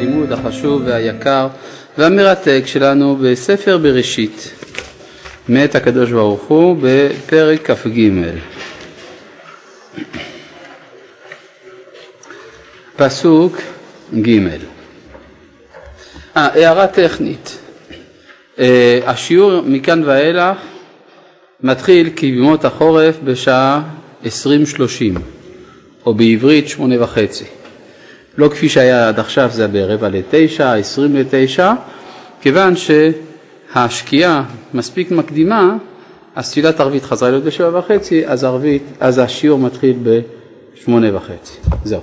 הלימוד 0.00 0.32
החשוב 0.32 0.82
והיקר 0.84 1.48
והמרתק 1.98 2.62
שלנו 2.66 3.16
בספר 3.16 3.78
בראשית 3.78 4.50
מאת 5.48 5.74
הקדוש 5.74 6.10
ברוך 6.10 6.42
הוא 6.42 6.76
בפרק 6.82 7.70
כ"ג. 7.70 8.10
פסוק 12.96 13.56
ג' 14.14 14.28
אה, 14.38 14.56
הערה 16.36 16.86
טכנית 16.86 17.58
אה, 18.58 19.00
השיעור 19.06 19.62
מכאן 19.66 20.02
ואילך 20.04 20.56
מתחיל 21.62 22.10
כבימות 22.16 22.64
החורף 22.64 23.16
בשעה 23.24 23.82
20:30 24.24 24.28
או 26.06 26.14
בעברית 26.14 26.68
שמונה 26.68 27.02
וחצי. 27.02 27.59
לא 28.38 28.48
כפי 28.48 28.68
שהיה 28.68 29.08
עד 29.08 29.18
עכשיו, 29.18 29.50
זה 29.52 29.68
ברבע 29.68 30.08
לתשע, 30.08 30.72
עשרים 30.72 31.16
לתשע, 31.16 31.72
כיוון 32.40 32.74
שהשקיעה 32.76 34.44
מספיק 34.74 35.10
מקדימה, 35.10 35.76
אז 36.34 36.50
תפילת 36.50 36.80
ערבית 36.80 37.02
חזרה 37.02 37.30
להיות 37.30 37.44
בשבע 37.44 37.78
וחצי, 37.78 38.26
אז, 38.26 38.44
ערבית, 38.44 38.82
אז 39.00 39.18
השיעור 39.18 39.58
מתחיל 39.58 39.96
בשמונה 40.02 41.16
וחצי. 41.16 41.58
זהו. 41.84 42.00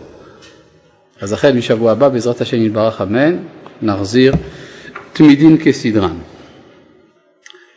אז 1.21 1.33
החל 1.33 1.51
משבוע 1.51 1.91
הבא, 1.91 2.09
בעזרת 2.09 2.41
השם 2.41 2.65
יתברך 2.65 3.01
אמן, 3.01 3.37
נחזיר 3.81 4.33
תמידין 5.13 5.57
כסדרן. 5.63 6.17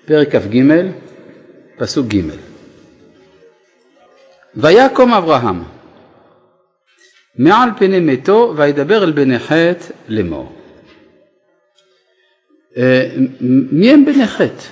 פרק 0.05 0.37
כ"ג, 0.37 0.63
פסוק 1.79 2.07
ג' 2.07 2.21
ויקום 4.57 5.13
אברהם 5.13 5.63
מעל 7.39 7.71
פני 7.79 8.01
מתו 8.01 8.55
וידבר 8.57 9.05
אל 9.05 9.13
בני 9.13 9.39
חטא 9.39 9.85
לאמור. 10.09 10.53
אה, 12.77 13.11
מי 13.73 13.91
הם 13.91 14.05
בני 14.05 14.27
חטא? 14.27 14.65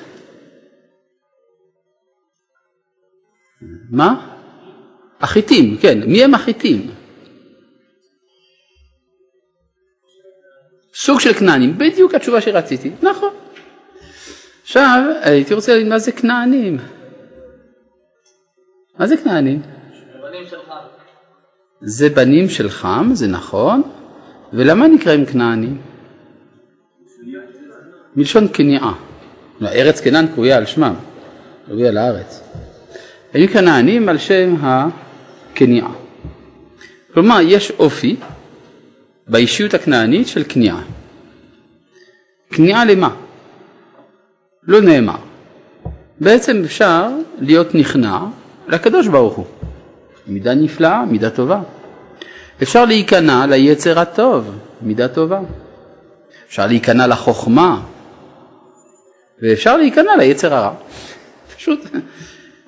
מה? 3.90 4.34
החיטים, 5.20 5.76
כן, 5.80 5.98
מי 6.06 6.24
הם 6.24 6.34
החיטים? 6.34 6.90
סוג 10.94 11.20
של 11.20 11.32
כנענים, 11.32 11.78
בדיוק 11.78 12.14
התשובה 12.14 12.40
שרציתי, 12.40 12.90
נכון. 13.02 13.34
עכשיו 14.62 15.02
הייתי 15.22 15.54
רוצה 15.54 15.72
להגיד 15.72 15.88
מה 15.88 15.98
זה 15.98 16.12
כנענים. 16.12 16.78
מה 18.98 19.06
זה 19.06 19.16
כנענים? 19.16 19.62
זה 21.80 22.08
בנים 22.08 22.48
של 22.48 22.68
חם, 22.70 23.10
זה 23.12 23.26
נכון, 23.26 23.82
ולמה 24.52 24.88
נקראים 24.88 25.26
כנענים? 25.26 25.78
מלשון 28.16 28.46
כניעה. 28.52 28.92
ארץ 29.62 30.00
כנען 30.00 30.26
קרויה 30.26 30.56
על 30.56 30.66
שמם, 30.66 30.94
קרויה 31.66 31.90
לארץ. 31.90 32.42
הם 33.34 33.46
כנענים 33.46 34.08
על 34.08 34.18
שם 34.18 34.54
הכניעה. 34.60 35.90
כלומר, 37.14 37.40
יש 37.40 37.70
אופי 37.78 38.16
באישיות 39.28 39.74
הכנענית 39.74 40.28
של 40.28 40.42
כניעה. 40.48 40.82
כניעה 42.50 42.84
למה? 42.84 43.14
לא 44.62 44.80
נאמר. 44.80 45.16
בעצם 46.20 46.62
אפשר 46.64 47.08
להיות 47.40 47.74
נכנע 47.74 48.18
לקדוש 48.68 49.08
ברוך 49.08 49.34
הוא. 49.34 49.46
מידה 50.28 50.54
נפלאה, 50.54 51.04
מידה 51.04 51.30
טובה. 51.30 51.60
אפשר 52.62 52.84
להיכנע 52.84 53.46
ליצר 53.46 53.98
הטוב, 53.98 54.50
מידה 54.82 55.08
טובה. 55.08 55.40
אפשר 56.48 56.66
להיכנע 56.66 57.06
לחוכמה, 57.06 57.80
ואפשר 59.42 59.76
להיכנע 59.76 60.16
ליצר 60.16 60.54
הרע. 60.54 60.74
פשוט. 61.56 61.80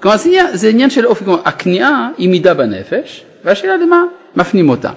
כלומר 0.01 0.17
זה 0.17 0.29
עניין, 0.29 0.57
זה 0.57 0.69
עניין 0.69 0.91
של 0.91 1.07
אופי, 1.07 1.25
כלומר 1.25 1.41
הכניעה 1.45 2.11
היא 2.19 2.29
מידה 2.29 2.55
בנפש, 2.55 3.25
והשאלה 3.45 3.77
למה 3.77 4.05
מפנים 4.37 4.69
אותה. 4.69 4.91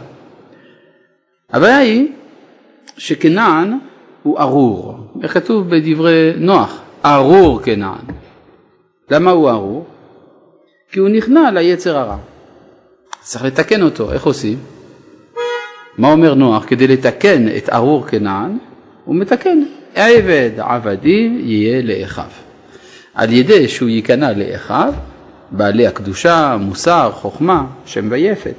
הבעיה 1.50 1.78
היא 1.78 2.12
שכנען 2.98 3.78
הוא 4.24 4.40
ארור, 4.40 4.98
כתוב 5.28 5.70
בדברי 5.70 6.34
נוח, 6.38 6.82
ארור 7.06 7.62
כנען. 7.62 8.06
למה 9.12 9.32
הוא 9.32 9.50
ארור? 9.50 9.86
כי 10.92 11.00
הוא 11.00 11.10
נכנע 11.10 11.52
ליצר 11.52 11.98
הרע. 11.98 12.18
צריך 13.24 13.44
לתקן 13.46 13.82
אותו, 13.82 14.12
איך 14.12 14.24
עושים? 14.26 14.58
מה 15.98 16.12
אומר 16.12 16.34
נוח? 16.34 16.66
כדי 16.68 16.88
לתקן 16.88 17.48
את 17.58 17.70
ארור 17.70 18.08
כנען, 18.08 18.58
הוא 19.06 19.16
מתקן, 19.16 19.64
עבד 19.96 20.52
עבדי 20.58 21.30
יהיה 21.44 21.82
לאחיו. 21.82 22.30
על 23.14 23.34
ידי 23.34 23.68
שהוא 23.68 23.90
ייכנע 23.90 24.34
לאחיו, 24.34 24.94
בעלי 25.52 25.88
הקדושה, 25.88 26.58
מוסר, 26.60 27.12
חוכמה, 27.14 27.66
שם 27.86 28.08
ויפת. 28.12 28.56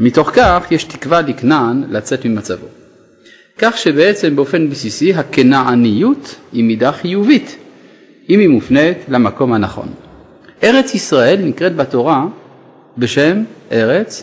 מתוך 0.00 0.30
כך 0.34 0.66
יש 0.70 0.84
תקווה 0.84 1.20
לכנען 1.20 1.84
לצאת 1.90 2.24
ממצבו. 2.24 2.66
כך 3.58 3.78
שבעצם 3.78 4.36
באופן 4.36 4.70
בסיסי 4.70 5.14
הכנעניות 5.14 6.34
היא 6.52 6.64
מידה 6.64 6.92
חיובית, 6.92 7.56
אם 8.28 8.38
היא 8.38 8.48
מופנית 8.48 8.98
למקום 9.08 9.52
הנכון. 9.52 9.88
ארץ 10.62 10.94
ישראל 10.94 11.40
נקראת 11.44 11.76
בתורה 11.76 12.26
בשם 12.98 13.42
ארץ 13.72 14.22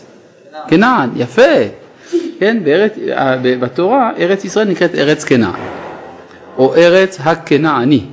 כנען, 0.68 1.10
יפה, 1.16 1.42
כן, 2.38 2.64
בארץ, 2.64 2.92
בתורה 3.60 4.10
ארץ 4.18 4.44
ישראל 4.44 4.68
נקראת 4.68 4.94
ארץ 4.94 5.24
כנען, 5.24 5.60
או 6.58 6.74
ארץ 6.74 7.18
הכנעני, 7.20 8.04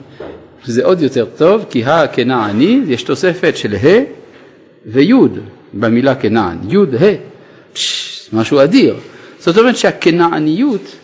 שזה 0.65 0.85
עוד 0.85 1.01
יותר 1.01 1.25
טוב, 1.37 1.65
כי 1.69 1.85
הכנעני 1.85 2.81
יש 2.87 3.03
תוספת 3.03 3.57
של 3.57 3.75
ה' 3.75 4.03
וי' 4.85 5.13
במילה 5.73 6.15
כנען, 6.15 6.57
י' 6.69 6.77
ה', 6.77 7.15
משהו 8.33 8.63
אדיר, 8.63 8.95
זאת 9.39 9.57
אומרת 9.57 9.77
שהכנעניות 9.77 10.95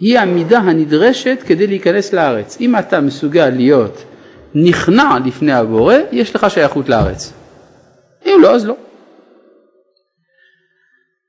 היא 0.00 0.18
המידה 0.18 0.58
הנדרשת 0.58 1.38
כדי 1.46 1.66
להיכנס 1.66 2.12
לארץ. 2.12 2.56
אם 2.60 2.78
אתה 2.78 3.00
מסוגל 3.00 3.48
להיות 3.48 4.04
נכנע 4.54 5.18
לפני 5.24 5.52
הבורא, 5.52 5.94
יש 6.12 6.36
לך 6.36 6.50
שייכות 6.50 6.88
לארץ. 6.88 7.32
אם 8.26 8.38
לא, 8.42 8.54
אז 8.54 8.66
לא. 8.66 8.76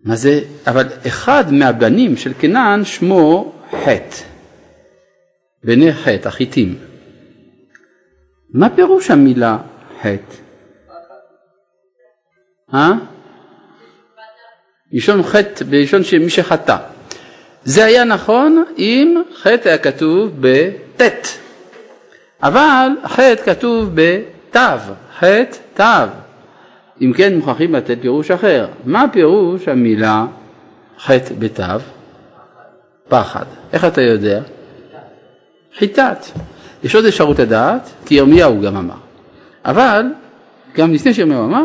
מה 0.03 0.15
זה, 0.15 0.39
אבל 0.67 0.87
אחד 1.07 1.53
מהבנים 1.53 2.17
של 2.17 2.31
כנען 2.39 2.85
שמו 2.85 3.53
חטא, 3.71 4.17
בני 5.63 5.93
חטא, 5.93 6.27
החיטים. 6.27 6.79
מה 8.53 8.69
פירוש 8.69 9.11
המילה 9.11 9.57
חטא? 10.01 10.35
אה? 12.73 12.91
בלשון 14.91 15.23
חטא, 15.23 15.65
בלשון 15.65 16.03
שמי 16.03 16.29
שחטא. 16.29 16.77
זה 17.63 17.85
היה 17.85 18.03
נכון 18.03 18.65
אם 18.77 19.21
חטא 19.35 19.69
היה 19.69 19.77
כתוב 19.77 20.31
בט', 20.39 21.27
אבל 22.43 22.87
חטא 23.05 23.43
כתוב 23.45 23.89
בתו, 23.95 24.59
חטא 25.19 25.57
תו. 25.73 26.20
אם 27.01 27.13
כן 27.13 27.35
מוכרחים 27.35 27.75
לתת 27.75 27.97
פירוש 28.01 28.31
אחר. 28.31 28.67
מה 28.85 29.05
פירוש 29.11 29.67
המילה 29.67 30.25
חטא 30.99 31.33
בתו? 31.39 31.63
פחד. 33.07 33.45
איך 33.73 33.85
אתה 33.85 34.01
יודע? 34.01 34.41
חיטת. 35.77 36.25
יש 36.83 36.95
עוד 36.95 37.05
אפשרות 37.05 37.39
לדעת, 37.39 37.89
כי 38.05 38.15
ירמיהו 38.15 38.61
גם 38.61 38.77
אמר. 38.77 38.95
אבל, 39.65 40.05
גם 40.75 40.93
לפני 40.93 41.13
שירמיהו 41.13 41.45
אמר, 41.45 41.63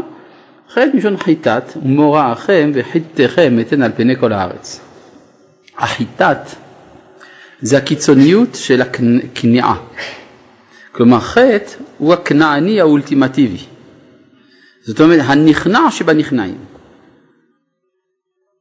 חטא 0.71 0.89
מלשון 0.95 1.17
חיטת, 1.17 1.73
ומוראכם 1.83 2.71
וחיתכם 2.75 3.59
אתן 3.61 3.83
על 3.83 3.93
פני 3.97 4.17
כל 4.17 4.33
הארץ. 4.33 4.81
החיטת 5.79 6.39
זה 7.61 7.79
הקיצוניות 7.79 8.55
של 8.55 8.83
הכניעה. 8.83 9.77
כלומר 10.93 11.21
חטא 11.21 11.73
הוא 11.99 12.13
הכנעני 12.13 12.81
האולטימטיבי. 12.81 13.76
זאת 14.87 15.01
אומרת 15.01 15.21
הנכנע 15.25 15.91
שבנכנעים. 15.91 16.65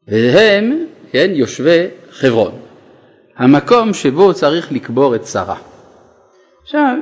והם, 0.07 0.85
כן, 1.11 1.31
יושבי 1.33 1.87
חברון, 2.11 2.59
המקום 3.37 3.93
שבו 3.93 4.33
צריך 4.33 4.71
לקבור 4.71 5.15
את 5.15 5.25
שרה. 5.25 5.57
עכשיו, 6.63 6.97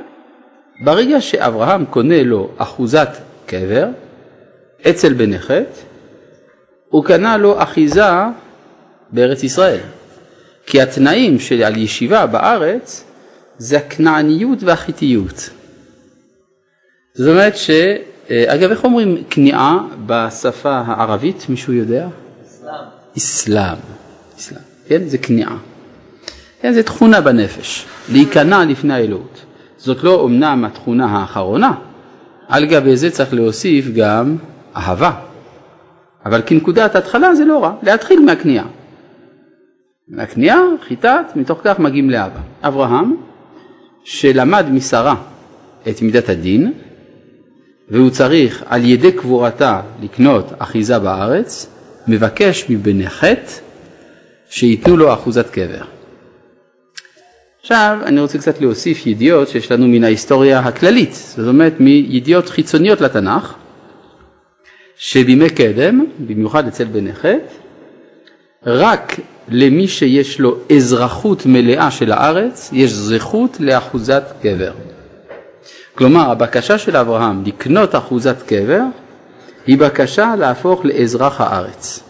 ברגע 0.84 1.20
שאברהם 1.20 1.84
קונה 1.84 2.22
לו 2.22 2.50
אחוזת 2.56 3.08
קבר, 3.46 3.86
אצל 4.90 5.12
בני 5.12 5.38
חטא, 5.38 5.80
הוא 6.88 7.04
קנה 7.04 7.36
לו 7.36 7.62
אחיזה 7.62 8.02
בארץ 9.10 9.42
ישראל. 9.42 9.80
כי 10.66 10.80
התנאים 10.80 11.38
של 11.38 11.62
על 11.62 11.76
ישיבה 11.76 12.26
בארץ 12.26 13.04
זה 13.58 13.76
הכנעניות 13.76 14.62
והחיתיות. 14.62 15.50
זאת 17.14 17.28
אומרת 17.28 17.56
ש... 17.56 17.70
אה, 18.30 18.54
אגב, 18.54 18.70
איך 18.70 18.84
אומרים 18.84 19.16
כניעה 19.30 19.78
בשפה 20.06 20.82
הערבית? 20.86 21.46
מישהו 21.48 21.72
יודע? 21.72 22.08
אסלאם. 22.46 22.74
אסלאם. 23.16 23.76
אסלאם. 24.38 24.60
כן? 24.86 25.02
זה 25.06 25.18
כניעה. 25.18 25.56
כן, 26.60 26.72
זה 26.72 26.82
תכונה 26.82 27.20
בנפש, 27.20 27.86
להיכנע 28.12 28.64
לפני 28.64 28.94
האלוהות. 28.94 29.44
זאת 29.76 30.04
לא 30.04 30.26
אמנם 30.26 30.64
התכונה 30.64 31.06
האחרונה, 31.06 31.72
על 32.48 32.66
גבי 32.66 32.96
זה 32.96 33.10
צריך 33.10 33.34
להוסיף 33.34 33.86
גם 33.96 34.36
אהבה. 34.76 35.12
אבל 36.26 36.42
כנקודת 36.46 36.96
התחלה 36.96 37.34
זה 37.34 37.44
לא 37.44 37.64
רע, 37.64 37.72
להתחיל 37.82 38.20
מהכניעה. 38.20 38.64
מהכניעה, 40.08 40.60
חיטת, 40.88 41.26
מתוך 41.36 41.60
כך 41.64 41.78
מגיעים 41.78 42.10
לאבא. 42.10 42.40
אברהם, 42.62 43.16
שלמד 44.04 44.66
משרה 44.70 45.14
את 45.88 46.02
מידת 46.02 46.28
הדין, 46.28 46.72
והוא 47.88 48.10
צריך 48.10 48.62
על 48.66 48.84
ידי 48.84 49.12
קבורתה 49.12 49.80
לקנות 50.02 50.52
אחיזה 50.58 50.98
בארץ, 50.98 51.66
מבקש 52.08 52.64
מבני 52.68 53.10
חטא 53.10 53.52
שייתנו 54.50 54.96
לו 54.96 55.12
אחוזת 55.12 55.50
קבר. 55.50 55.82
עכשיו 57.60 57.98
אני 58.04 58.20
רוצה 58.20 58.38
קצת 58.38 58.60
להוסיף 58.60 59.06
ידיעות 59.06 59.48
שיש 59.48 59.72
לנו 59.72 59.88
מן 59.88 60.04
ההיסטוריה 60.04 60.58
הכללית, 60.58 61.12
זאת 61.12 61.48
אומרת 61.48 61.80
מידיעות 61.80 62.48
חיצוניות 62.48 63.00
לתנ"ך, 63.00 63.54
שבימי 64.96 65.50
קדם, 65.50 66.04
במיוחד 66.26 66.66
אצל 66.66 66.84
בני 66.84 67.12
חטא, 67.12 67.54
רק 68.66 69.16
למי 69.48 69.88
שיש 69.88 70.40
לו 70.40 70.56
אזרחות 70.76 71.46
מלאה 71.46 71.90
של 71.90 72.12
הארץ, 72.12 72.70
יש 72.72 72.92
זכות 72.92 73.56
לאחוזת 73.60 74.22
קבר. 74.42 74.72
כלומר, 75.94 76.30
הבקשה 76.30 76.78
של 76.78 76.96
אברהם 76.96 77.42
לקנות 77.46 77.94
אחוזת 77.94 78.42
קבר 78.46 78.80
היא 79.66 79.78
בקשה 79.78 80.34
להפוך 80.38 80.84
לאזרח 80.84 81.40
הארץ. 81.40 82.00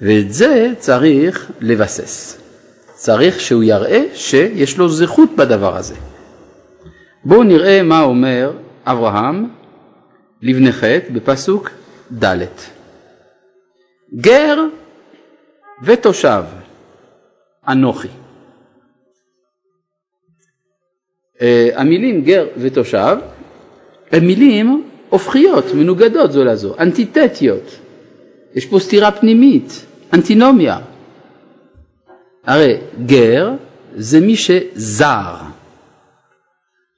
ואת 0.00 0.32
זה 0.32 0.72
צריך 0.78 1.50
לבסס. 1.60 2.40
צריך 2.94 3.40
שהוא 3.40 3.62
יראה 3.62 4.04
שיש 4.14 4.78
לו 4.78 4.88
זכות 4.88 5.36
בדבר 5.36 5.76
הזה. 5.76 5.94
בואו 7.24 7.42
נראה 7.42 7.82
מה 7.82 8.02
אומר 8.02 8.52
אברהם 8.86 9.48
לבני 10.42 10.72
חטא 10.72 11.12
בפסוק 11.12 11.70
ד' 12.24 12.44
גר 14.14 14.58
ותושב 15.82 16.42
אנוכי. 17.68 18.08
המילים 21.74 22.22
גר 22.22 22.46
ותושב 22.56 23.16
הן 24.12 24.26
מילים 24.26 24.88
הופכיות, 25.08 25.64
מנוגדות 25.74 26.32
זו 26.32 26.44
לזו, 26.44 26.74
אנטיתטיות. 26.78 27.78
יש 28.54 28.66
פה 28.66 28.78
סתירה 28.78 29.12
פנימית, 29.12 29.86
אנטינומיה. 30.12 30.78
הרי 32.44 32.76
גר 33.06 33.50
זה 33.96 34.20
מי 34.20 34.36
שזר, 34.36 35.34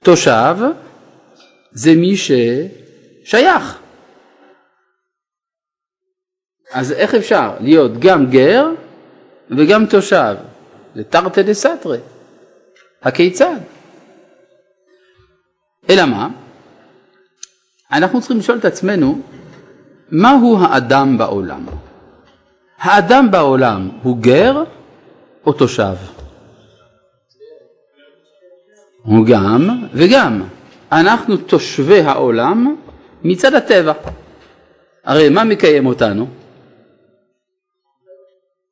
תושב 0.04 0.56
זה 1.72 1.94
מי 1.94 2.14
ששייך. 2.16 3.78
אז 6.72 6.92
איך 6.92 7.14
אפשר 7.14 7.50
להיות 7.60 7.98
גם 7.98 8.30
גר 8.30 8.66
וגם 9.50 9.86
תושב? 9.86 10.34
זה 10.94 11.04
תרתי 11.04 11.42
דה 11.42 11.54
סתרי. 11.54 11.98
הכיצד? 13.02 13.56
אלא 15.90 16.04
מה? 16.04 16.28
אנחנו 17.92 18.20
צריכים 18.20 18.38
לשאול 18.38 18.58
את 18.58 18.64
עצמנו, 18.64 19.20
מהו 20.10 20.58
האדם 20.60 21.18
בעולם? 21.18 21.66
האדם 22.78 23.30
בעולם 23.30 23.90
הוא 24.02 24.18
גר 24.18 24.64
או 25.46 25.52
תושב? 25.52 25.94
הוא 29.02 29.26
גם 29.26 29.84
וגם. 29.92 30.42
אנחנו 30.92 31.36
תושבי 31.36 32.00
העולם 32.00 32.76
מצד 33.24 33.54
הטבע. 33.54 33.92
הרי 35.04 35.28
מה 35.28 35.44
מקיים 35.44 35.86
אותנו? 35.86 36.26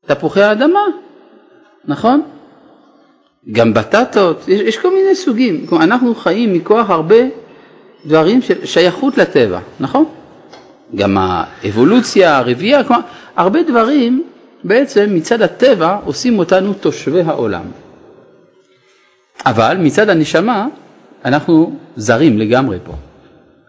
תפוחי 0.06 0.42
האדמה, 0.42 0.80
נכון? 1.84 2.35
גם 3.52 3.74
בטטות, 3.74 4.48
יש, 4.48 4.60
יש 4.60 4.78
כל 4.78 4.94
מיני 4.94 5.14
סוגים. 5.14 5.66
כלומר, 5.66 5.84
אנחנו 5.84 6.14
חיים 6.14 6.52
מכוח 6.52 6.90
הרבה 6.90 7.16
דברים 8.06 8.42
של 8.42 8.66
שייכות 8.66 9.18
לטבע, 9.18 9.60
נכון? 9.80 10.04
גם 10.94 11.16
האבולוציה, 11.20 12.38
הרבייה, 12.38 12.84
כלומר, 12.84 13.02
הרבה 13.36 13.62
דברים 13.62 14.24
בעצם 14.64 15.14
מצד 15.14 15.42
הטבע 15.42 15.98
עושים 16.04 16.38
אותנו 16.38 16.72
תושבי 16.72 17.20
העולם. 17.20 17.64
אבל 19.46 19.76
מצד 19.80 20.08
הנשמה 20.08 20.66
אנחנו 21.24 21.76
זרים 21.96 22.38
לגמרי 22.38 22.78
פה. 22.84 22.92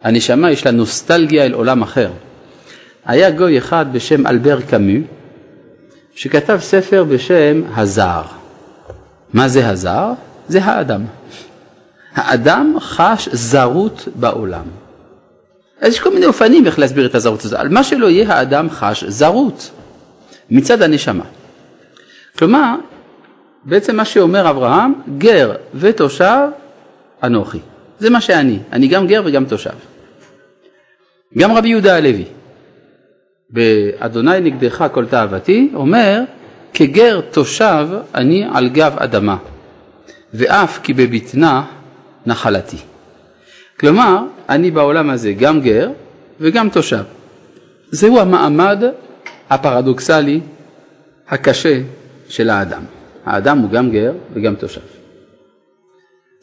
הנשמה 0.04 0.52
יש 0.52 0.66
לה 0.66 0.72
נוסטלגיה 0.72 1.46
אל 1.46 1.54
עולם 1.54 1.82
אחר. 1.82 2.10
היה 3.06 3.32
גוי 3.32 3.58
אחד 3.58 3.86
בשם 3.92 4.28
אלבר 4.28 4.62
קאמו 4.62 5.00
שכתב 6.16 6.58
ספר 6.62 7.04
בשם 7.04 7.62
הזר. 7.76 8.37
מה 9.34 9.48
זה 9.48 9.70
הזר? 9.70 10.14
זה 10.48 10.64
האדם. 10.64 11.06
האדם 12.14 12.76
חש 12.80 13.30
זרות 13.32 14.08
בעולם. 14.16 14.66
אז 15.82 15.94
יש 15.94 16.00
כל 16.00 16.14
מיני 16.14 16.26
אופנים 16.26 16.66
איך 16.66 16.80
להסביר 16.80 17.06
את 17.06 17.16
הזרות 17.16 17.46
הזאת. 17.46 17.60
על 17.60 17.70
מה 17.70 17.84
שלא 17.84 18.10
יהיה 18.10 18.34
האדם 18.34 18.70
חש 18.70 19.04
זרות 19.04 19.72
מצד 20.52 20.82
הנשמה. 20.82 21.24
כלומר, 22.38 22.76
בעצם 23.64 23.96
מה 23.96 24.06
שאומר 24.06 24.50
אברהם, 24.50 24.94
גר 25.18 25.56
ותושב 25.74 26.48
אנוכי. 27.24 27.60
זה 28.00 28.10
מה 28.10 28.22
שאני, 28.22 28.60
אני 28.72 28.88
גם 28.88 29.08
גר 29.08 29.22
וגם 29.26 29.46
תושב. 29.46 29.70
גם 31.38 31.52
רבי 31.52 31.70
יהודה 31.70 31.98
הלוי, 31.98 32.26
באדוני 33.50 34.40
נגדך 34.42 34.86
כל 34.92 35.06
תאוותי, 35.06 35.72
אומר, 35.74 36.22
כגר 36.74 37.22
תושב 37.22 37.88
אני 38.16 38.46
על 38.54 38.70
גב 38.70 38.94
אדמה, 38.98 39.38
ואף 40.34 40.80
כי 40.84 40.94
בבטנה 40.94 41.64
נחלתי. 42.26 42.78
כלומר, 43.80 44.18
אני 44.50 44.72
בעולם 44.72 45.10
הזה 45.10 45.34
גם 45.34 45.62
גר 45.62 45.90
וגם 46.40 46.70
תושב. 46.70 47.04
זהו 47.92 48.20
המעמד 48.20 48.84
הפרדוקסלי 49.50 50.42
הקשה 51.30 51.82
של 52.30 52.50
האדם. 52.50 52.82
האדם 53.26 53.58
הוא 53.58 53.70
גם 53.70 53.92
גר 53.92 54.14
וגם 54.34 54.56
תושב. 54.56 54.82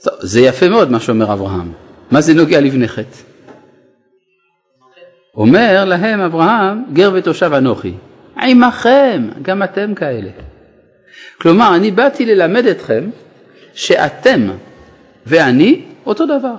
טוב, 0.02 0.14
זה 0.20 0.40
יפה 0.40 0.68
מאוד 0.68 0.90
מה 0.90 1.00
שאומר 1.00 1.32
אברהם. 1.32 1.72
מה 2.10 2.20
זה 2.20 2.34
נוגע 2.34 2.60
לבני 2.60 2.88
חטא? 2.88 3.18
אומר 5.36 5.84
להם 5.84 6.20
אברהם, 6.20 6.84
גר 6.92 7.10
ותושב 7.14 7.52
אנוכי. 7.52 7.94
עמכם, 8.42 9.28
גם 9.42 9.62
אתם 9.62 9.94
כאלה. 9.94 10.30
כלומר, 11.40 11.76
אני 11.76 11.90
באתי 11.90 12.26
ללמד 12.26 12.66
אתכם 12.66 13.04
שאתם 13.74 14.48
ואני 15.26 15.80
אותו 16.06 16.26
דבר. 16.26 16.54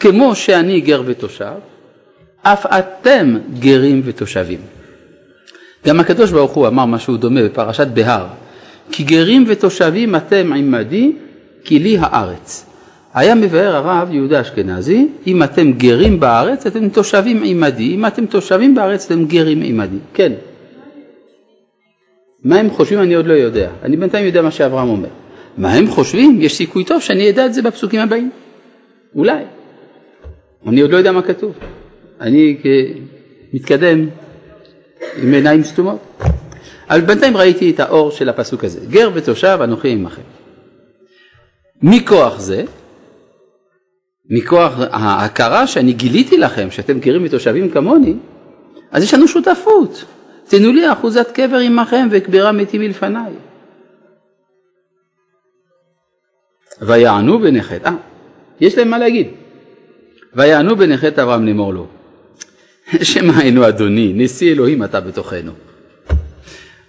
כמו 0.00 0.34
שאני 0.34 0.80
גר 0.80 1.02
ותושב, 1.06 1.54
אף 2.42 2.66
אתם 2.66 3.36
גרים 3.58 4.02
ותושבים. 4.04 4.58
גם 5.86 6.00
הקדוש 6.00 6.30
ברוך 6.30 6.52
הוא 6.52 6.66
אמר 6.66 6.84
משהו 6.84 7.16
דומה 7.16 7.42
בפרשת 7.42 7.86
בהר, 7.86 8.26
כי 8.92 9.02
גרים 9.02 9.44
ותושבים 9.48 10.16
אתם 10.16 10.52
עמדי, 10.56 11.12
כי 11.64 11.78
לי 11.78 11.98
הארץ. 12.00 12.66
היה 13.14 13.34
מבאר 13.34 13.76
הרב 13.76 14.08
יהודה 14.12 14.40
אשכנזי, 14.40 15.08
אם 15.26 15.42
אתם 15.42 15.72
גרים 15.72 16.20
בארץ, 16.20 16.66
אתם 16.66 16.88
תושבים 16.88 17.42
עמדי, 17.44 17.94
אם 17.94 18.06
אתם 18.06 18.26
תושבים 18.26 18.74
בארץ, 18.74 19.06
אתם 19.06 19.24
גרים 19.24 19.62
עמדי. 19.62 19.98
כן. 20.14 20.32
מה 22.44 22.56
הם 22.56 22.70
חושבים 22.70 23.02
אני 23.02 23.14
עוד 23.14 23.26
לא 23.26 23.32
יודע. 23.32 23.70
אני 23.82 23.96
בינתיים 23.96 24.26
יודע 24.26 24.42
מה 24.42 24.50
שאברהם 24.50 24.88
אומר. 24.88 25.08
מה 25.58 25.72
הם 25.72 25.90
חושבים? 25.90 26.38
יש 26.40 26.56
סיכוי 26.56 26.84
טוב 26.84 27.00
שאני 27.00 27.30
אדע 27.30 27.46
את 27.46 27.54
זה 27.54 27.62
בפסוקים 27.62 28.00
הבאים. 28.00 28.30
אולי. 29.14 29.44
אני 30.66 30.80
עוד 30.80 30.90
לא 30.90 30.96
יודע 30.96 31.12
מה 31.12 31.22
כתוב. 31.22 31.52
אני 32.20 32.56
מתקדם 33.52 34.08
עם 35.22 35.32
עיניים 35.32 35.62
סתומות. 35.62 35.98
אבל 36.90 37.00
בינתיים 37.00 37.36
ראיתי 37.36 37.70
את 37.70 37.80
האור 37.80 38.10
של 38.10 38.28
הפסוק 38.28 38.64
הזה. 38.64 38.80
גר 38.88 39.10
ותושב 39.14 39.58
אנוכי 39.62 39.88
עמכם. 39.88 40.22
מכוח 41.82 42.40
זה, 42.40 42.64
מכוח 44.30 44.72
ההכרה 44.90 45.66
שאני 45.66 45.92
גיליתי 45.92 46.38
לכם 46.38 46.70
שאתם 46.70 46.98
גרים 46.98 47.24
ותושבים 47.24 47.70
כמוני, 47.70 48.14
אז 48.90 49.02
יש 49.02 49.14
לנו 49.14 49.28
שותפות. 49.28 50.04
תנו 50.50 50.72
לי 50.72 50.92
אחוזת 50.92 51.30
קבר 51.30 51.56
עמכם 51.56 52.08
וקברה 52.10 52.52
מתי 52.52 52.78
מלפניי. 52.78 53.32
ויענו 56.82 57.38
בני 57.38 57.62
חטא, 57.62 57.88
אה, 57.88 57.94
יש 58.60 58.78
להם 58.78 58.90
מה 58.90 58.98
להגיד. 58.98 59.28
ויענו 60.34 60.76
בני 60.76 60.96
חטא 60.96 61.20
אברהם 61.20 61.46
לאמור 61.46 61.74
לו, 61.74 61.86
שמע 63.02 63.40
אינו 63.40 63.68
אדוני, 63.68 64.12
נשיא 64.16 64.52
אלוהים 64.52 64.84
אתה 64.84 65.00
בתוכנו. 65.00 65.52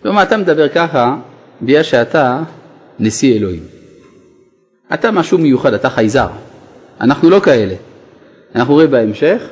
כלומר, 0.02 0.24
אתה 0.24 0.38
מדבר 0.38 0.70
ככה 0.70 1.18
בגלל 1.62 1.84
שאתה 1.84 2.44
נשיא 3.00 3.38
אלוהים. 3.38 3.64
אתה 4.94 5.12
משהו 5.12 5.38
מיוחד, 5.38 5.74
אתה 5.74 5.90
חייזר. 5.90 6.28
אנחנו 7.02 7.30
לא 7.30 7.40
כאלה. 7.40 7.76
אנחנו 8.56 8.74
רואים 8.74 8.92
בהמשך 8.92 9.44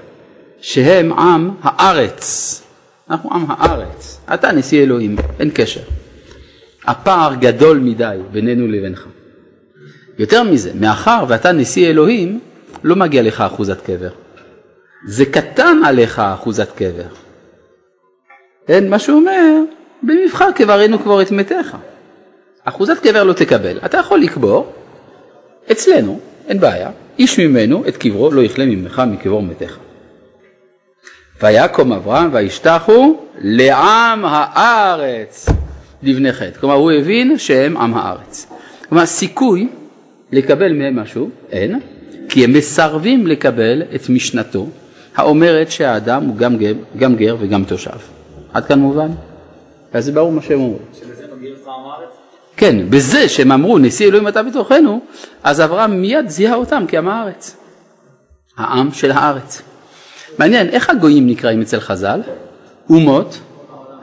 שהם 0.62 1.14
עם 1.14 1.52
הארץ. 1.62 2.62
אנחנו 3.10 3.34
עם 3.34 3.46
הארץ. 3.48 4.20
אתה 4.34 4.52
נשיא 4.52 4.84
אלוהים, 4.84 5.16
אין 5.40 5.50
קשר. 5.54 5.82
הפער 6.86 7.36
גדול 7.36 7.78
מדי 7.78 8.18
בינינו 8.32 8.68
לבינך. 8.68 9.06
יותר 10.20 10.44
מזה, 10.44 10.72
מאחר 10.80 11.26
ואתה 11.28 11.52
נשיא 11.52 11.90
אלוהים, 11.90 12.40
לא 12.84 12.96
מגיע 12.96 13.22
לך 13.22 13.42
אחוזת 13.42 13.82
קבר. 13.82 14.10
זה 15.08 15.26
קטן 15.26 15.78
עליך 15.86 16.20
אחוזת 16.20 16.72
קבר. 16.72 17.08
כן, 18.68 18.90
מה 18.90 19.00
שהוא 19.00 19.20
אומר, 19.20 19.56
במבחר 20.04 20.52
קברנו 20.52 21.00
קבור 21.00 21.22
את 21.22 21.32
מתיך. 21.32 21.78
אחוזת 22.64 23.00
קבר 23.00 23.24
לא 23.24 23.34
תקבל. 23.34 23.80
אתה 23.86 23.98
יכול 23.98 24.20
לקבור 24.20 24.74
אצלנו, 25.72 26.20
אין 26.48 26.60
בעיה, 26.60 26.90
איש 27.20 27.40
ממנו 27.40 27.84
את 27.88 27.98
קברו 27.98 28.32
לא 28.32 28.42
יכלה 28.42 28.66
ממך 28.66 29.02
מקבור 29.08 29.42
מתיך. 29.44 29.80
ויקום 31.42 31.94
אברהם 31.94 32.30
וישתחו 32.34 33.18
לעם 33.42 34.26
הארץ 34.26 35.50
לבני 36.04 36.34
חטא. 36.34 36.60
כלומר 36.60 36.76
הוא 36.76 36.92
הבין 36.92 37.38
שהם 37.38 37.78
עם 37.78 37.94
הארץ. 37.94 38.48
כלומר 38.90 39.06
סיכוי 39.06 39.70
לקבל 40.32 40.74
מהם 40.74 41.00
משהו 41.00 41.30
אין, 41.52 41.80
כי 42.30 42.44
הם 42.44 42.54
מסרבים 42.54 43.28
לקבל 43.28 43.84
את 43.96 44.10
משנתו 44.10 44.68
האומרת 45.16 45.72
שהאדם 45.72 46.24
הוא 46.24 46.36
גם 46.36 46.58
גר, 46.58 46.74
גם 46.98 47.16
גר 47.16 47.36
וגם 47.40 47.64
תושב. 47.64 47.92
עד 48.54 48.66
כאן 48.66 48.80
מובן? 48.80 49.10
אז 49.94 50.06
זה 50.06 50.12
ברור 50.12 50.32
מה 50.32 50.42
שהם 50.42 50.60
אומרים. 50.60 50.82
כן, 52.58 52.90
בזה 52.90 53.30
שהם 53.30 53.52
אמרו 53.52 53.78
נשיא 53.78 54.08
אלוהים 54.08 54.28
אתה 54.28 54.44
בתוכנו, 54.44 55.02
אז 55.44 55.62
אברהם 55.62 56.02
מיד 56.02 56.30
זיהה 56.30 56.56
אותם 56.56 56.84
כעם 56.88 57.08
הארץ. 57.08 57.58
העם 58.58 58.92
של 58.94 59.12
הארץ. 59.12 59.62
מעניין, 60.40 60.70
איך 60.70 60.90
הגויים 60.90 61.28
נקראים 61.28 61.62
אצל 61.62 61.80
חז"ל? 61.80 62.22
אומות 62.90 63.40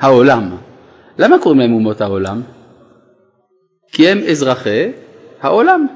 העולם. 0.00 0.56
למה 1.18 1.38
קוראים 1.38 1.60
להם 1.60 1.72
אומות 1.72 2.00
העולם? 2.00 2.42
כי 3.92 4.08
הם 4.08 4.18
אזרחי 4.30 4.92
העולם. 5.40 5.86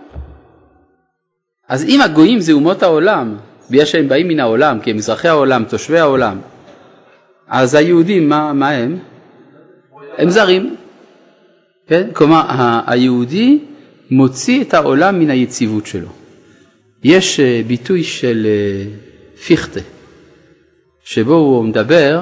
אז 1.68 1.85
אם 1.85 2.00
הגויים 2.00 2.40
זה 2.40 2.52
אומות 2.52 2.82
העולם, 2.82 3.37
בגלל 3.70 3.85
שהם 3.85 4.09
באים 4.09 4.28
מן 4.28 4.40
העולם, 4.40 4.80
כי 4.80 4.90
הם 4.90 4.97
אזרחי 4.97 5.28
העולם, 5.28 5.64
תושבי 5.64 5.99
העולם, 5.99 6.38
אז 7.49 7.75
היהודים, 7.75 8.28
מה, 8.28 8.52
מה 8.52 8.68
הם? 8.68 8.99
הם 10.18 10.30
זרים. 10.30 10.76
כן? 11.87 12.09
כלומר, 12.12 12.42
היהודי 12.87 13.59
מוציא 14.11 14.62
את 14.64 14.75
העולם 14.75 15.18
מן 15.18 15.30
היציבות 15.30 15.87
שלו. 15.87 16.09
יש 17.04 17.40
אה, 17.40 17.62
ביטוי 17.66 18.04
של 18.04 18.47
אה, 18.47 18.85
פיכטה, 19.47 19.80
שבו 21.04 21.35
הוא 21.35 21.64
מדבר, 21.64 22.21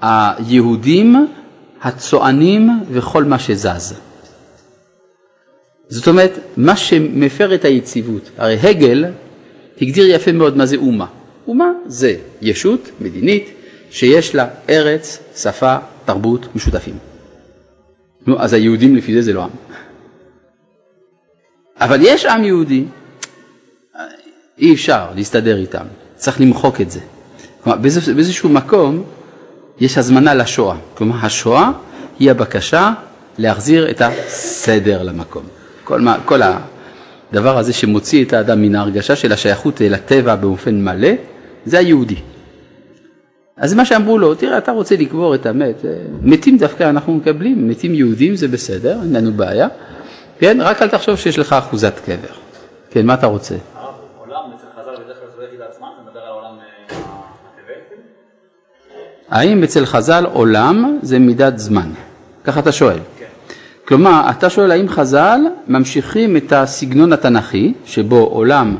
היהודים 0.00 1.26
הצוענים 1.82 2.70
וכל 2.90 3.24
מה 3.24 3.38
שזז. 3.38 3.94
זאת 5.88 6.08
אומרת, 6.08 6.38
מה 6.56 6.76
שמפר 6.76 7.54
את 7.54 7.64
היציבות, 7.64 8.30
הרי 8.36 8.58
הגל 8.58 9.04
הגדיר 9.80 10.14
יפה 10.14 10.32
מאוד 10.32 10.56
מה 10.56 10.66
זה 10.66 10.76
אומה. 10.76 11.06
אומה 11.46 11.72
זה 11.86 12.16
ישות 12.42 12.90
מדינית 13.00 13.50
שיש 13.90 14.34
לה 14.34 14.48
ארץ, 14.70 15.18
שפה, 15.36 15.76
תרבות 16.04 16.56
משותפים. 16.56 16.98
נו, 18.26 18.40
אז 18.40 18.52
היהודים 18.52 18.96
לפי 18.96 19.14
זה 19.14 19.22
זה 19.22 19.32
לא 19.32 19.42
עם. 19.42 19.50
אבל 21.80 21.98
יש 22.02 22.24
עם 22.24 22.44
יהודי, 22.44 22.84
אי 24.58 24.74
אפשר 24.74 25.06
להסתדר 25.14 25.56
איתם, 25.56 25.84
צריך 26.16 26.40
למחוק 26.40 26.80
את 26.80 26.90
זה. 26.90 27.00
כלומר, 27.64 27.78
באיזשהו 28.14 28.48
מקום 28.48 29.02
יש 29.80 29.98
הזמנה 29.98 30.34
לשואה. 30.34 30.76
כלומר, 30.94 31.16
השואה 31.22 31.70
היא 32.18 32.30
הבקשה 32.30 32.92
להחזיר 33.38 33.90
את 33.90 34.02
הסדר 34.04 35.02
למקום. 35.02 35.42
כל, 35.84 36.00
מה, 36.00 36.16
כל 36.24 36.40
הדבר 37.32 37.58
הזה 37.58 37.72
שמוציא 37.72 38.24
את 38.24 38.32
האדם 38.32 38.62
מן 38.62 38.74
ההרגשה 38.74 39.16
של 39.16 39.32
השייכות 39.32 39.82
אל 39.82 39.94
הטבע 39.94 40.36
באופן 40.36 40.84
מלא, 40.84 41.08
זה 41.66 41.78
היהודי. 41.78 42.16
אז 43.56 43.74
מה 43.74 43.84
שאמרו 43.84 44.18
לו, 44.18 44.34
תראה, 44.34 44.58
אתה 44.58 44.72
רוצה 44.72 44.96
לקבור 44.96 45.34
את 45.34 45.46
המת, 45.46 45.84
אה, 45.84 45.90
מתים 46.22 46.58
דווקא 46.58 46.84
אנחנו 46.84 47.14
מקבלים, 47.14 47.68
מתים 47.68 47.94
יהודים 47.94 48.36
זה 48.36 48.48
בסדר, 48.48 48.98
אין 49.02 49.12
לנו 49.12 49.32
בעיה, 49.32 49.68
כן, 50.38 50.58
רק 50.60 50.82
אל 50.82 50.88
תחשוב 50.88 51.16
שיש 51.16 51.38
לך 51.38 51.52
אחוזת 51.52 52.00
קבר. 52.04 52.34
כן, 52.90 53.06
מה 53.06 53.14
אתה 53.14 53.26
רוצה? 53.26 53.54
האם 59.30 59.62
אצל 59.62 59.86
חז"ל 59.86 60.24
עולם 60.32 60.98
זה 61.02 61.18
מידת 61.18 61.58
זמן? 61.58 61.90
ככה 62.44 62.60
אתה 62.60 62.72
שואל. 62.72 62.98
כן. 63.18 63.24
כלומר, 63.84 64.30
אתה 64.30 64.50
שואל 64.50 64.70
האם 64.70 64.88
חז"ל 64.88 65.40
ממשיכים 65.68 66.36
את 66.36 66.52
הסגנון 66.52 67.12
התנ"כי, 67.12 67.72
שבו 67.84 68.16
עולם 68.16 68.76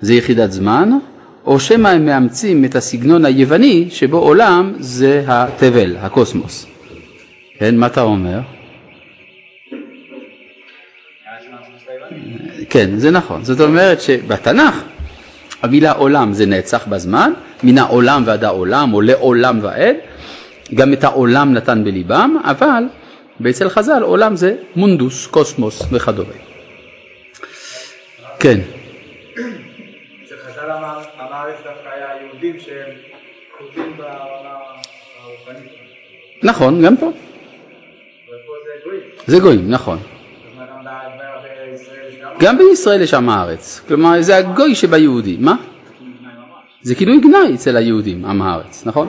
זה 0.00 0.14
יחידת 0.14 0.52
זמן, 0.52 0.90
או 1.46 1.60
שמא 1.60 1.88
הם 1.88 2.06
מאמצים 2.06 2.64
את 2.64 2.76
הסגנון 2.76 3.24
היווני, 3.24 3.86
שבו 3.90 4.18
עולם 4.18 4.72
זה 4.78 5.24
התבל, 5.26 5.96
הקוסמוס. 5.96 6.66
כן, 7.58 7.76
מה 7.76 7.86
אתה 7.86 8.02
אומר? 8.02 8.40
כן, 12.70 12.90
זה 12.96 13.10
נכון. 13.10 13.44
זאת 13.44 13.60
אומרת 13.60 14.00
שבתנ"ך 14.00 14.82
המילה 15.64 15.92
עולם 15.92 16.32
זה 16.32 16.46
נצח 16.46 16.86
בזמן, 16.86 17.32
מן 17.62 17.78
העולם 17.78 18.22
ועד 18.26 18.44
העולם 18.44 18.94
או 18.94 19.00
לעולם 19.00 19.58
ועד, 19.62 19.96
גם 20.74 20.92
את 20.92 21.04
העולם 21.04 21.52
נתן 21.52 21.84
בליבם, 21.84 22.36
אבל 22.44 22.84
ואצל 23.40 23.68
חז"ל 23.68 24.02
עולם 24.02 24.36
זה 24.36 24.56
מונדוס, 24.76 25.26
קוסמוס 25.26 25.82
וכדומה. 25.92 26.32
כן. 28.38 28.60
אצל 30.24 30.34
חז"ל 30.46 30.70
המערכת 31.18 31.64
דווקא 31.64 31.88
היה 31.94 32.06
יהודים 32.22 32.60
שהם 32.60 32.90
חוטאים 33.58 33.96
ברמה 33.96 34.14
הרוחנית. 35.22 35.72
נכון, 36.42 36.82
גם 36.84 36.96
פה. 36.96 37.10
זה 39.26 39.38
גויים, 39.38 39.70
נכון. 39.70 39.98
גם 42.40 42.58
בישראל 42.58 43.02
יש 43.02 43.14
עם 43.14 43.28
הארץ, 43.28 43.80
כלומר 43.88 44.22
זה 44.22 44.36
הגוי 44.36 44.74
שביהודי, 44.74 45.36
מה? 45.40 45.56
זה 46.82 46.94
כינוי 46.94 47.20
גנאי 47.20 47.54
אצל 47.54 47.76
היהודים, 47.76 48.24
עם 48.24 48.42
הארץ, 48.42 48.82
נכון? 48.86 49.08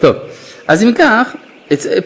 טוב, 0.00 0.16
אז 0.68 0.82
אם 0.82 0.92
כך, 0.98 1.36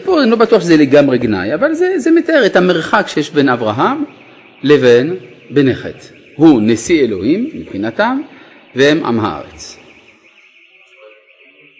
פה 0.03 0.21
אני 0.21 0.31
לא 0.31 0.35
בטוח 0.35 0.61
שזה 0.61 0.77
לגמרי 0.77 1.17
גנאי, 1.17 1.53
אבל 1.53 1.73
זה, 1.73 1.99
זה 1.99 2.11
מתאר 2.11 2.45
את 2.45 2.55
המרחק 2.55 3.07
שיש 3.07 3.31
בין 3.31 3.49
אברהם 3.49 4.03
לבין 4.63 5.15
בני. 5.49 5.73
הוא 6.35 6.61
נשיא 6.63 7.03
אלוהים 7.03 7.49
מבחינתם, 7.53 8.21
והם 8.75 9.05
עם 9.05 9.19
הארץ. 9.19 9.77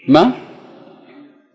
מה? 0.08 0.30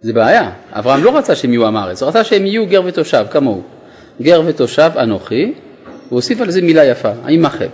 זה 0.02 0.14
בעיה. 0.14 0.52
אברהם 0.72 1.04
לא 1.04 1.18
רצה 1.18 1.36
שהם 1.36 1.52
יהיו 1.54 1.68
עם 1.68 1.78
הארץ, 1.78 2.02
הוא 2.02 2.10
רצה 2.10 2.24
שהם 2.24 2.46
יהיו 2.46 2.68
גר 2.68 2.82
ותושב 2.86 3.26
כמוהו. 3.32 3.64
גר 4.22 4.42
ותושב 4.46 4.92
אנוכי, 4.98 5.54
הוא 6.10 6.18
הוסיף 6.18 6.42
על 6.42 6.52
זה 6.52 6.62
מילה 6.62 6.86
יפה, 6.86 7.12
עמכם. 7.28 7.68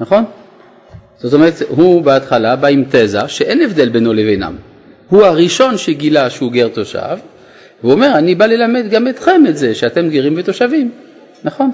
נכון? 0.00 0.24
זאת 1.18 1.34
אומרת, 1.34 1.54
הוא 1.68 2.02
בהתחלה 2.02 2.56
בא 2.56 2.68
עם 2.68 2.84
תזה 2.90 3.28
שאין 3.28 3.60
הבדל 3.60 3.88
בינו 3.88 4.12
לבינם. 4.12 4.56
הוא 5.08 5.24
הראשון 5.24 5.78
שגילה 5.78 6.30
שהוא 6.30 6.52
גר 6.52 6.68
תושב, 6.68 7.18
והוא 7.80 7.92
אומר, 7.92 8.12
אני 8.18 8.34
בא 8.34 8.46
ללמד 8.46 8.90
גם 8.90 9.08
אתכם 9.08 9.42
את 9.48 9.56
זה, 9.56 9.74
שאתם 9.74 10.08
גרים 10.08 10.34
ותושבים, 10.36 10.90
נכון? 11.44 11.70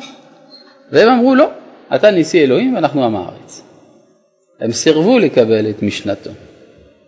והם 0.93 1.09
אמרו, 1.09 1.35
לא, 1.35 1.50
אתה 1.95 2.11
נשיא 2.11 2.45
אלוהים 2.45 2.75
ואנחנו 2.75 3.05
עם 3.05 3.17
הארץ. 3.17 3.62
הם 4.61 4.73
סירבו 4.73 5.19
לקבל 5.19 5.71
את 5.71 5.83
משנתו. 5.83 6.31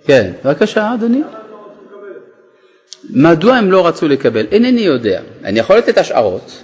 כן, 0.04 0.32
בבקשה, 0.44 0.94
אדוני. 0.94 1.22
מדוע 3.10 3.56
הם 3.56 3.70
לא 3.70 3.86
רצו 3.86 4.08
לקבל? 4.08 4.46
אינני 4.52 4.80
יודע. 4.80 5.20
אני 5.44 5.58
יכול 5.58 5.76
לתת 5.76 5.98
השערות. 5.98 6.62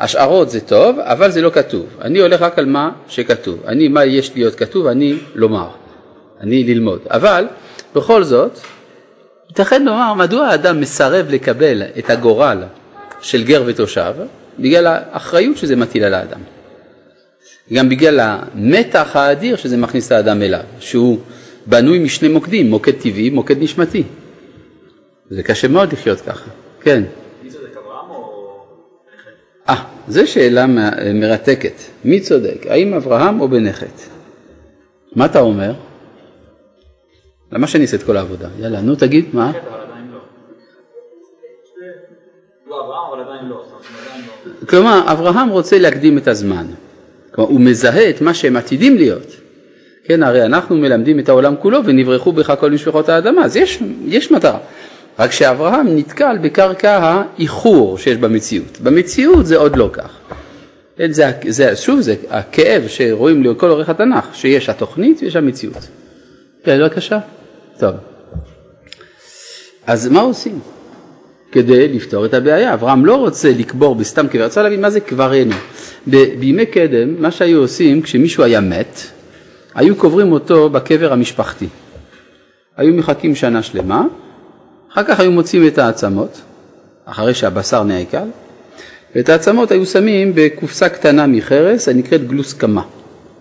השערות 0.00 0.50
זה 0.50 0.60
טוב, 0.60 0.98
אבל 0.98 1.30
זה 1.30 1.42
לא 1.42 1.50
כתוב. 1.50 1.86
אני 2.00 2.18
הולך 2.18 2.42
רק 2.42 2.58
על 2.58 2.66
מה 2.66 2.90
שכתוב. 3.08 3.60
אני, 3.66 3.88
מה 3.88 4.04
יש 4.04 4.34
להיות 4.34 4.54
כתוב, 4.54 4.86
אני 4.86 5.18
לומר. 5.34 5.68
אני 6.40 6.64
ללמוד. 6.64 7.00
אבל, 7.10 7.46
בכל 7.94 8.24
זאת, 8.24 8.58
ייתכן 9.48 9.84
לומר 9.84 10.14
מדוע 10.14 10.46
האדם 10.46 10.80
מסרב 10.80 11.26
לקבל 11.30 11.82
את 11.98 12.10
הגורל 12.10 12.62
של 13.20 13.44
גר 13.44 13.62
ותושב, 13.66 14.14
בגלל 14.58 14.86
האחריות 14.86 15.56
שזה 15.56 15.76
מטיל 15.76 16.04
על 16.04 16.14
האדם. 16.14 16.40
גם 17.72 17.88
בגלל 17.88 18.20
המתח 18.20 19.16
האדיר 19.16 19.56
שזה 19.56 19.76
מכניס 19.76 20.06
את 20.06 20.12
האדם 20.12 20.42
אליו, 20.42 20.60
שהוא 20.80 21.18
בנוי 21.66 21.98
משני 21.98 22.28
מוקדים, 22.28 22.70
מוקד 22.70 22.92
טבעי, 22.92 23.30
מוקד 23.30 23.62
נשמתי. 23.62 24.02
זה 25.30 25.42
קשה 25.42 25.68
מאוד 25.68 25.92
לחיות 25.92 26.20
ככה, 26.20 26.50
כן. 26.80 27.02
זו 30.08 30.26
שאלה 30.26 30.66
מרתקת. 31.14 31.80
מי 32.04 32.20
צודק, 32.20 32.66
האם 32.68 32.94
אברהם 32.94 33.40
או 33.40 33.48
בן? 33.48 33.64
מה 35.16 35.24
אתה 35.24 35.40
אומר? 35.40 35.72
למה 37.52 37.66
שאני 37.66 37.82
אעשה 37.82 37.96
את 37.96 38.02
כל 38.02 38.16
העבודה? 38.16 38.48
יאללה, 38.58 38.80
נו 38.80 38.94
תגיד, 38.94 39.24
מה? 39.32 39.52
כלומר, 44.68 45.02
אברהם 45.06 45.48
רוצה 45.48 45.78
להקדים 45.78 46.18
את 46.18 46.28
הזמן. 46.28 46.66
כלומר, 47.30 47.50
הוא 47.50 47.60
מזהה 47.60 48.10
את 48.10 48.20
מה 48.20 48.34
שהם 48.34 48.56
עתידים 48.56 48.96
להיות. 48.96 49.36
כן, 50.04 50.22
הרי 50.22 50.44
אנחנו 50.44 50.76
מלמדים 50.76 51.18
את 51.18 51.28
העולם 51.28 51.54
כולו 51.56 51.84
ונברחו 51.84 52.32
בך 52.32 52.54
כל 52.60 52.70
משפחות 52.70 53.08
האדמה, 53.08 53.44
אז 53.44 53.56
יש, 53.56 53.82
יש 54.06 54.32
מטרה. 54.32 54.58
רק 55.20 55.32
שאברהם 55.32 55.96
נתקל 55.96 56.38
בקרקע 56.38 56.98
האיחור 57.02 57.98
שיש 57.98 58.16
במציאות. 58.16 58.80
במציאות 58.80 59.46
זה 59.46 59.56
עוד 59.56 59.76
לא 59.76 59.90
כך. 59.92 60.10
זה, 61.08 61.30
זה, 61.48 61.76
שוב, 61.76 62.00
זה 62.00 62.14
הכאב 62.30 62.82
שרואים 62.88 63.44
לכל 63.44 63.70
אורך 63.70 63.88
התנ"ך, 63.88 64.34
שיש 64.34 64.68
התוכנית 64.68 65.22
ויש 65.22 65.36
המציאות. 65.36 65.88
כן, 66.64 66.78
בבקשה. 66.80 67.18
טוב. 67.78 67.94
אז 69.86 70.08
מה 70.08 70.20
עושים? 70.20 70.60
כדי 71.52 71.88
לפתור 71.88 72.26
את 72.26 72.34
הבעיה. 72.34 72.74
אברהם 72.74 73.06
לא 73.06 73.14
רוצה 73.14 73.52
לקבור 73.58 73.94
בסתם 73.94 74.28
קבר, 74.28 74.44
רוצה 74.44 74.62
להבין 74.62 74.80
מה 74.80 74.90
זה 74.90 75.00
קברנו. 75.00 75.54
בימי 76.06 76.66
קדם, 76.66 77.22
מה 77.22 77.30
שהיו 77.30 77.58
עושים 77.58 78.02
כשמישהו 78.02 78.44
היה 78.44 78.60
מת, 78.60 79.00
היו 79.74 79.96
קוברים 79.96 80.32
אותו 80.32 80.70
בקבר 80.70 81.12
המשפחתי. 81.12 81.66
היו 82.76 82.94
מחכים 82.94 83.34
שנה 83.34 83.62
שלמה, 83.62 84.04
אחר 84.92 85.04
כך 85.04 85.20
היו 85.20 85.30
מוצאים 85.32 85.66
את 85.66 85.78
העצמות, 85.78 86.40
אחרי 87.04 87.34
שהבשר 87.34 87.82
נעקל, 87.82 88.28
ואת 89.14 89.28
העצמות 89.28 89.70
היו 89.70 89.86
שמים 89.86 90.32
בקופסה 90.34 90.88
קטנה 90.88 91.26
מחרס 91.26 91.88
הנקראת 91.88 92.26
גלוסקמה. 92.28 92.82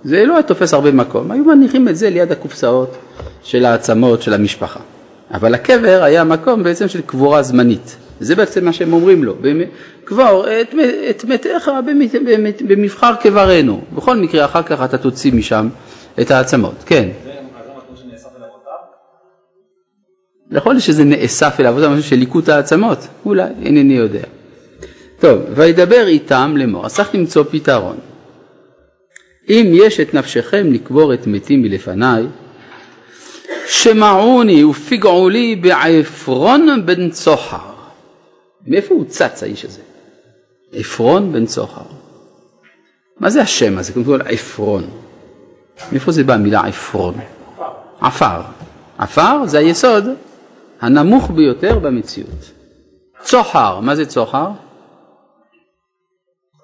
זה 0.04 0.26
לא 0.26 0.34
היה 0.34 0.44
תופס 0.44 0.74
הרבה 0.74 0.92
מקום, 0.92 1.32
היו 1.32 1.44
מניחים 1.44 1.88
את 1.88 1.98
זה 1.98 2.10
ליד 2.10 2.32
הקופסאות 2.32 2.98
של 3.44 3.66
העצמות 3.66 4.22
של 4.22 4.34
המשפחה. 4.34 4.80
אבל 5.34 5.54
הקבר 5.54 6.04
היה 6.04 6.24
מקום 6.24 6.64
בעצם 6.64 6.88
של 6.88 7.02
קבורה 7.02 7.44
זמנית. 7.44 7.96
זה 8.20 8.36
בעצם 8.36 8.66
מה 8.66 8.74
שהם 8.74 8.94
אומרים 8.94 9.24
לו, 9.24 9.36
קבור 10.04 10.46
את, 10.62 10.76
את 11.10 11.26
מתיך 11.26 11.72
במבחר 12.68 13.16
קברנו. 13.22 13.82
בכל 13.96 14.16
מקרה 14.16 14.46
אחר 14.46 14.64
כך 14.64 14.82
אתה 14.86 14.98
תוציא 14.98 15.34
משם 15.34 15.70
את 16.22 16.32
העצמות, 16.32 16.76
כן. 16.86 17.08
יכול 20.52 20.74
להיות 20.74 20.84
שזה 20.84 21.04
נאסף 21.04 21.60
אליו, 21.60 21.80
זה 21.80 21.90
משהו 21.90 22.04
של 22.04 22.16
ליקוט 22.16 22.50
העצמות, 22.50 23.08
אולי, 23.26 23.50
אינני 23.62 23.94
יודע. 23.94 24.24
טוב, 25.20 25.42
וידבר 25.56 26.08
איתם 26.08 26.54
לאמור, 26.58 26.86
אז 26.86 26.96
צריך 26.96 27.16
למצוא 27.16 27.44
פתרון. 27.52 27.98
אם 29.50 29.72
יש 29.74 30.00
את 30.00 30.14
נפשכם 30.14 30.74
לקבור 30.74 31.14
את 31.14 31.28
מתים 31.28 31.62
מלפניי, 31.62 32.24
שמעוני 33.68 34.64
ופיגעו 34.64 35.30
לי 35.30 35.56
בעפרון 35.56 36.86
בן 36.86 37.10
צוחר. 37.10 37.58
מאיפה 38.68 38.96
הוא 38.96 39.06
צץ 39.06 39.44
האיש 39.44 39.66
הזה? 39.66 39.82
עפרון 40.74 41.34
בן 41.34 41.46
צוחר. 41.46 41.82
מה 43.20 43.30
זה 43.30 43.42
השם 43.42 43.78
הזה? 43.78 43.94
קודם 43.94 44.06
כל 44.06 44.22
עפרון. 44.22 44.84
מאיפה 45.92 46.12
זה 46.12 46.24
בא 46.24 46.34
המילה 46.34 46.62
עפרון? 46.62 47.16
עפר. 48.02 48.42
עפר 48.98 49.46
זה 49.46 49.58
היסוד 49.60 50.06
הנמוך 50.82 51.32
ביותר 51.32 51.80
במציאות. 51.80 52.52
צוחר, 53.24 53.80
מה 53.80 53.96
זה 53.96 54.06
צוחר? 54.06 54.48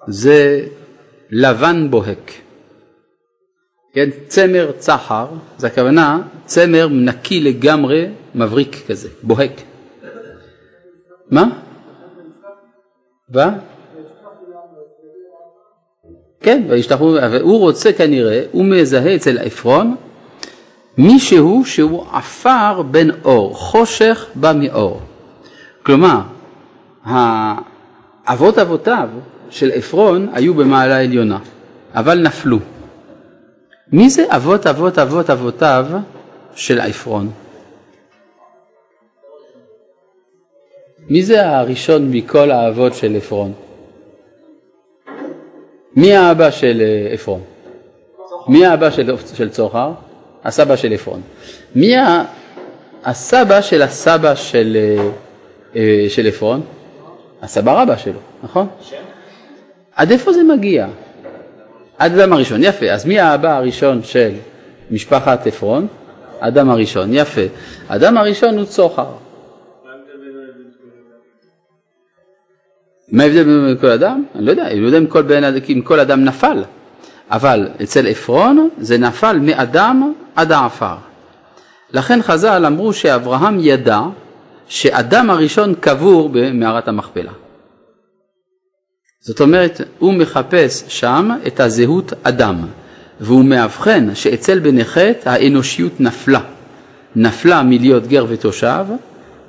זה 0.06 0.66
לבן 1.30 1.90
בוהק. 1.90 2.32
כן, 3.92 4.08
צמר 4.28 4.72
צחר, 4.78 5.26
זה 5.56 5.66
הכוונה 5.66 6.18
צמר 6.44 6.88
נקי 6.88 7.40
לגמרי, 7.40 8.06
מבריק 8.34 8.86
כזה, 8.88 9.08
בוהק. 9.22 9.52
מה? 11.30 11.44
מה? 13.28 13.58
כן, 16.40 16.62
וישתחו, 16.68 17.16
הוא 17.40 17.58
רוצה 17.58 17.92
כנראה, 17.92 18.42
הוא 18.52 18.64
מזהה 18.64 19.16
אצל 19.16 19.38
עפרון 19.38 19.96
מישהו 20.98 21.64
שהוא 21.64 22.04
עפר 22.12 22.82
בין 22.82 23.10
אור, 23.24 23.54
חושך 23.54 24.26
בא 24.34 24.52
מאור. 24.56 25.00
כלומר, 25.82 26.20
אבות 28.26 28.58
אבותיו 28.58 29.08
של 29.50 29.70
עפרון 29.74 30.28
היו 30.32 30.54
במעלה 30.54 31.00
עליונה, 31.00 31.38
אבל 31.94 32.22
נפלו. 32.22 32.58
מי 33.92 34.10
זה 34.10 34.24
אבות 34.28 34.66
אבות 34.66 34.98
אבות 34.98 35.30
אבותיו 35.30 35.86
של 36.54 36.80
עפרון? 36.80 37.30
מי 41.10 41.22
זה 41.22 41.48
הראשון 41.48 42.10
מכל 42.10 42.50
האבות 42.50 42.94
של 42.94 43.16
עפרון? 43.16 43.52
מי 45.96 46.16
האבא 46.16 46.50
של 46.50 46.80
אה, 46.80 47.12
עפרון? 47.12 47.40
מי 48.48 48.66
האבא 48.66 48.90
של, 48.90 49.16
של 49.34 49.48
צוחר? 49.48 49.92
הסבא 50.46 50.76
של 50.76 50.92
עפרון. 50.92 51.20
מי 51.74 51.94
הסבא 53.04 53.60
של 53.60 53.82
הסבא 53.82 54.34
של, 54.34 54.76
אה, 54.76 55.08
אה, 55.76 56.06
של 56.08 56.26
עפרון? 56.26 56.60
הסבא 57.42 57.82
רבא 57.82 57.96
שלו, 57.96 58.18
נכון? 58.42 58.66
עד 59.96 60.10
איפה 60.10 60.32
זה 60.32 60.42
מגיע? 60.42 60.86
עד 61.98 62.18
אדם 62.18 62.32
הראשון, 62.32 62.64
יפה. 62.64 62.86
אז 62.86 63.06
מי 63.06 63.20
האבא 63.20 63.56
הראשון 63.56 64.02
של 64.02 64.32
משפחת 64.90 65.46
עפרון? 65.46 65.86
אדם 66.40 66.70
הראשון, 66.70 67.08
יפה. 67.12 67.40
אדם 67.88 68.18
הראשון 68.18 68.58
הוא 68.58 68.64
צוחר. 68.64 69.06
מה 73.08 73.22
ההבדל 73.22 73.44
בין 73.44 73.76
כל 73.80 73.86
אדם? 73.86 74.24
אני 74.34 74.44
לא 74.44 74.50
יודע, 74.50 74.66
אני 74.66 74.80
לא 74.80 74.86
יודע 74.86 74.98
אם 74.98 75.06
כל, 75.06 75.22
בין, 75.22 75.44
אם 75.68 75.80
כל 75.84 76.00
אדם 76.00 76.24
נפל, 76.24 76.62
אבל 77.30 77.68
אצל 77.82 78.06
עפרון 78.06 78.68
זה 78.78 78.98
נפל 78.98 79.38
מאדם 79.38 80.12
עד 80.36 80.52
העפר. 80.52 80.94
לכן 81.92 82.22
חז"ל 82.22 82.66
אמרו 82.66 82.92
שאברהם 82.92 83.58
ידע 83.60 84.00
שאדם 84.68 85.30
הראשון 85.30 85.74
קבור 85.80 86.28
במערת 86.32 86.88
המכפלה. 86.88 87.32
זאת 89.20 89.40
אומרת, 89.40 89.80
הוא 89.98 90.14
מחפש 90.14 90.84
שם 90.88 91.30
את 91.46 91.60
הזהות 91.60 92.12
אדם, 92.22 92.56
והוא 93.20 93.44
מאבחן 93.44 94.14
שאצל 94.14 94.58
בני 94.58 94.84
חטא 94.84 95.28
האנושיות 95.28 96.00
נפלה. 96.00 96.40
נפלה 97.16 97.62
מלהיות 97.62 98.06
גר 98.06 98.26
ותושב, 98.28 98.86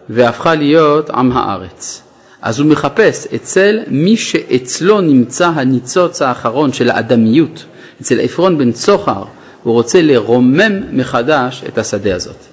והפכה 0.10 0.56
להיות 0.56 1.10
עם 1.10 1.32
הארץ. 1.32 2.07
אז 2.42 2.60
הוא 2.60 2.68
מחפש 2.68 3.28
אצל 3.36 3.80
מי 3.88 4.18
שאצלו 4.18 5.02
נמצא 5.02 5.48
הניצוץ 5.48 6.22
האחרון 6.22 6.74
של 6.74 6.90
האדמיות, 6.90 7.66
אצל 8.02 8.20
עפרון 8.20 8.58
בן 8.58 8.72
צוחר, 8.72 9.24
הוא 9.64 9.74
רוצה 9.74 10.02
לרומם 10.02 10.82
מחדש 10.92 11.64
את 11.68 11.78
השדה 11.78 12.16
הזאת. 12.16 12.46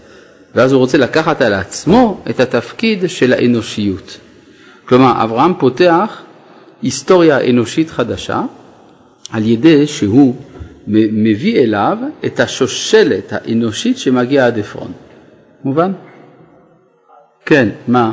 ואז 0.54 0.72
הוא 0.72 0.78
רוצה 0.78 0.98
לקחת 0.98 1.42
על 1.42 1.54
עצמו 1.54 2.20
את 2.30 2.40
התפקיד 2.40 3.04
של 3.06 3.32
האנושיות. 3.32 4.18
כלומר, 4.84 5.24
אברהם 5.24 5.54
פותח 5.58 6.22
היסטוריה 6.82 7.50
אנושית 7.50 7.90
חדשה 7.90 8.42
על 9.30 9.46
ידי 9.46 9.86
שהוא 9.86 10.34
מביא 10.86 11.62
אליו 11.62 11.98
את 12.26 12.40
השושלת 12.40 13.32
האנושית 13.32 13.98
שמגיעה 13.98 14.46
עד 14.46 14.58
עפרון. 14.58 14.92
מובן? 15.64 15.92
כן, 17.46 17.68
מה? 17.88 18.12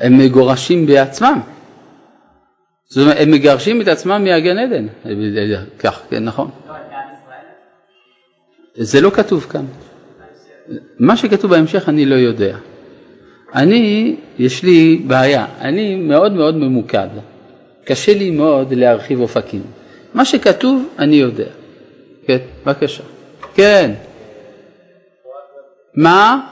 הם 0.00 0.18
מגורשים 0.18 0.86
בעצמם. 0.86 1.40
זאת 2.88 3.02
אומרת, 3.02 3.16
הם 3.20 3.30
מגרשים 3.30 3.80
את 3.80 3.88
עצמם 3.88 4.24
מהגן 4.24 4.58
עדן. 4.58 4.86
כך, 5.78 6.00
כן, 6.10 6.24
נכון. 6.24 6.50
זה 8.74 9.00
לא 9.00 9.10
כתוב 9.10 9.46
כאן. 9.50 9.64
מה 10.98 11.16
שכתוב 11.16 11.50
בהמשך 11.50 11.88
אני 11.88 12.06
לא 12.06 12.14
יודע. 12.14 12.56
אני, 13.54 14.16
יש 14.38 14.62
לי 14.62 15.02
בעיה, 15.06 15.46
אני 15.60 15.96
מאוד 15.96 16.32
מאוד 16.32 16.56
ממוקד. 16.56 17.08
קשה 17.84 18.14
לי 18.14 18.30
מאוד 18.30 18.74
להרחיב 18.74 19.20
אופקים. 19.20 19.62
מה 20.14 20.24
שכתוב 20.24 20.88
אני 20.98 21.16
יודע. 21.16 21.48
כן, 22.26 22.38
בבקשה. 22.64 23.02
כן. 23.54 23.92
מה? 25.94 26.48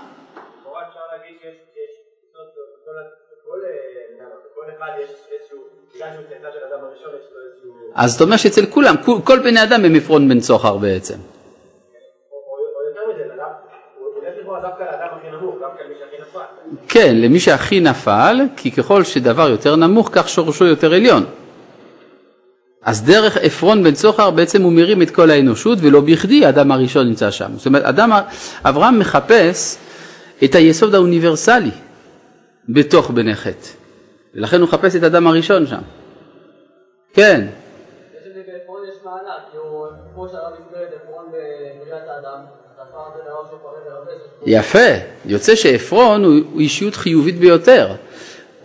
אז 7.95 8.12
זאת 8.12 8.21
אומרת 8.21 8.38
שאצל 8.38 8.67
כולם, 8.67 8.95
כל 9.25 9.38
בני 9.38 9.62
אדם 9.62 9.85
הם 9.85 9.95
עפרון 9.95 10.29
בן 10.29 10.40
צוחר 10.40 10.77
בעצם. 10.77 11.14
כן, 16.88 17.17
למי 17.17 17.40
שהכי 17.40 17.81
נפל, 17.81 18.40
כי 18.57 18.71
ככל 18.71 19.05
שדבר 19.05 19.49
יותר 19.49 19.77
נמוך, 19.77 20.09
כך 20.12 20.29
שורשו 20.29 20.64
יותר 20.64 20.95
עליון. 20.95 21.25
אז 22.83 23.03
דרך 23.03 23.37
עפרון 23.37 23.83
בן 23.83 23.95
צוחר 23.95 24.31
בעצם 24.31 24.62
הוא 24.62 24.73
מרים 24.73 25.03
את 25.03 25.11
כל 25.11 25.31
האנושות, 25.31 25.79
ולא 25.81 26.01
בכדי 26.01 26.47
האדם 26.47 26.73
הראשון 26.73 27.07
נמצא 27.07 27.31
שם. 27.31 27.51
זאת 27.57 27.67
אומרת, 27.67 27.85
אדם, 27.85 28.12
אברהם 28.64 28.99
מחפש 28.99 29.79
את 30.45 30.55
היסוד 30.55 30.95
האוניברסלי 30.95 31.71
בתוך 32.69 33.11
בני 33.11 33.35
חטא, 33.35 33.69
ולכן 34.35 34.61
הוא 34.61 34.68
מחפש 34.68 34.97
את 34.97 35.03
האדם 35.03 35.27
הראשון 35.27 35.66
שם. 35.66 35.81
כן. 37.12 37.47
יפה, 44.47 44.79
יוצא 45.25 45.55
שעפרון 45.55 46.25
הוא 46.25 46.61
אישיות 46.61 46.94
חיובית 46.94 47.38
ביותר. 47.38 47.94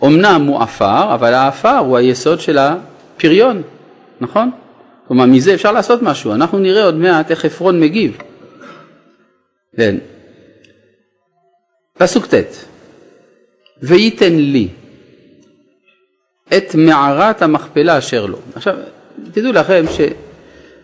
אמנם 0.04 0.44
הוא 0.48 0.62
עפר, 0.62 1.14
אבל 1.14 1.34
העפר 1.34 1.78
הוא 1.78 1.96
היסוד 1.96 2.40
של 2.40 2.58
הפריון. 2.58 3.62
נכון? 4.20 4.50
כלומר, 5.08 5.26
מזה 5.26 5.54
אפשר 5.54 5.72
לעשות 5.72 6.02
משהו. 6.02 6.34
אנחנו 6.34 6.58
נראה 6.58 6.84
עוד 6.84 6.94
מעט 6.94 7.30
איך 7.30 7.44
עפרון 7.44 7.80
מגיב. 7.80 8.18
כן. 9.76 9.96
פסוק 11.98 12.26
ט' 12.26 12.64
וייתן 13.82 14.32
לי 14.32 14.68
את 16.56 16.74
מערת 16.74 17.42
המכפלה 17.42 17.98
אשר 17.98 18.26
לו. 18.26 18.38
עכשיו, 18.54 18.74
תדעו 19.32 19.52
לכם 19.52 19.84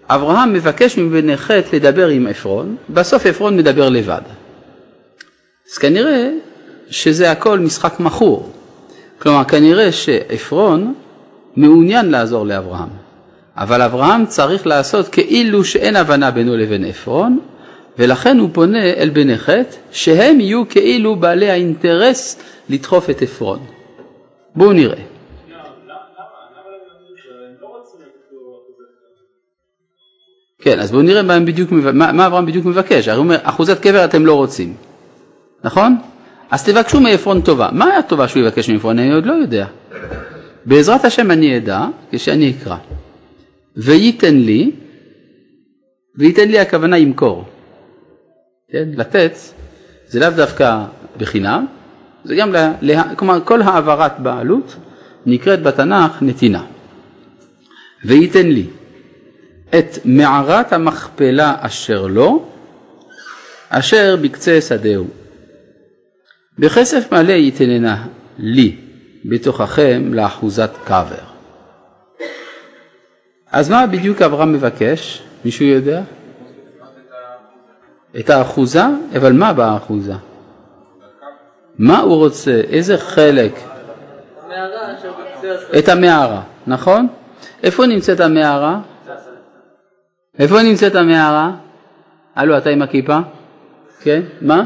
שאברהם 0.09 0.53
מבקש 0.53 0.99
מבני 0.99 1.37
חטא 1.37 1.77
לדבר 1.77 2.09
עם 2.09 2.27
עפרון, 2.27 2.77
בסוף 2.91 3.27
עפרון 3.27 3.57
מדבר 3.57 3.89
לבד. 3.89 4.21
אז 5.73 5.79
כנראה 5.79 6.31
שזה 6.91 7.31
הכל 7.31 7.59
משחק 7.59 8.01
מכור. 8.01 8.53
כלומר, 9.19 9.45
כנראה 9.45 9.93
שעפרון 9.93 10.95
מעוניין 11.57 12.11
לעזור 12.11 12.47
לאברהם. 12.47 12.89
אבל 13.57 13.83
אברהם 13.83 14.27
צריך 14.27 14.67
לעשות 14.67 15.09
כאילו 15.09 15.65
שאין 15.65 15.97
הבנה 15.97 16.31
בינו 16.31 16.57
לבין 16.57 16.85
עפרון, 16.85 17.39
ולכן 17.99 18.39
הוא 18.39 18.49
פונה 18.53 18.85
אל 18.85 19.11
בני 19.11 19.39
חטא, 19.39 19.77
שהם 19.93 20.41
יהיו 20.41 20.69
כאילו 20.69 21.17
בעלי 21.17 21.51
האינטרס 21.51 22.39
לדחוף 22.69 23.11
את 23.11 23.23
עפרון. 23.23 23.59
בואו 24.55 24.73
נראה. 24.73 25.16
כן, 30.67 30.81
אז 30.81 30.91
בואו 30.91 31.03
נראה 31.03 31.23
מה, 31.23 31.41
בדיוק, 31.41 31.73
מה, 31.73 32.13
מה 32.13 32.27
אברהם 32.27 32.47
בדיוק 32.47 32.65
מבקש. 32.65 33.09
הרי 33.09 33.17
הוא 33.17 33.25
אומר, 33.25 33.37
אחוזת 33.43 33.81
קבר 33.81 34.05
אתם 34.05 34.27
לא 34.27 34.35
רוצים, 34.35 34.75
נכון? 35.65 35.97
אז 36.51 36.65
תבקשו 36.65 37.01
מעפרון 37.01 37.41
טובה. 37.41 37.69
מה 37.73 37.97
הטובה 37.97 38.29
שהוא 38.29 38.43
יבקש 38.43 38.71
מעפרון? 38.71 38.99
אני 38.99 39.13
עוד 39.13 39.27
לא 39.27 39.33
יודע. 39.33 39.67
בעזרת 40.65 41.05
השם 41.05 41.31
אני 41.31 41.57
אדע 41.57 41.87
כשאני 42.13 42.51
אקרא. 42.51 42.77
וייתן 43.77 44.37
לי, 44.37 44.71
וייתן 46.17 46.49
לי 46.49 46.59
הכוונה 46.59 46.99
ימכור. 46.99 47.45
כן? 48.73 48.89
לתת 48.97 49.33
זה 50.09 50.21
לאו 50.21 50.31
דווקא 50.31 50.85
בחינם, 51.17 51.67
זה 52.25 52.37
גם, 52.37 52.53
לה, 52.53 52.73
לה, 52.81 53.15
כלומר 53.17 53.41
כל 53.45 53.63
העברת 53.63 54.21
בעלות 54.21 54.77
נקראת 55.27 55.63
בתנ"ך 55.63 56.23
נתינה. 56.23 56.63
וייתן 58.05 58.47
לי 58.47 58.67
את 59.75 59.99
מערת 60.05 60.73
המכפלה 60.73 61.55
אשר 61.61 62.07
לו, 62.07 62.45
אשר 63.69 64.17
בקצה 64.23 64.61
שדהו. 64.61 65.07
בכסף 66.59 67.13
מלא 67.13 67.33
ייתננה 67.33 68.07
לי 68.39 68.77
בתוככם 69.25 70.15
לאחוזת 70.15 70.71
קבר. 70.85 71.27
אז 73.53 73.71
מה 73.71 73.87
בדיוק 73.87 74.23
אברהם 74.23 74.53
מבקש? 74.53 75.23
מישהו 75.45 75.67
יודע? 75.67 76.03
את 78.19 78.31
האחוזה? 78.31 78.85
אבל 79.17 79.33
מה 79.33 79.53
באחוזה? 79.53 80.15
מה 81.79 82.01
הוא 82.01 82.17
רוצה? 82.17 82.61
איזה 82.71 82.99
חלק? 82.99 83.59
את 85.79 85.89
המערה, 85.89 86.43
נכון? 86.67 87.09
איפה 87.63 87.87
נמצאת 87.87 88.21
המערה? 88.21 88.81
איפה 90.39 90.63
נמצאת 90.63 90.95
המערה? 90.95 91.51
הלו, 92.37 92.59
אתה 92.59 92.71
עם 92.71 92.83
הכיפה? 92.83 93.19
כן? 94.03 94.21
מה? 94.41 94.65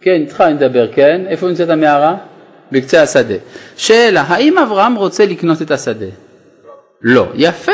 כן, 0.00 0.20
איתך 0.20 0.40
אני 0.40 0.54
מדבר, 0.54 0.92
כן? 0.92 1.24
איפה 1.28 1.48
נמצאת 1.48 1.68
המערה? 1.68 2.16
בקצה 2.72 3.02
השדה. 3.02 3.34
שאלה, 3.76 4.22
האם 4.22 4.58
אברהם 4.58 4.94
רוצה 4.94 5.26
לקנות 5.26 5.62
את 5.62 5.70
השדה? 5.70 6.06
לא. 7.02 7.26
יפה. 7.34 7.72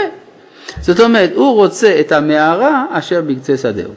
זאת 0.80 1.00
אומרת, 1.00 1.30
הוא 1.34 1.54
רוצה 1.54 2.00
את 2.00 2.12
המערה 2.12 2.86
אשר 2.90 3.22
בקצה 3.22 3.56
שדהו. 3.56 3.92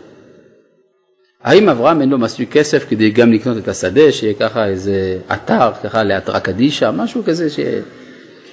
האם 1.43 1.69
אברהם 1.69 2.01
אין 2.01 2.09
לו 2.09 2.17
מספיק 2.17 2.51
כסף 2.51 2.85
כדי 2.89 3.09
גם 3.09 3.31
לקנות 3.33 3.57
את 3.57 3.67
השדה, 3.67 4.11
שיהיה 4.11 4.33
ככה 4.33 4.65
איזה 4.65 5.17
אתר, 5.33 5.71
ככה 5.83 6.03
להתרא 6.03 6.39
קדישא, 6.39 6.91
משהו 6.93 7.23
כזה 7.23 7.49
ש... 7.49 7.59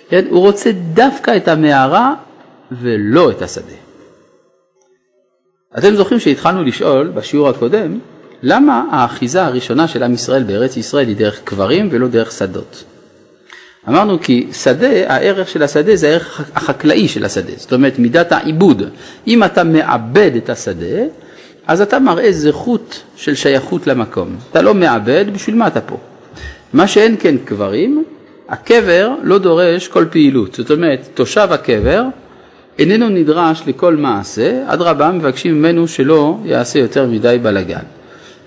כן? 0.09 0.25
הוא 0.31 0.41
רוצה 0.41 0.71
דווקא 0.73 1.37
את 1.37 1.49
המערה 1.49 2.15
ולא 2.73 3.31
את 3.31 3.43
השדה. 3.43 3.82
אתם 5.79 5.95
זוכרים 5.95 6.21
שהתחלנו 6.21 6.63
לשאול 6.63 7.09
בשיעור 7.15 7.49
הקודם, 7.49 7.99
למה 8.43 8.85
האחיזה 8.91 9.45
הראשונה 9.45 9.89
של 9.89 10.03
עם 10.03 10.15
ישראל 10.15 10.43
בארץ 10.43 10.77
ישראל 10.77 11.09
היא 11.09 11.17
דרך 11.17 11.41
קברים 11.45 11.89
ולא 11.91 12.09
דרך 12.09 12.33
שדות? 12.33 12.85
אמרנו 13.89 14.21
כי 14.21 14.47
שדה, 14.53 15.13
הערך 15.15 15.49
של 15.49 15.63
השדה 15.63 15.97
זה 15.97 16.09
הערך 16.09 16.41
החקלאי 16.55 17.09
של 17.09 17.25
השדה, 17.25 17.53
זאת 17.57 17.73
אומרת 17.73 17.99
מידת 17.99 18.33
העיבוד. 18.33 18.83
אם 19.27 19.45
אתה 19.45 19.65
מעבד 19.65 20.31
את 20.37 20.51
השדה, 20.51 21.03
אז 21.67 21.81
אתה 21.81 21.99
מראה 21.99 22.33
זכות 22.33 23.03
של 23.17 23.35
שייכות 23.35 23.87
למקום. 23.87 24.37
אתה 24.51 24.63
לא 24.63 24.75
מעבד, 24.75 25.25
בשביל 25.33 25.57
מה 25.57 25.67
אתה 25.67 25.81
פה? 25.81 25.97
מה 26.73 26.89
שאין 26.89 27.17
כן 27.21 27.37
קברים, 27.45 28.05
הקבר 28.49 29.11
לא 29.23 29.39
דורש 29.39 29.89
כל 29.89 30.07
פעילות. 30.11 30.55
זאת 30.55 30.71
אומרת, 30.71 31.09
תושב 31.15 31.49
הקבר 31.51 32.03
איננו 32.79 33.09
נדרש 33.09 33.63
לכל 33.67 33.97
מעשה, 33.97 34.65
אדרבה 34.67 35.11
מבקשים 35.11 35.59
ממנו 35.59 35.89
שלא 35.89 36.39
יעשה 36.45 36.79
יותר 36.79 37.07
מדי 37.07 37.39
בלאגן. 37.43 37.83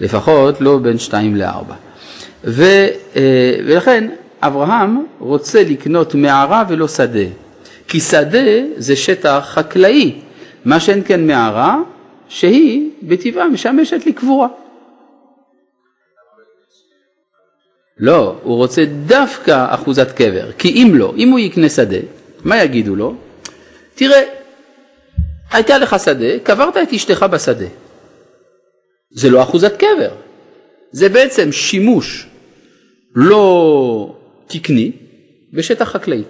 לפחות 0.02 0.62
לא 0.62 0.78
בין 0.78 0.98
שתיים 0.98 1.36
לארבע. 1.36 1.76
ו, 2.44 2.64
אה, 3.16 3.56
ולכן 3.66 4.10
אברהם 4.42 5.04
רוצה 5.20 5.64
לקנות 5.64 6.16
מערה 6.16 6.64
ולא 6.70 6.88
שדה, 6.88 7.28
כי 7.88 8.00
שדה 8.00 8.48
זה 8.78 8.96
שטח 8.96 9.46
חקלאי, 9.48 10.16
מה 10.66 10.80
שאין 10.80 11.02
כן 11.06 11.28
מערה 11.28 11.78
שהיא 12.28 12.90
בטבעה 13.04 13.48
משמשת 13.48 14.06
לקבורה. 14.06 14.48
לא, 18.00 18.36
הוא 18.44 18.56
רוצה 18.56 18.86
דווקא 19.06 19.66
אחוזת 19.70 20.12
קבר, 20.12 20.52
כי 20.58 20.70
אם 20.70 20.92
לא, 20.96 21.14
אם 21.18 21.30
הוא 21.30 21.40
יקנה 21.40 21.70
שדה, 21.70 21.98
מה 22.44 22.64
יגידו 22.64 22.96
לו? 22.96 23.16
תראה, 23.96 24.22
הייתה 25.52 25.78
לך 25.78 25.96
שדה, 26.06 26.40
קברת 26.44 26.78
את 26.78 26.94
אשתך 26.94 27.26
בשדה. 27.32 27.66
זה 29.12 29.30
לא 29.30 29.44
אחוזת 29.44 29.78
קבר, 29.78 30.12
זה 30.92 31.10
בעצם 31.10 31.52
שימוש 31.52 32.28
לא 33.16 34.18
תקני 34.48 34.92
בשטח 35.54 35.90
חקלאי. 35.92 36.24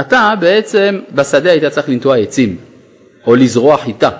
אתה 0.00 0.32
בעצם 0.40 1.00
בשדה 1.14 1.50
היית 1.50 1.64
צריך 1.64 1.88
לנטוע 1.88 2.16
עצים 2.16 2.56
או 3.26 3.34
לזרוע 3.34 3.76
חיטה. 3.76 4.10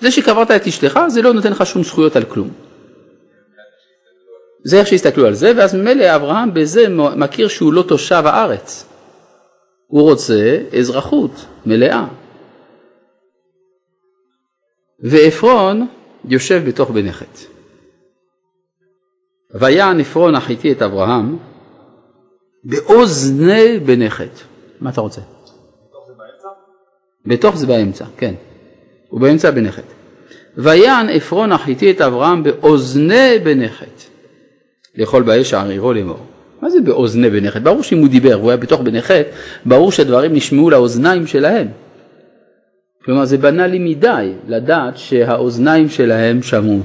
זה 0.00 0.10
שקברת 0.10 0.50
את 0.50 0.66
אשתך 0.66 1.00
זה 1.08 1.22
לא 1.22 1.32
נותן 1.32 1.50
לך 1.50 1.66
שום 1.66 1.82
זכויות 1.82 2.16
על 2.16 2.24
כלום. 2.24 2.50
זה 4.64 4.78
איך 4.78 4.88
שהסתכלו 4.88 5.26
על 5.26 5.34
זה 5.34 5.52
ואז 5.56 5.74
ממילא 5.74 6.16
אברהם 6.16 6.54
בזה 6.54 6.88
מכיר 7.16 7.48
שהוא 7.48 7.72
לא 7.72 7.82
תושב 7.82 8.22
הארץ. 8.26 8.93
הוא 9.86 10.02
רוצה 10.02 10.58
אזרחות 10.78 11.46
מלאה. 11.66 12.06
ועפרון 15.00 15.86
יושב 16.24 16.62
בתוך 16.66 16.90
בני 16.90 17.12
חטא. 17.12 17.40
ויען 19.54 20.00
עפרון 20.00 20.34
החיתי 20.34 20.72
את 20.72 20.82
אברהם 20.82 21.36
באוזני 22.64 23.78
בני 23.78 24.10
חטא. 24.10 24.42
מה 24.80 24.90
אתה 24.90 25.00
רוצה? 25.00 25.20
בתוך 27.26 27.56
זה 27.56 27.66
באמצע, 27.66 28.04
כן. 28.16 28.34
הוא 29.08 29.20
באמצע 29.20 29.50
בני 29.50 29.72
חטא. 29.72 29.94
ויען 30.56 31.08
עפרון 31.08 31.52
החיתי 31.52 31.90
את 31.90 32.00
אברהם 32.00 32.42
באוזני 32.42 33.38
בני 33.44 33.68
חטא. 33.68 34.04
לאכול 34.96 35.22
באש 35.22 35.54
הערירו 35.54 35.92
לאמור. 35.92 36.26
מה 36.64 36.70
זה 36.70 36.80
באוזני 36.80 37.30
בני 37.30 37.50
חטא? 37.50 37.64
ברור 37.64 37.82
שאם 37.82 37.98
הוא 37.98 38.08
דיבר 38.08 38.38
והוא 38.38 38.50
היה 38.50 38.56
בתוך 38.56 38.80
בני 38.80 39.02
חטא, 39.02 39.22
ברור 39.66 39.92
שהדברים 39.92 40.34
נשמעו 40.34 40.70
לאוזניים 40.70 41.26
שלהם. 41.26 41.68
כלומר 43.04 43.24
זה 43.24 43.38
בנאלי 43.38 43.78
מדי 43.78 44.32
לדעת 44.48 44.98
שהאוזניים 44.98 45.88
שלהם 45.88 46.42
שמעו. 46.42 46.80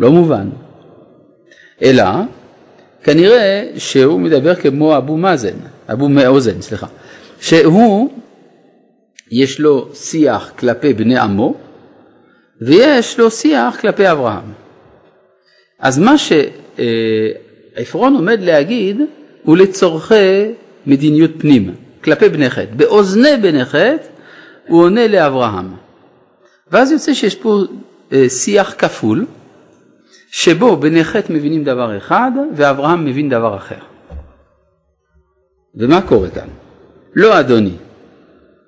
לא 0.00 0.10
מובן. 0.10 0.48
אלא 1.82 2.04
כנראה 3.02 3.64
שהוא 3.76 4.20
מדבר 4.20 4.54
כמו 4.54 4.96
אבו 4.96 5.16
מאזן, 5.16 5.56
אבו 5.92 6.08
מאוזן, 6.08 6.60
סליחה, 6.60 6.86
שהוא, 7.40 8.10
יש 9.30 9.60
לו 9.60 9.88
שיח 9.94 10.52
כלפי 10.58 10.92
בני 10.92 11.18
עמו, 11.18 11.54
ויש 12.60 13.18
לו 13.18 13.30
שיח 13.30 13.76
כלפי 13.80 14.10
אברהם. 14.10 14.52
אז 15.78 15.98
מה 15.98 16.14
שעפרון 17.78 18.14
עומד 18.14 18.40
להגיד 18.40 19.00
הוא 19.42 19.56
לצורכי 19.56 20.52
מדיניות 20.86 21.30
פנים, 21.38 21.74
כלפי 22.04 22.28
בני 22.28 22.50
חטא. 22.50 22.74
באוזני 22.76 23.36
בני 23.42 23.64
חטא 23.64 23.96
הוא 24.68 24.82
עונה 24.82 25.08
לאברהם. 25.08 25.74
ואז 26.70 26.92
יוצא 26.92 27.14
שיש 27.14 27.34
פה 27.34 27.62
אה, 28.12 28.28
שיח 28.28 28.74
כפול, 28.78 29.26
שבו 30.30 30.76
בני 30.76 31.04
חטא 31.04 31.32
מבינים 31.32 31.64
דבר 31.64 31.96
אחד 31.96 32.30
ואברהם 32.56 33.04
מבין 33.04 33.28
דבר 33.28 33.56
אחר. 33.56 33.78
ומה 35.74 36.02
קורה 36.02 36.30
כאן? 36.30 36.48
לא 37.14 37.40
אדוני, 37.40 37.74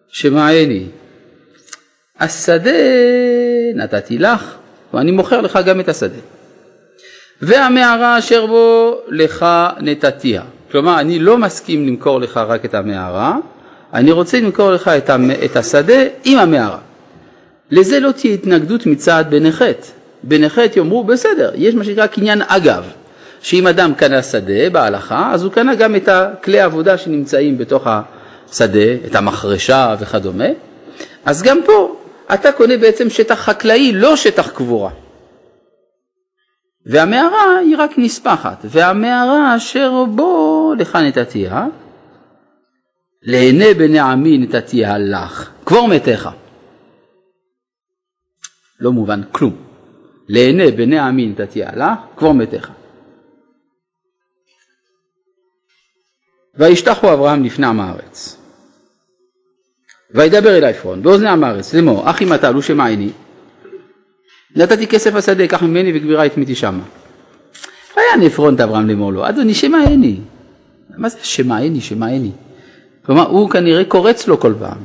שמעני, 0.09 0.87
השדה 2.20 2.70
נתתי 3.75 4.18
לך 4.18 4.57
ואני 4.94 5.11
מוכר 5.11 5.40
לך 5.40 5.59
גם 5.66 5.81
את 5.81 5.88
השדה. 5.88 6.20
והמערה 7.42 8.18
אשר 8.18 8.46
בו 8.46 8.96
לך 9.09 9.46
נתתיה. 9.81 10.42
כלומר, 10.72 11.00
אני 11.00 11.18
לא 11.18 11.38
מסכים 11.38 11.87
למכור 11.87 12.20
לך 12.20 12.37
רק 12.37 12.64
את 12.64 12.74
המערה, 12.74 13.37
אני 13.94 14.12
רוצה 14.12 14.40
למכור 14.40 14.70
לך 14.70 14.88
את, 14.88 15.11
המ... 15.11 15.31
את 15.31 15.57
השדה 15.57 16.03
עם 16.24 16.38
המערה. 16.38 16.79
לזה 17.70 18.00
לא 18.00 18.12
תהיה 18.12 18.35
התנגדות 18.35 18.87
מצד 18.87 19.24
בני 19.29 19.53
חטא. 19.53 19.87
בני 20.22 20.48
חטא 20.48 20.79
יאמרו, 20.79 21.05
בסדר, 21.05 21.50
יש 21.55 21.74
מה 21.74 21.85
שנקרא 21.85 22.07
קניין 22.07 22.42
אגב, 22.46 22.85
שאם 23.42 23.66
אדם 23.66 23.94
קנה 23.94 24.22
שדה 24.22 24.70
בהלכה, 24.72 25.31
אז 25.33 25.44
הוא 25.44 25.53
קנה 25.53 25.74
גם 25.74 25.96
את 25.96 26.09
הכלי 26.09 26.61
העבודה 26.61 26.98
שנמצאים 26.98 27.59
בתוך 27.59 27.87
השדה, 27.87 28.94
את 29.07 29.14
המחרשה 29.14 29.94
וכדומה. 30.00 30.48
אז 31.24 31.42
גם 31.42 31.59
פה 31.66 31.96
אתה 32.35 32.53
קונה 32.53 32.76
בעצם 32.76 33.11
שטח 33.11 33.35
חקלאי, 33.35 33.92
לא 33.92 34.16
שטח 34.16 34.48
קבורה. 34.50 34.90
והמערה 36.87 37.59
היא 37.59 37.77
רק 37.79 37.90
נספחת, 37.99 38.64
והמערה 38.64 39.57
אשר 39.57 40.05
בו 40.05 40.73
לך 40.79 40.97
נתתיה, 40.97 41.66
לעיני 43.23 43.75
בני 43.75 43.99
עמי 43.99 44.38
נתתיה 44.38 44.99
לך, 44.99 45.51
קבור 45.64 45.88
מתיך. 45.88 46.29
לא 48.81 48.93
מובן 48.93 49.21
כלום. 49.33 49.57
לעיני 50.29 50.71
בני 50.71 50.99
עמי 50.99 51.27
נתתיה 51.27 51.71
לך, 51.77 51.99
קבור 52.16 52.35
מתיך. 52.35 52.71
וישתחו 56.55 57.12
אברהם 57.12 57.45
לפני 57.45 57.66
עם 57.66 57.81
הארץ. 57.81 58.37
וידבר 60.14 60.59
אל 60.59 60.64
עפרון 60.64 61.03
באוזני 61.03 61.29
עם 61.29 61.45
הארץ 61.45 61.75
לאמור 61.75 62.11
אחי 62.11 62.25
מטל 62.25 62.55
הוא 62.55 62.62
שמעני 62.62 63.11
נתתי 64.57 64.87
כסף 64.87 65.15
השדה, 65.15 65.47
קח 65.47 65.63
ממני 65.63 65.93
וגבירה 65.95 66.23
התמיתי 66.23 66.55
שמה. 66.55 66.83
היה 67.97 68.27
נפרון 68.27 68.55
את 68.55 68.61
אברהם 68.61 68.89
לאמור 68.89 69.13
לו, 69.13 69.29
אדוני 69.29 69.55
שמעני. 69.55 70.17
מה 70.97 71.09
זה 71.09 71.19
שמעני, 71.23 71.81
שמעני? 71.81 72.31
כלומר, 73.07 73.29
הוא 73.29 73.51
כנראה 73.51 73.85
קורץ 73.85 74.29
לו 74.29 74.41
כל 74.41 74.55
פעם. 74.59 74.79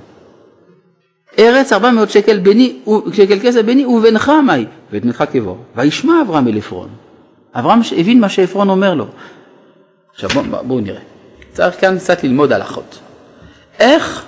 ארץ 1.39 1.73
400 1.73 2.09
שקל, 2.09 2.39
ביני, 2.39 2.79
שקל 3.13 3.39
כסף 3.39 3.61
ביני 3.61 3.85
ובינך 3.85 4.29
מהי, 4.29 4.65
ואת 4.91 5.05
מתך 5.05 5.23
קבור. 5.33 5.57
וישמע 5.75 6.21
אברהם 6.21 6.47
אל 6.47 6.57
עפרון. 6.57 6.89
אברהם 7.55 7.79
הבין 7.97 8.19
מה 8.19 8.29
שעפרון 8.29 8.69
אומר 8.69 8.93
לו. 8.93 9.07
עכשיו 10.13 10.29
בואו 10.29 10.45
בוא, 10.45 10.61
בוא 10.61 10.81
נראה. 10.81 11.01
צריך 11.53 11.81
כאן 11.81 11.97
קצת 11.99 12.23
ללמוד 12.23 12.51
הלכות. 12.51 12.99
איך 13.79 14.25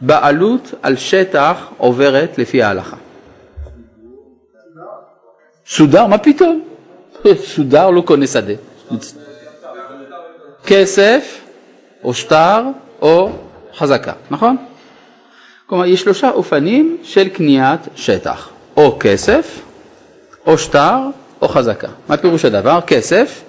בעלות 0.00 0.74
על 0.82 0.96
שטח 0.96 1.68
עוברת 1.76 2.38
לפי 2.38 2.62
ההלכה? 2.62 2.96
סודר? 5.76 6.06
מה 6.06 6.18
פתאום? 6.18 6.62
סודר 7.54 7.90
לא 7.90 8.00
קונה 8.00 8.26
שדה. 8.26 8.52
כסף 10.66 11.40
או 12.04 12.14
שטר 12.14 12.62
או 13.02 13.30
חזקה, 13.76 14.12
נכון? 14.30 14.56
כלומר, 15.66 15.86
יש 15.86 16.00
שלושה 16.00 16.30
אופנים 16.30 16.96
של 17.02 17.28
קניית 17.28 17.80
שטח, 17.94 18.48
או 18.76 18.96
כסף, 19.00 19.60
או 20.46 20.58
שטר, 20.58 20.98
או 21.42 21.48
חזקה. 21.48 21.88
מה 22.08 22.16
פירוש 22.16 22.44
הדבר? 22.44 22.80
כסף, 22.86 23.42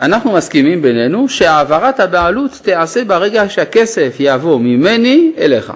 אנחנו 0.00 0.32
מסכימים 0.32 0.82
בינינו 0.82 1.28
שהעברת 1.28 2.00
הבעלות 2.00 2.50
תיעשה 2.62 3.04
ברגע 3.04 3.48
שהכסף 3.48 4.16
יעבור 4.20 4.60
ממני 4.60 5.32
אליך. 5.38 5.72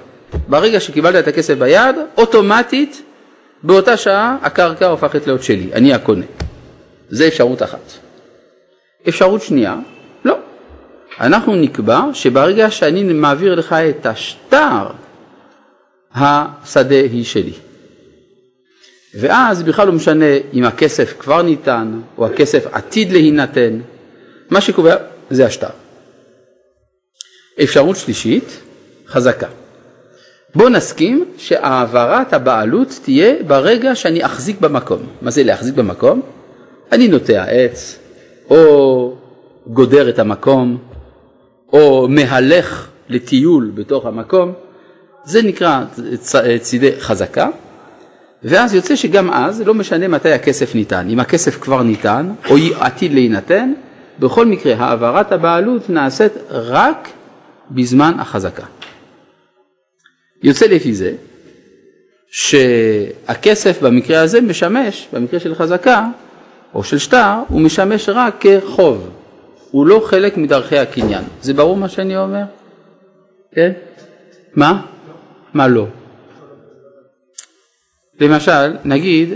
ברגע 0.49 0.81
שקיבלת 0.81 1.23
את 1.23 1.29
הכסף 1.29 1.55
ביד, 1.55 1.97
אוטומטית 2.18 3.03
באותה 3.62 3.97
שעה 3.97 4.38
הקרקע 4.42 4.87
הופכת 4.87 5.27
להיות 5.27 5.42
שלי, 5.42 5.71
אני 5.73 5.94
הקונה. 5.94 6.25
זה 7.09 7.29
אפשרות 7.29 7.62
אחת. 7.62 7.92
אפשרות 9.09 9.42
שנייה, 9.42 9.77
לא. 10.25 10.37
אנחנו 11.21 11.57
נקבע 11.57 12.01
שברגע 12.12 12.71
שאני 12.71 13.03
מעביר 13.03 13.55
לך 13.55 13.73
את 13.73 14.07
השטר, 14.07 14.87
השדה 16.14 16.97
היא 16.97 17.25
שלי. 17.25 17.53
ואז 19.14 19.62
בכלל 19.62 19.87
לא 19.87 19.92
משנה 19.92 20.25
אם 20.55 20.64
הכסף 20.64 21.14
כבר 21.18 21.42
ניתן 21.42 22.01
או 22.18 22.27
הכסף 22.27 22.66
עתיד 22.73 23.12
להינתן, 23.12 23.81
מה 24.51 24.61
שקובע 24.61 24.97
זה 25.31 25.47
השטר. 25.47 25.68
אפשרות 27.62 27.97
שלישית, 27.97 28.61
חזקה. 29.07 29.49
בוא 30.54 30.68
נסכים 30.68 31.24
שהעברת 31.37 32.32
הבעלות 32.32 33.00
תהיה 33.02 33.34
ברגע 33.46 33.94
שאני 33.94 34.24
אחזיק 34.24 34.61
במקום. 34.61 34.98
מה 35.22 35.30
זה 35.30 35.42
להחזיק 35.42 35.74
במקום? 35.74 36.20
אני 36.92 37.08
נוטע 37.08 37.44
עץ, 37.44 37.98
או 38.50 39.14
גודר 39.66 40.08
את 40.08 40.18
המקום, 40.18 40.78
או 41.72 42.06
מהלך 42.08 42.88
לטיול 43.08 43.70
בתוך 43.74 44.06
המקום, 44.06 44.52
זה 45.24 45.42
נקרא 45.42 45.84
צידי 46.61 47.00
חזקה, 47.00 47.48
ואז 48.44 48.74
יוצא 48.74 48.96
שגם 48.96 49.30
אז 49.30 49.61
לא 49.61 49.74
משנה 49.74 50.08
מתי 50.08 50.32
הכסף 50.32 50.74
ניתן, 50.74 51.08
אם 51.11 51.20
הכסף 51.20 51.61
כבר 51.61 51.82
ניתן 51.82 52.30
או 52.50 52.56
עתיד 52.80 53.12
להינתן, 53.12 53.72
בכל 54.18 54.46
מקרה 54.46 54.74
העברת 54.76 55.32
הבעלות 55.32 55.90
נעשית 55.90 56.32
רק 56.50 57.08
בזמן 57.70 58.12
החזקה. 58.18 58.64
יוצא 60.42 60.66
לפי 60.66 60.94
זה 60.94 61.12
שהכסף 62.31 63.83
במקרה 63.83 64.20
הזה 64.20 64.40
משמש, 64.40 65.09
במקרה 65.12 65.40
של 65.40 65.55
חזקה 65.55 66.07
או 66.74 66.85
של 66.85 66.98
שטר, 66.98 67.35
הוא 67.48 67.61
משמש 67.61 68.09
רק 68.09 68.35
כחוב, 68.40 69.11
הוא 69.70 69.87
לא 69.87 70.01
חלק 70.05 70.37
מדרכי 70.37 70.79
הקניין. 70.79 71.24
זה 71.42 71.55
ברור 71.55 71.77
מה 71.77 71.88
שאני 71.88 72.16
אומר? 72.16 72.42
כן? 73.55 73.72
מה? 74.55 74.83
מה 75.55 75.68
לא? 75.68 75.87
למשל, 78.20 78.77
נגיד, 78.85 79.29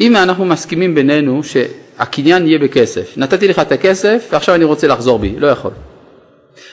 אם 0.00 0.16
אנחנו 0.16 0.44
מסכימים 0.44 0.94
בינינו 0.94 1.40
שהקניין 1.44 2.46
יהיה 2.46 2.58
בכסף, 2.58 3.12
נתתי 3.16 3.48
לך 3.48 3.58
את 3.58 3.72
הכסף 3.72 4.28
ועכשיו 4.32 4.54
אני 4.54 4.64
רוצה 4.64 4.86
לחזור 4.86 5.18
בי, 5.18 5.34
לא 5.38 5.46
יכול. 5.46 5.70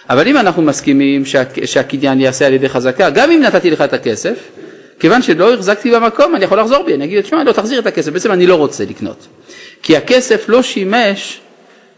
אבל 0.09 0.27
אם 0.27 0.37
אנחנו 0.37 0.61
מסכימים 0.61 1.25
שה, 1.25 1.43
שהקניין 1.65 2.19
ייעשה 2.19 2.47
על 2.47 2.53
ידי 2.53 2.69
חזקה, 2.69 3.09
גם 3.09 3.31
אם 3.31 3.41
נתתי 3.41 3.71
לך 3.71 3.81
את 3.81 3.93
הכסף, 3.93 4.49
כיוון 4.99 5.21
שלא 5.21 5.53
החזקתי 5.53 5.91
במקום, 5.91 6.35
אני 6.35 6.45
יכול 6.45 6.59
לחזור 6.59 6.83
בי, 6.83 6.93
אני 6.93 7.05
אגיד, 7.05 7.21
תשמע, 7.21 7.43
לא, 7.43 7.51
תחזיר 7.51 7.79
את 7.79 7.87
הכסף, 7.87 8.11
בעצם 8.11 8.31
אני 8.31 8.47
לא 8.47 8.55
רוצה 8.55 8.85
לקנות. 8.85 9.27
כי 9.83 9.97
הכסף 9.97 10.45
לא 10.49 10.61
שימש 10.61 11.41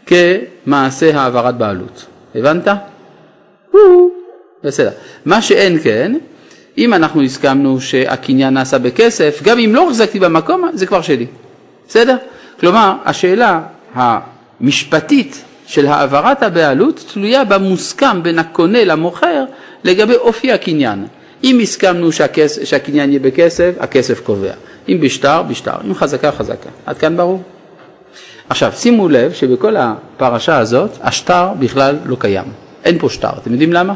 כמעשה 0.06 1.20
העברת 1.20 1.58
בעלות. 1.58 2.06
הבנת? 2.34 2.68
בסדר. 4.64 4.90
מה 5.24 5.42
שאין 5.42 5.78
כן, 5.78 6.14
אם 6.78 6.94
אנחנו 6.94 7.22
הסכמנו 7.22 7.80
שהקניין 7.80 8.54
נעשה 8.54 8.78
בכסף, 8.78 9.40
גם 9.42 9.58
אם 9.58 9.74
לא 9.74 9.88
החזקתי 9.88 10.18
במקום, 10.18 10.70
זה 10.74 10.86
כבר 10.86 11.02
שלי. 11.02 11.26
בסדר? 11.88 12.16
כלומר, 12.60 12.92
השאלה 13.04 13.60
המשפטית 13.94 15.44
של 15.66 15.86
העברת 15.86 16.42
הבעלות 16.42 17.04
תלויה 17.12 17.44
במוסכם 17.44 18.22
בין 18.22 18.38
הקונה 18.38 18.84
למוכר 18.84 19.44
לגבי 19.84 20.14
אופי 20.14 20.52
הקניין. 20.52 21.06
אם 21.44 21.58
הסכמנו 21.62 22.12
שהכס, 22.12 22.58
שהקניין 22.64 23.10
יהיה 23.10 23.20
בכסף, 23.20 23.74
הכסף 23.80 24.20
קובע. 24.20 24.52
אם 24.88 24.98
בשטר, 25.00 25.42
בשטר. 25.42 25.76
אם 25.84 25.94
חזקה, 25.94 26.32
חזקה. 26.32 26.70
עד 26.86 26.98
כאן 26.98 27.16
ברור? 27.16 27.42
עכשיו, 28.48 28.72
שימו 28.74 29.08
לב 29.08 29.32
שבכל 29.32 29.76
הפרשה 29.76 30.58
הזאת 30.58 30.90
השטר 31.00 31.48
בכלל 31.58 31.96
לא 32.04 32.16
קיים. 32.20 32.44
אין 32.84 32.98
פה 32.98 33.08
שטר. 33.08 33.30
אתם 33.42 33.52
יודעים 33.52 33.72
למה? 33.72 33.94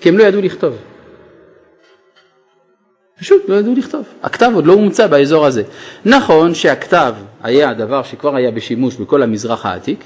כי 0.00 0.08
הם 0.08 0.18
לא 0.18 0.24
ידעו 0.24 0.42
לכתוב. 0.42 0.74
פשוט 3.24 3.48
לא 3.48 3.54
ידעו 3.54 3.74
לכתוב. 3.74 4.04
הכתב 4.22 4.50
עוד 4.54 4.66
לא 4.66 4.72
הומצא 4.72 5.06
באזור 5.06 5.46
הזה. 5.46 5.62
נכון 6.04 6.54
שהכתב 6.54 7.14
היה 7.42 7.74
דבר 7.74 8.02
שכבר 8.02 8.36
היה 8.36 8.50
בשימוש 8.50 8.96
בכל 8.96 9.22
המזרח 9.22 9.66
העתיק, 9.66 10.04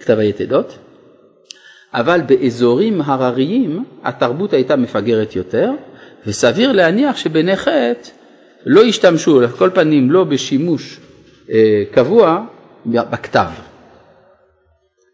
כתב 0.00 0.18
היתדות, 0.18 0.78
אבל 1.94 2.20
באזורים 2.26 3.00
הרריים 3.04 3.84
התרבות 4.04 4.52
הייתה 4.52 4.76
מפגרת 4.76 5.36
יותר, 5.36 5.70
וסביר 6.26 6.72
להניח 6.72 7.16
שבני 7.16 7.56
חטא 7.56 8.10
לא 8.64 8.82
השתמשו, 8.84 9.40
על 9.40 9.48
כל 9.48 9.70
פנים 9.74 10.10
לא 10.10 10.24
בשימוש 10.24 11.00
אה, 11.50 11.82
קבוע, 11.90 12.44
בכתב. 12.86 13.50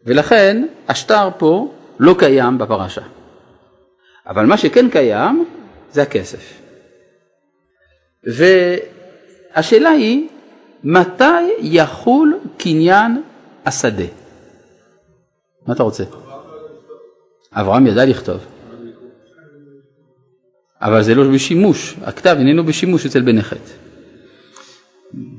ולכן 0.05 0.65
השטר 0.87 1.29
פה 1.37 1.73
לא 1.99 2.15
קיים 2.17 2.57
בפרשה. 2.57 3.01
אבל 4.27 4.45
מה 4.45 4.57
שכן 4.57 4.89
קיים 4.89 5.45
זה 5.91 6.01
הכסף. 6.01 6.62
והשאלה 8.25 9.89
היא, 9.89 10.27
מתי 10.83 11.23
יחול 11.59 12.39
קניין 12.57 13.21
השדה? 13.65 14.03
מה 15.67 15.73
אתה 15.73 15.83
רוצה? 15.83 16.03
אברהם 17.53 17.87
ידע 17.87 18.05
לכתוב. 18.05 18.37
אבל 20.81 21.03
זה 21.03 21.15
לא 21.15 21.31
בשימוש, 21.33 21.95
הכתב 22.01 22.35
איננו 22.39 22.63
בשימוש 22.63 23.05
אצל 23.05 23.21
בני 23.21 23.41
חטא. 23.41 23.71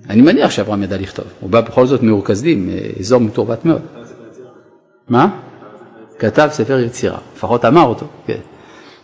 אני 0.09 0.23
מניח 0.23 0.51
שאברהם 0.51 0.83
ידע 0.83 0.97
לכתוב, 0.97 1.25
הוא 1.41 1.51
בא 1.51 1.61
בכל 1.61 1.87
זאת 1.87 2.03
מאור 2.03 2.25
אזור 3.01 3.21
מתורבת 3.21 3.65
מאוד. 3.65 3.83
מה? 5.09 5.41
כתב 6.19 6.49
ספר 6.53 6.79
יצירה, 6.79 7.19
לפחות 7.37 7.65
אמר 7.65 7.83
אותו, 7.83 8.07
כן. 8.27 8.41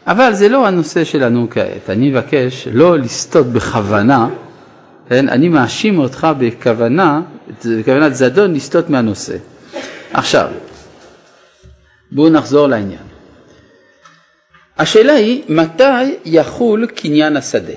אבל 0.07 0.35
זה 0.35 0.49
לא 0.49 0.67
הנושא 0.67 1.05
שלנו 1.05 1.47
כעת, 1.51 1.91
אני 1.91 2.11
מבקש 2.11 2.69
לא 2.73 2.99
לסטות 2.99 3.47
בכוונה, 3.47 4.29
כן? 5.09 5.29
אני 5.29 5.49
מאשים 5.49 5.99
אותך 5.99 6.29
בכוונה, 6.39 7.23
בכוונת 7.65 8.15
זדון 8.15 8.55
לסטות 8.55 8.91
מהנושא. 8.91 9.37
עכשיו, 10.13 10.51
בואו 12.13 12.31
נחזור 12.31 12.67
לעניין. 12.67 13.03
השאלה 14.79 15.13
היא 15.13 15.43
מתי 15.49 16.17
יחול 16.25 16.87
קניין 16.87 17.37
השדה. 17.37 17.73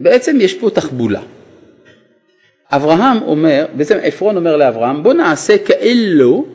בעצם 0.00 0.36
יש 0.40 0.54
פה 0.54 0.70
תחבולה. 0.70 1.20
אברהם 2.72 3.22
אומר, 3.22 3.66
בעצם 3.76 3.98
עפרון 4.02 4.36
אומר 4.36 4.56
לאברהם 4.56 5.02
בוא 5.02 5.12
נעשה 5.12 5.58
כאילו 5.58 6.46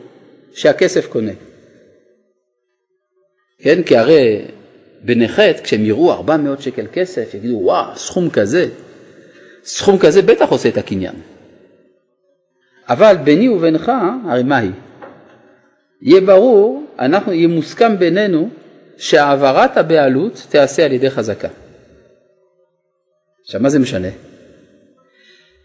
שהכסף 0.54 1.06
קונה. 1.06 1.32
כן, 3.62 3.82
כי 3.82 3.96
הרי 3.96 4.42
בני 5.02 5.28
חטא 5.28 5.62
כשהם 5.62 5.84
יראו 5.84 6.12
400 6.12 6.62
שקל 6.62 6.86
כסף 6.92 7.34
יגידו 7.34 7.56
וואו 7.56 7.96
סכום 7.96 8.30
כזה, 8.30 8.68
סכום 9.64 9.98
כזה 9.98 10.22
בטח 10.22 10.48
עושה 10.48 10.68
את 10.68 10.78
הקניין. 10.78 11.14
אבל 12.88 13.16
ביני 13.24 13.48
ובינך 13.48 13.92
הרי 14.28 14.42
מה 14.42 14.58
היא? 14.58 14.70
יהיה 16.02 16.20
ברור, 16.20 16.84
אנחנו, 16.98 17.32
יהיה 17.32 17.48
מוסכם 17.48 17.98
בינינו 17.98 18.48
שהעברת 18.96 19.76
הבעלות 19.76 20.46
תיעשה 20.48 20.84
על 20.84 20.92
ידי 20.92 21.10
חזקה. 21.10 21.48
עכשיו 23.44 23.60
מה 23.60 23.68
זה 23.68 23.78
משנה? 23.78 24.08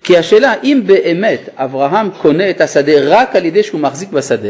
כי 0.03 0.17
השאלה 0.17 0.53
אם 0.63 0.81
באמת 0.86 1.49
אברהם 1.55 2.10
קונה 2.12 2.49
את 2.49 2.62
השדה 2.62 2.93
רק 3.01 3.36
על 3.36 3.45
ידי 3.45 3.63
שהוא 3.63 3.81
מחזיק 3.81 4.10
בשדה, 4.10 4.49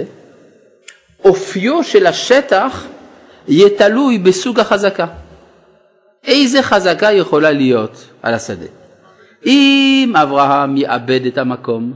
אופיו 1.25 1.83
של 1.83 2.07
השטח 2.07 2.87
יהיה 3.47 3.69
תלוי 3.77 4.17
בסוג 4.17 4.59
החזקה. 4.59 5.05
איזה 6.23 6.63
חזקה 6.63 7.11
יכולה 7.11 7.51
להיות 7.51 8.07
על 8.21 8.33
השדה? 8.33 8.65
אם 9.45 10.13
אברהם 10.21 10.77
יאבד 10.77 11.25
את 11.25 11.37
המקום, 11.37 11.93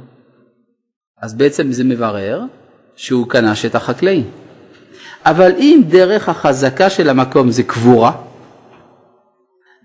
אז 1.22 1.34
בעצם 1.34 1.72
זה 1.72 1.84
מברר 1.84 2.42
שהוא 2.96 3.28
קנה 3.30 3.56
שטח 3.56 3.84
חקלאי. 3.84 4.24
אבל 5.26 5.52
אם 5.58 5.82
דרך 5.88 6.30
החזקה 6.30 6.90
של 6.90 7.10
המקום 7.10 7.52
זה 7.52 7.64
קבורה, 7.64 8.12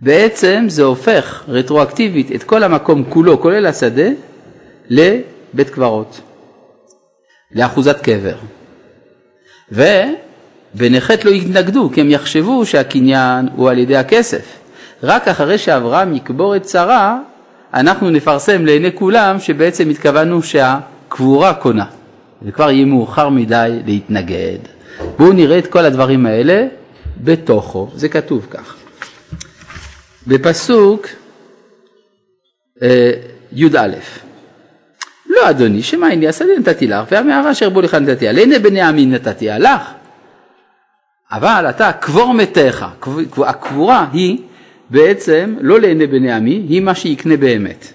בעצם 0.01 0.65
זה 0.69 0.83
הופך 0.83 1.45
רטרואקטיבית 1.49 2.33
את 2.33 2.43
כל 2.43 2.63
המקום 2.63 3.05
כולו, 3.09 3.41
כולל 3.41 3.67
השדה, 3.67 4.09
לבית 4.91 5.71
קברות, 5.71 6.21
לאחוזת 7.53 8.01
קבר. 8.01 8.37
ובני 10.75 11.01
חטא 11.01 11.29
לא 11.29 11.35
יתנגדו, 11.35 11.91
כי 11.95 12.01
הם 12.01 12.11
יחשבו 12.11 12.67
שהקניין 12.67 13.49
הוא 13.57 13.71
על 13.71 13.79
ידי 13.79 13.97
הכסף. 13.97 14.59
רק 15.03 15.29
אחרי 15.29 15.59
שאברהם 15.59 16.15
יקבור 16.15 16.57
את 16.57 16.69
שרה, 16.69 17.19
אנחנו 17.75 18.11
נפרסם 18.11 18.67
לעיני 18.67 18.91
כולם 18.95 19.41
שבעצם 19.41 19.91
התכוונו 19.91 20.43
שהקבורה 20.43 21.55
קונה. 21.55 21.85
זה 22.45 22.53
כבר 22.53 22.71
יהיה 22.71 22.85
מאוחר 22.85 23.29
מדי 23.29 23.81
להתנגד. 23.87 24.59
בואו 25.19 25.33
נראה 25.33 25.59
את 25.59 25.67
כל 25.67 25.85
הדברים 25.85 26.27
האלה 26.27 26.67
בתוכו, 27.25 27.91
זה 27.95 28.09
כתוב 28.09 28.47
כך. 28.51 28.77
בפסוק 30.27 31.07
אה, 32.83 33.11
י"א 33.53 33.89
לא 35.31 35.51
אדוני, 35.51 35.83
שמע 35.83 36.07
הנה 36.07 36.29
השדה 36.29 36.53
נתתי 36.59 36.87
לך 36.87 37.05
והמערה 37.11 37.51
אשר 37.51 37.71
בו 37.71 37.81
לך 37.81 37.95
נתתי 37.95 38.33
לעיני 38.33 38.59
בני 38.59 38.83
עמי 38.83 39.07
נתתי 39.07 39.49
לך. 39.59 39.94
אבל 41.37 41.67
אתה 41.69 41.93
קבור 41.93 42.35
מתיך, 42.35 42.85
הקבורה 43.47 44.07
היא 44.13 44.39
בעצם 44.91 45.55
לא 45.61 45.81
לעיני 45.81 46.07
בני 46.07 46.33
עמי, 46.33 46.51
היא 46.69 46.81
מה 46.81 46.95
שיקנה 46.95 47.37
באמת. 47.37 47.93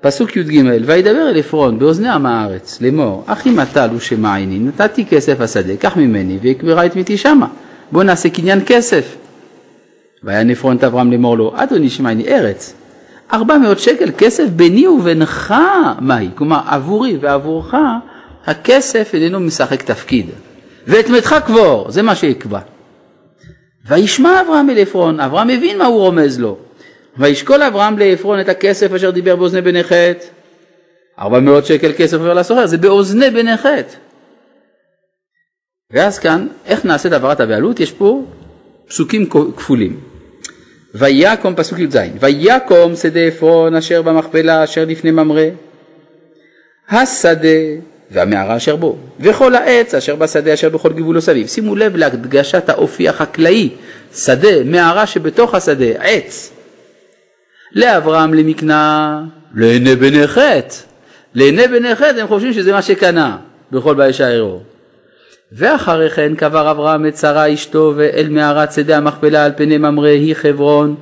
פסוק 0.00 0.36
י"ג 0.36 0.64
וידבר 0.86 1.28
אל 1.28 1.38
עפרון 1.38 1.78
באוזני 1.78 2.08
עם 2.08 2.26
הארץ 2.26 2.80
לאמור 2.80 3.24
אחי 3.26 3.50
מטל 3.50 3.88
ושמעיני 3.96 4.58
נתתי 4.58 5.04
כסף 5.06 5.40
השדה 5.40 5.76
קח 5.76 5.96
ממני 5.96 6.38
ויקברה 6.42 6.86
את 6.86 6.96
מיתי 6.96 7.16
שמה 7.16 7.46
בוא 7.92 8.02
נעשה 8.02 8.30
קניין 8.30 8.60
כסף. 8.66 9.16
ויען 10.24 10.50
עפרון 10.50 10.76
את 10.76 10.84
אברהם 10.84 11.12
לאמור 11.12 11.38
לו 11.38 11.52
אדוני 11.56 11.90
שמעיני 11.90 12.28
ארץ 12.28 12.74
ארבע 13.32 13.58
מאות 13.58 13.78
שקל 13.78 14.10
כסף 14.18 14.44
ביני 14.48 14.88
ובינך 14.88 15.54
מהי 16.00 16.28
כלומר 16.34 16.60
עבורי 16.66 17.16
ועבורך 17.20 17.74
הכסף 18.46 19.10
איננו 19.14 19.40
משחק 19.40 19.82
תפקיד 19.82 20.26
ואת 20.90 21.08
מתך 21.08 21.36
קבור 21.46 21.90
זה 21.90 22.02
מה 22.02 22.14
שיקבע. 22.14 22.60
וישמע 23.88 24.40
אברהם 24.40 24.70
אל 24.70 24.78
עפרון 24.78 25.20
אברהם 25.20 25.50
הבין 25.50 25.78
מה 25.78 25.86
הוא 25.86 26.00
רומז 26.00 26.40
לו 26.40 26.58
וישקול 27.18 27.62
אברהם 27.62 27.98
לעפרון 27.98 28.40
את 28.40 28.48
הכסף 28.48 28.92
אשר 28.92 29.10
דיבר 29.10 29.36
באוזני 29.36 29.60
בני 29.60 29.84
חטא. 29.84 30.26
ארבע 31.18 31.40
מאות 31.40 31.66
שקל 31.66 31.92
כסף 31.96 32.16
עובר 32.16 32.34
לסוחר, 32.34 32.66
זה 32.66 32.78
באוזני 32.78 33.30
בני 33.30 33.56
חטא. 33.56 33.96
ואז 35.90 36.18
כאן, 36.18 36.46
איך 36.66 36.84
נעשית 36.84 37.12
העברת 37.12 37.40
הבעלות? 37.40 37.80
יש 37.80 37.92
פה 37.92 38.24
פסוקים 38.88 39.28
כפולים. 39.56 40.00
ויקום, 40.94 41.54
פסוק 41.56 41.78
י"ז, 41.78 41.96
ויקום 42.20 42.96
שדה 42.96 43.20
עפרון 43.20 43.74
אשר 43.74 44.02
במכפלה 44.02 44.64
אשר 44.64 44.84
לפני 44.84 45.10
ממרא, 45.10 45.44
השדה 46.88 47.48
והמערה 48.10 48.56
אשר 48.56 48.76
בו, 48.76 48.96
וכל 49.20 49.54
העץ 49.54 49.94
אשר 49.94 50.16
בשדה 50.16 50.54
אשר 50.54 50.68
בכל 50.68 50.92
גבולו 50.92 51.20
סביב. 51.20 51.46
שימו 51.46 51.76
לב 51.76 51.96
להדגשת 51.96 52.68
האופי 52.68 53.08
החקלאי, 53.08 53.68
שדה, 54.14 54.64
מערה 54.64 55.06
שבתוך 55.06 55.54
השדה, 55.54 55.84
עץ. 55.84 56.52
לאברהם 57.72 58.34
למקנה, 58.34 59.22
לעיני 59.54 59.96
בני 59.96 60.26
חטא. 60.26 60.76
לעיני 61.34 61.68
בני 61.68 61.94
חטא 61.94 62.20
הם 62.20 62.26
חושבים 62.26 62.52
שזה 62.52 62.72
מה 62.72 62.82
שקנה 62.82 63.36
בכל 63.72 64.00
הערעור. 64.00 64.62
ואחרי 65.52 66.10
כן 66.10 66.34
קבר 66.34 66.70
אברהם 66.70 67.06
את 67.06 67.16
שרה 67.16 67.54
אשתו 67.54 67.92
ואל 67.96 68.28
מערת 68.30 68.72
שדה 68.72 68.96
המכפלה 68.96 69.44
על 69.44 69.52
פני 69.56 69.78
ממרא 69.78 70.08
היא 70.08 70.34
חברון 70.34 70.94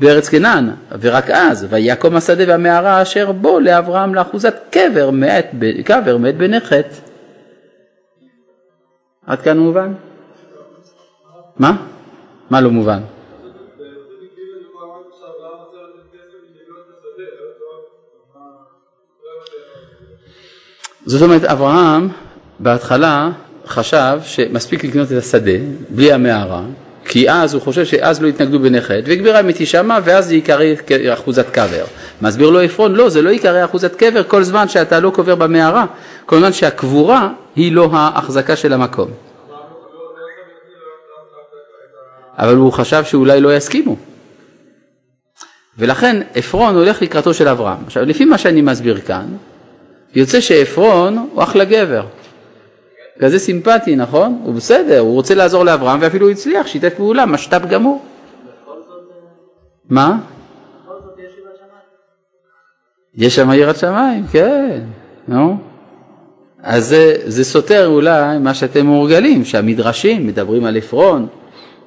בארץ 0.00 0.28
קנן, 0.28 0.70
ורק 1.00 1.30
אז 1.30 1.66
ויקום 1.70 2.16
השדה 2.16 2.44
והמערה 2.46 3.02
אשר 3.02 3.32
בו 3.32 3.60
לאברהם 3.60 4.14
לאחוזת 4.14 4.54
קבר 4.70 5.10
מאת, 5.10 5.46
קבר 5.84 6.16
מאת 6.16 6.36
בני 6.36 6.60
חטא. 6.60 6.96
עד 9.26 9.42
כאן 9.42 9.58
מובן? 9.58 9.92
מה? 11.56 11.76
מה 12.50 12.60
לא 12.60 12.70
מובן? 12.70 13.00
זאת 21.06 21.22
אומרת, 21.22 21.44
אברהם 21.44 22.08
בהתחלה 22.60 23.30
חשב 23.66 24.18
מספיק 24.52 24.84
לקנות 24.84 25.12
את 25.12 25.16
השדה 25.16 25.58
בלי 25.90 26.12
המערה, 26.12 26.62
כי 27.14 27.30
אז 27.30 27.54
הוא 27.54 27.62
חושב 27.62 27.84
שאז 27.84 28.22
לא 28.22 28.28
יתנגדו 28.28 28.58
בני 28.58 28.80
חטא, 28.80 29.00
והגבירה 29.04 29.40
אמיתי 29.40 29.66
שמה 29.66 29.98
ואז 30.04 30.26
זה 30.26 30.34
ייקרא 30.34 30.64
אחוזת 31.12 31.50
קבר. 31.50 31.84
מסביר 32.22 32.50
לו 32.50 32.60
עפרון, 32.60 32.94
לא, 32.94 33.08
זה 33.08 33.22
לא 33.22 33.30
ייקרא 33.30 33.64
אחוזת 33.64 33.94
קבר 33.94 34.22
כל 34.22 34.42
זמן 34.42 34.68
שאתה 34.68 35.00
לא 35.00 35.10
קובר 35.10 35.34
במערה, 35.34 35.86
כל 36.26 36.38
זמן 36.38 36.52
שהקבורה 36.52 37.28
היא 37.56 37.72
לא 37.72 37.88
ההחזקה 37.92 38.56
של 38.56 38.72
המקום. 38.72 39.10
אבל 42.38 42.56
הוא 42.56 42.72
חשב 42.72 43.04
שאולי 43.04 43.40
לא 43.40 43.56
יסכימו. 43.56 43.96
ולכן 45.78 46.22
עפרון 46.34 46.74
הולך 46.74 47.02
לקראתו 47.02 47.34
של 47.34 47.48
אברהם. 47.48 47.78
עכשיו, 47.86 48.04
לפי 48.04 48.24
מה 48.24 48.38
שאני 48.38 48.62
מסביר 48.62 49.00
כאן, 49.00 49.26
יוצא 50.14 50.40
שעפרון 50.40 51.28
הוא 51.32 51.42
אחלה 51.42 51.64
גבר. 51.64 52.06
כזה 53.18 53.38
סימפטי, 53.38 53.96
נכון? 53.96 54.40
הוא 54.44 54.54
בסדר, 54.54 54.98
הוא 54.98 55.14
רוצה 55.14 55.34
לעזור 55.34 55.64
לאברהם 55.64 55.98
ואפילו 56.02 56.30
הצליח, 56.30 56.66
שיתף 56.66 56.94
פעולה, 56.96 57.26
משת"פ 57.26 57.66
גמור. 57.66 58.02
מה? 59.90 60.18
יש 63.14 63.36
שם 63.36 63.52
יראת 63.52 63.76
שמיים, 63.76 64.26
כן, 64.26 64.80
נו. 65.28 65.56
אז 66.62 66.88
זה, 66.88 67.16
זה 67.24 67.44
סותר 67.44 67.86
אולי 67.86 68.38
מה 68.38 68.54
שאתם 68.54 68.86
מורגלים, 68.86 69.44
שהמדרשים 69.44 70.26
מדברים 70.26 70.64
על 70.64 70.76
עפרון 70.76 71.26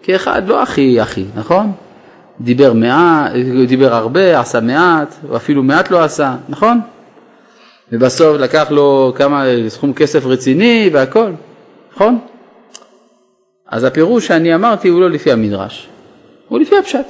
כאחד 0.04 0.48
לא 0.48 0.64
הכי 0.64 1.00
הכי, 1.00 1.26
נכון? 1.36 1.72
דיבר 2.42 2.74
מעט, 2.74 3.32
דיבר 3.68 3.94
הרבה, 3.94 4.40
עשה 4.40 4.60
מעט, 4.60 5.16
או 5.30 5.36
אפילו 5.36 5.64
מעט 5.64 5.92
לא 5.92 6.04
עשה, 6.04 6.36
נכון? 6.50 6.80
ובסוף 7.92 8.38
לקח 8.38 8.68
לו 8.70 9.14
כמה, 9.16 9.46
סכום 9.68 9.94
כסף 9.94 10.26
רציני 10.26 10.90
והכל, 10.94 11.32
נכון? 11.94 12.20
אז 13.68 13.84
הפירוש 13.84 14.28
שאני 14.28 14.56
אמרתי 14.56 14.88
הוא 14.88 15.02
לא 15.02 15.10
לפי 15.10 15.32
המדרש, 15.32 15.90
הוא 16.48 16.60
לפי 16.60 16.78
הפשט. 16.78 17.06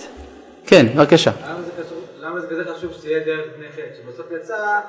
כן, 0.66 0.86
בבקשה. 0.96 1.32
למה 2.22 2.42
זה 2.42 2.48
כזה 2.48 2.64
חשוב 2.78 2.94
שתהיה 2.94 3.20
דרך 3.20 3.46
בני 3.58 3.68
חטא? 3.74 3.82
שבסוף 4.04 4.26
יצא, 4.42 4.80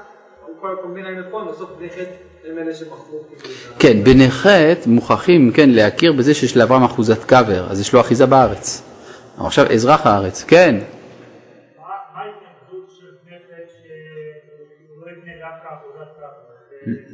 כל 0.60 0.72
הקומבינה 0.78 1.08
עם 1.08 1.18
נכון, 1.28 1.48
בסוף 1.52 1.70
בני 1.78 1.90
חטא 1.90 2.10
הם 2.50 2.58
אלה 2.58 2.74
שמכרו. 2.74 3.20
כאילו 3.28 3.54
כן, 3.78 4.04
בני 4.04 4.30
חטא 4.30 4.80
מוכרחים, 4.86 5.52
כן, 5.52 5.70
להכיר 5.70 6.12
בזה 6.12 6.34
שיש 6.34 6.56
לאברהם 6.56 6.84
אחוזת 6.84 7.24
קאבר, 7.24 7.66
אז 7.70 7.80
יש 7.80 7.92
לו 7.92 8.00
אחיזה 8.00 8.26
בארץ. 8.26 8.82
עכשיו 9.38 9.72
אזרח 9.72 10.06
הארץ, 10.06 10.44
כן. 10.44 10.76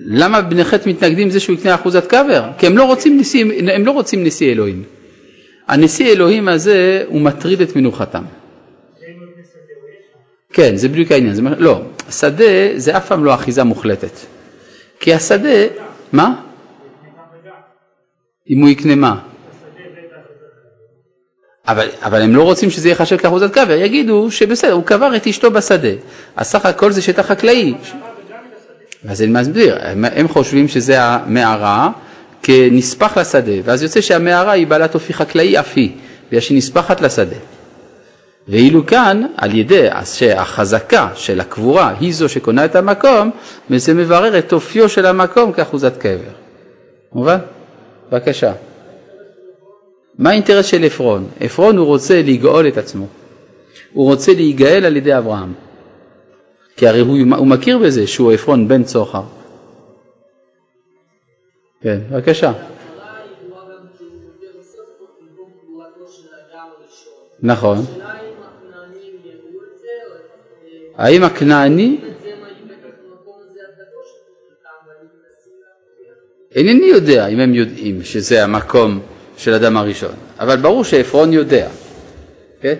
למה 0.07 0.41
בני 0.41 0.65
חטא 0.65 0.89
מתנגדים 0.89 1.29
לזה 1.29 1.41
שהוא 1.41 1.57
יקנה 1.57 1.75
אחוזת 1.75 2.07
קאבר? 2.07 2.45
כי 2.59 2.67
הם 2.67 2.79
לא 2.79 2.85
רוצים 2.85 3.19
נשיא, 3.19 3.45
הם 3.73 3.87
לא 3.87 3.91
רוצים 3.91 4.25
נשיא 4.25 4.53
אלוהים. 4.53 4.83
הנשיא 5.69 6.13
אלוהים 6.13 6.49
הזה 6.49 7.05
הוא 7.07 7.21
מטריד 7.21 7.61
את 7.61 7.77
מנוחתם. 7.77 8.23
כן, 10.53 10.77
זה 10.77 10.89
בדיוק 10.89 11.13
העניין. 11.13 11.35
זה, 11.35 11.43
לא, 11.59 11.83
שדה 12.11 12.45
זה 12.77 12.97
אף 12.97 13.07
פעם 13.07 13.25
לא 13.25 13.35
אחיזה 13.35 13.65
מוחלטת. 13.65 14.19
כי 15.01 15.15
השדה, 15.15 15.67
מה? 16.13 16.43
אם 18.51 18.61
הוא 18.61 18.69
יקנה 18.69 18.95
מה? 18.95 19.21
אבל, 21.69 21.89
אבל 22.03 22.23
הם 22.23 22.37
לא 22.37 22.43
רוצים 22.43 22.71
שזה 22.71 22.89
ייחשב 22.89 23.17
כאחוזת 23.17 23.53
קבר, 23.53 23.73
יגידו 23.73 24.31
שבסדר, 24.31 24.73
הוא 24.73 24.85
קבר 24.85 25.17
את 25.17 25.27
אשתו 25.27 25.51
בשדה, 25.51 25.89
אז 26.37 26.47
סך 26.47 26.67
הכל 26.67 26.93
זה 26.93 27.03
שטח 27.03 27.27
חקלאי. 27.27 27.75
אז 29.09 29.23
אני 29.23 29.31
מסביר, 29.31 29.77
הם, 29.81 30.05
הם 30.05 30.29
חושבים 30.29 30.69
שזה 30.69 31.03
המערה 31.03 31.91
כנספח 32.43 33.19
לשדה, 33.19 33.53
ואז 33.65 33.83
יוצא 33.83 34.01
שהמערה 34.01 34.53
היא 34.53 34.67
בעלת 34.67 34.95
אופי 34.95 35.15
חקלאי 35.15 35.61
אף 35.61 35.73
היא, 35.77 35.91
בגלל 36.29 36.41
שהיא 36.41 36.59
נספחת 36.59 37.01
לשדה. 37.01 37.37
ואילו 38.49 38.87
כאן, 38.87 39.23
על 39.37 39.55
ידי 39.55 39.89
שהחזקה 40.05 41.09
של 41.15 41.41
הקבורה 41.41 41.95
היא 42.01 42.15
זו 42.15 42.29
שקונה 42.29 42.65
את 42.65 42.77
המקום, 42.77 43.31
וזה 43.71 43.95
מברר 43.95 44.39
את 44.39 44.53
אופיו 44.53 44.89
של 44.89 45.07
המקום 45.07 45.53
כאחוזת 45.53 45.97
קבר. 45.97 46.33
מובן? 47.13 47.39
בבקשה. 48.13 48.53
מה 50.19 50.31
האינטרס 50.31 50.67
של 50.67 50.85
עפרון? 50.85 51.29
עפרון 51.41 51.77
הוא 51.77 51.87
רוצה 51.87 52.23
לגאול 52.23 52.69
את 52.69 52.79
עצמו. 52.79 53.07
הוא 53.93 54.07
רוצה 54.07 54.33
להיגאל 54.35 54.85
על 54.85 54.97
ידי 54.97 55.19
אברהם. 55.19 55.53
כי 56.77 56.89
הרי 56.89 57.01
הוא, 57.01 57.19
הוא 57.37 57.47
מכיר 57.47 57.79
בזה 57.79 58.07
שהוא 58.07 58.33
עפרון 58.33 58.69
בן 58.69 58.85
צוחר. 58.85 59.23
כן, 61.83 61.99
בבקשה. 62.11 62.53
נכון. 67.43 67.85
האם 70.97 71.25
הכנעני? 71.25 72.01
אינני 76.55 76.87
יודע 76.87 77.27
אם 77.27 77.41
הם 77.41 77.55
יודעים 77.55 78.03
שזה 78.03 78.45
המקום 78.45 79.01
של 79.37 79.55
אדם 79.55 79.77
הראשון, 79.77 80.15
אבל 80.39 80.57
ברור 80.57 80.85
שעפרון 80.85 81.33
יודע, 81.33 81.69
כן? 82.61 82.75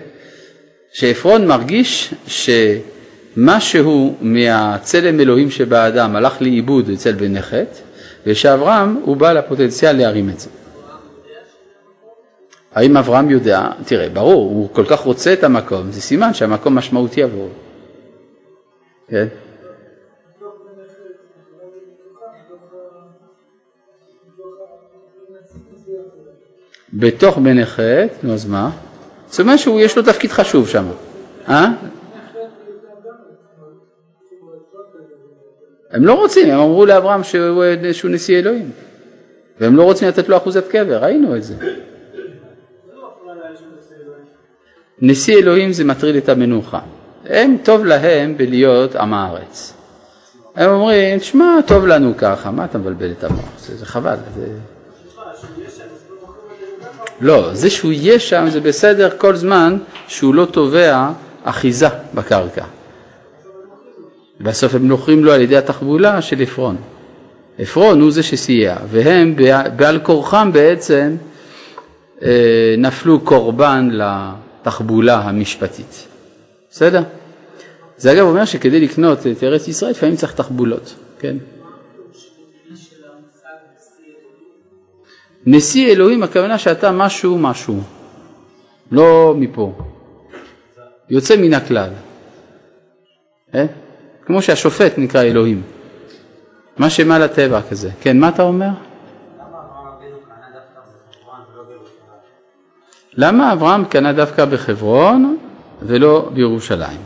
שעפרון 0.93 1.47
מרגיש 1.47 2.13
שמשהו 3.35 4.15
מהצלם 4.21 5.19
אלוהים 5.19 5.51
שבאדם 5.51 6.15
הלך 6.15 6.41
לאיבוד 6.41 6.89
אצל 6.89 7.11
בני 7.11 7.41
חטא, 7.41 7.79
ושאברהם 8.25 9.01
הוא 9.03 9.17
בעל 9.17 9.37
הפוטנציאל 9.37 9.97
להרים 9.97 10.29
את 10.29 10.39
זה. 10.39 10.49
האם 12.75 12.97
אברהם 12.97 13.29
יודע? 13.29 13.69
תראה, 13.85 14.09
ברור, 14.09 14.51
הוא 14.51 14.69
כל 14.73 14.85
כך 14.85 14.99
רוצה 14.99 15.33
את 15.33 15.43
המקום, 15.43 15.91
זה 15.91 16.01
סימן 16.01 16.33
שהמקום 16.33 16.75
משמעותי 16.75 17.23
עבורו. 17.23 17.49
כן? 19.09 19.27
בתוך 26.93 27.37
בני 27.37 27.65
חטא, 27.65 28.07
נו 28.23 28.33
אז 28.33 28.45
מה? 28.45 28.69
זאת 29.27 29.39
אומרת 29.39 29.59
שיש 29.59 29.97
לו 29.97 30.03
תפקיד 30.03 30.31
חשוב 30.31 30.67
שם. 30.67 30.85
אה? 31.49 31.71
הם 35.91 36.05
לא 36.05 36.13
רוצים, 36.13 36.53
הם 36.53 36.59
אמרו 36.59 36.85
לאברהם 36.85 37.23
שהוא, 37.23 37.63
שהוא 37.91 38.11
נשיא 38.11 38.39
אלוהים. 38.39 38.71
והם 39.59 39.75
לא 39.75 39.83
רוצים 39.83 40.07
לתת 40.07 40.29
לו 40.29 40.37
אחוזת 40.37 40.67
קבר, 40.67 40.97
ראינו 41.03 41.35
את 41.35 41.43
זה. 41.43 41.55
נשיא 45.01 45.37
אלוהים 45.37 45.73
זה 45.73 45.83
מטריד 45.83 46.15
את 46.15 46.29
המנוחה. 46.29 46.79
הם 47.25 47.57
טוב 47.63 47.85
להם 47.85 48.37
בלהיות 48.37 48.95
עם 48.95 49.13
הארץ. 49.13 49.73
הם 50.55 50.71
אומרים, 50.71 51.19
תשמע, 51.19 51.59
טוב 51.65 51.87
לנו 51.87 52.13
ככה, 52.17 52.51
מה 52.51 52.65
אתה 52.65 52.77
מבלבל 52.77 53.11
את 53.11 53.23
המוח? 53.23 53.49
זה, 53.59 53.77
זה 53.77 53.85
חבל. 53.85 54.15
זה... 54.35 54.47
לא, 57.21 57.53
זה 57.53 57.69
שהוא 57.69 57.91
יהיה 57.91 58.19
שם 58.19 58.45
זה 58.49 58.61
בסדר 58.61 59.09
כל 59.17 59.35
זמן 59.35 59.77
שהוא 60.07 60.35
לא 60.35 60.45
תובע 60.45 61.09
אחיזה 61.43 61.87
בקרקע. 62.13 62.65
בסוף 64.41 64.75
הם 64.75 64.87
נוחים 64.87 65.25
לו 65.25 65.31
על 65.31 65.41
ידי 65.41 65.57
התחבולה 65.57 66.21
של 66.21 66.41
עפרון. 66.41 66.75
עפרון 67.59 68.01
הוא 68.01 68.11
זה 68.11 68.23
שסייע, 68.23 68.77
והם 68.89 69.35
בעל 69.75 69.99
כורחם 69.99 70.51
בעצם 70.53 71.15
אה, 72.21 72.75
נפלו 72.77 73.19
קורבן 73.19 73.89
לתחבולה 73.91 75.19
המשפטית. 75.19 76.07
בסדר? 76.69 77.03
זה 77.97 78.11
אגב 78.11 78.25
אומר 78.25 78.45
שכדי 78.45 78.79
לקנות 78.79 79.27
את 79.27 79.43
ארץ 79.43 79.67
ישראל 79.67 79.91
לפעמים 79.91 80.15
צריך 80.15 80.33
תחבולות, 80.33 80.95
כן? 81.19 81.37
נשיא 85.45 85.91
אלוהים 85.91 86.23
הכוונה 86.23 86.57
שאתה 86.57 86.91
משהו 86.91 87.37
משהו, 87.37 87.81
לא 88.91 89.33
מפה, 89.37 89.73
יוצא 91.09 91.35
מן 91.35 91.53
הכלל, 91.53 91.89
אה? 93.55 93.65
כמו 94.25 94.41
שהשופט 94.41 94.93
נקרא 94.97 95.21
אלוהים, 95.21 95.61
מה 96.77 96.89
שמעל 96.89 97.21
הטבע 97.21 97.61
כזה, 97.69 97.89
כן, 98.01 98.19
מה 98.19 98.29
אתה 98.29 98.43
אומר? 98.43 98.69
למה 103.17 103.53
אברהם 103.53 103.85
קנה 103.85 104.13
דווקא 104.13 104.45
בחברון 104.45 105.37
ולא 105.81 106.29
בירושלים? 106.33 106.99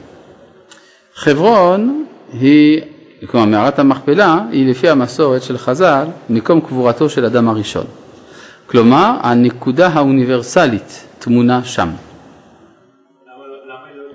חברון 1.14 2.06
היא, 2.34 2.82
כלומר 3.28 3.46
מערת 3.46 3.80
המכפלה, 3.80 4.40
היא 4.52 4.70
לפי 4.70 4.90
המסורת 4.90 5.44
של 5.44 5.58
חז"ל 5.58 6.06
מקום 6.30 6.62
קבורתו 6.62 7.10
של 7.10 7.26
אדם 7.26 7.50
הראשון. 7.50 7.86
כלומר, 8.66 9.18
הנקודה 9.22 9.88
האוניברסלית 9.88 11.06
טמונה 11.20 11.64
שם. 11.64 11.90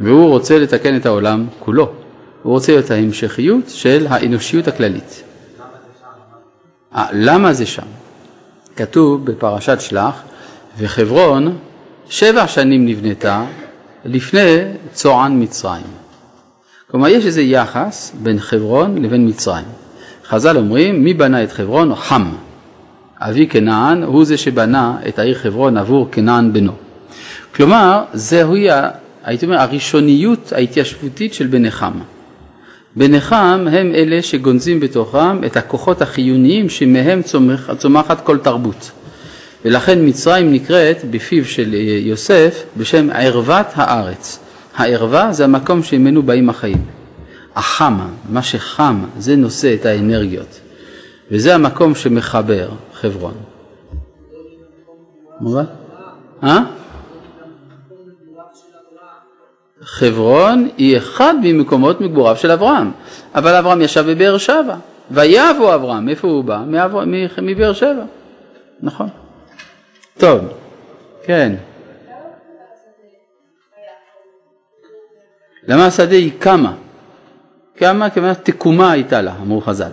והוא 0.00 0.28
רוצה 0.28 0.58
לתקן 0.58 0.96
את 0.96 1.06
העולם 1.06 1.46
כולו. 1.58 2.03
הוא 2.44 2.52
רוצה 2.52 2.78
את 2.78 2.90
ההמשכיות 2.90 3.64
של 3.68 4.06
האנושיות 4.08 4.68
הכללית. 4.68 5.22
למה 7.12 7.52
זה 7.52 7.66
שם? 7.66 7.86
כתוב 8.76 9.24
בפרשת 9.24 9.80
שלח, 9.80 10.22
וחברון 10.78 11.56
שבע 12.08 12.46
שנים 12.46 12.86
נבנתה 12.86 13.44
לפני 14.04 14.62
צוען 14.92 15.42
מצרים. 15.42 15.86
כלומר, 16.90 17.08
יש 17.08 17.26
איזה 17.26 17.42
יחס 17.42 18.12
בין 18.22 18.40
חברון 18.40 19.02
לבין 19.02 19.28
מצרים. 19.28 19.66
חז"ל 20.26 20.56
אומרים, 20.56 21.04
מי 21.04 21.14
בנה 21.14 21.42
את 21.42 21.52
חברון? 21.52 21.94
חם. 21.94 22.32
אבי 23.18 23.46
כנען 23.46 24.02
הוא 24.02 24.24
זה 24.24 24.36
שבנה 24.36 24.98
את 25.08 25.18
העיר 25.18 25.38
חברון 25.38 25.76
עבור 25.76 26.08
כנען 26.12 26.52
בנו. 26.52 26.72
כלומר, 27.54 28.04
זוהי 28.14 28.68
הייתי 29.24 29.46
אומר, 29.46 29.60
הראשוניות 29.60 30.52
ההתיישבותית 30.52 31.34
של 31.34 31.46
בני 31.46 31.70
חם. 31.70 31.92
בני 32.96 33.20
חם 33.20 33.66
הם 33.72 33.94
אלה 33.94 34.22
שגונזים 34.22 34.80
בתוכם 34.80 35.44
את 35.44 35.56
הכוחות 35.56 36.02
החיוניים 36.02 36.68
שמהם 36.68 37.22
צומח, 37.22 37.74
צומחת 37.74 38.24
כל 38.24 38.38
תרבות. 38.38 38.90
ולכן 39.64 39.98
מצרים 40.08 40.52
נקראת 40.52 41.10
בפיו 41.10 41.44
של 41.44 41.74
יוסף 41.98 42.64
בשם 42.76 43.10
ערוות 43.10 43.66
הארץ. 43.74 44.38
הערווה 44.76 45.32
זה 45.32 45.44
המקום 45.44 45.82
שממנו 45.82 46.22
באים 46.22 46.50
החיים. 46.50 46.84
החם, 47.56 47.98
מה 48.30 48.42
שחם, 48.42 49.04
זה 49.18 49.36
נושא 49.36 49.74
את 49.74 49.86
האנרגיות. 49.86 50.60
וזה 51.30 51.54
המקום 51.54 51.94
שמחבר 51.94 52.68
חברון. 52.94 53.34
מובן? 55.40 55.64
אה? 56.42 56.58
חברון 59.84 60.68
היא 60.76 60.96
אחד 60.96 61.34
ממקומות 61.42 62.00
מגבוריו 62.00 62.36
של 62.36 62.50
אברהם, 62.50 62.90
אבל 63.34 63.54
אברהם 63.54 63.82
ישב 63.82 64.04
בבאר 64.08 64.38
שבע, 64.38 64.76
ויבוא 65.10 65.74
אברהם, 65.74 66.06
מאיפה 66.06 66.28
הוא 66.28 66.44
בא? 66.44 66.62
מבאר 67.42 67.72
שבע, 67.72 68.04
נכון. 68.82 69.08
טוב, 70.18 70.40
כן. 71.24 71.54
למה 75.68 75.86
השדה 75.86 76.16
היא 76.16 76.30
קמה? 76.38 76.72
קמה 77.76 78.10
כמובן 78.10 78.34
תקומה 78.34 78.90
הייתה 78.90 79.22
לה, 79.22 79.34
אמרו 79.42 79.60
חז"ל. 79.60 79.90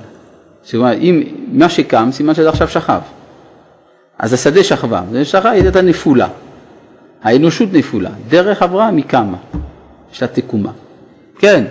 אם 0.73 1.23
מה 1.51 1.69
שקם, 1.69 2.09
סימן 2.11 2.33
שזה 2.33 2.49
עכשיו 2.49 2.67
שכב. 2.67 2.99
אז 4.19 4.33
השדה 4.33 4.63
שכבה, 4.63 5.01
זה 5.11 5.25
שכבה, 5.25 5.49
היא 5.49 5.63
הייתה 5.63 5.81
נפולה. 5.81 6.27
האנושות 7.23 7.69
נפולה, 7.73 8.09
דרך 8.29 8.61
אברהם 8.61 8.97
היא 8.97 9.05
קמה, 9.05 9.37
יש 10.11 10.21
לה 10.21 10.27
תקומה. 10.27 10.71
כן. 11.39 11.63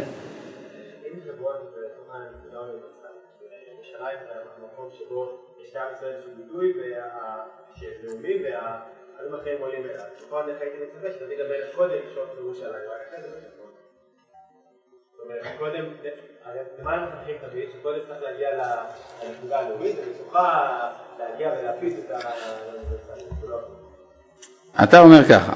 אתה 24.82 25.00
אומר 25.00 25.24
ככה, 25.28 25.52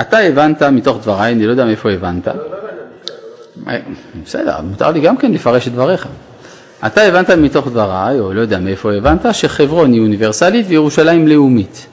אתה 0.00 0.18
הבנת 0.18 0.62
מתוך 0.62 0.98
דבריי, 1.02 1.32
אני 1.32 1.46
לא 1.46 1.50
יודע 1.50 1.64
מאיפה 1.64 1.90
הבנת. 1.90 2.28
בסדר, 4.24 4.60
מותר 4.62 4.90
לי 4.90 5.00
גם 5.00 5.16
כן 5.16 5.32
לפרש 5.32 5.68
את 5.68 5.72
דבריך. 5.72 6.06
אתה 6.86 7.02
הבנת 7.02 7.30
מתוך 7.30 7.68
דבריי, 7.68 8.20
או 8.20 8.32
לא 8.32 8.40
יודע 8.40 8.58
מאיפה 8.58 8.92
הבנת, 8.92 9.26
שחברון 9.32 9.92
היא 9.92 10.00
אוניברסלית 10.00 10.66
וירושלים 10.68 11.28
לאומית. 11.28 11.86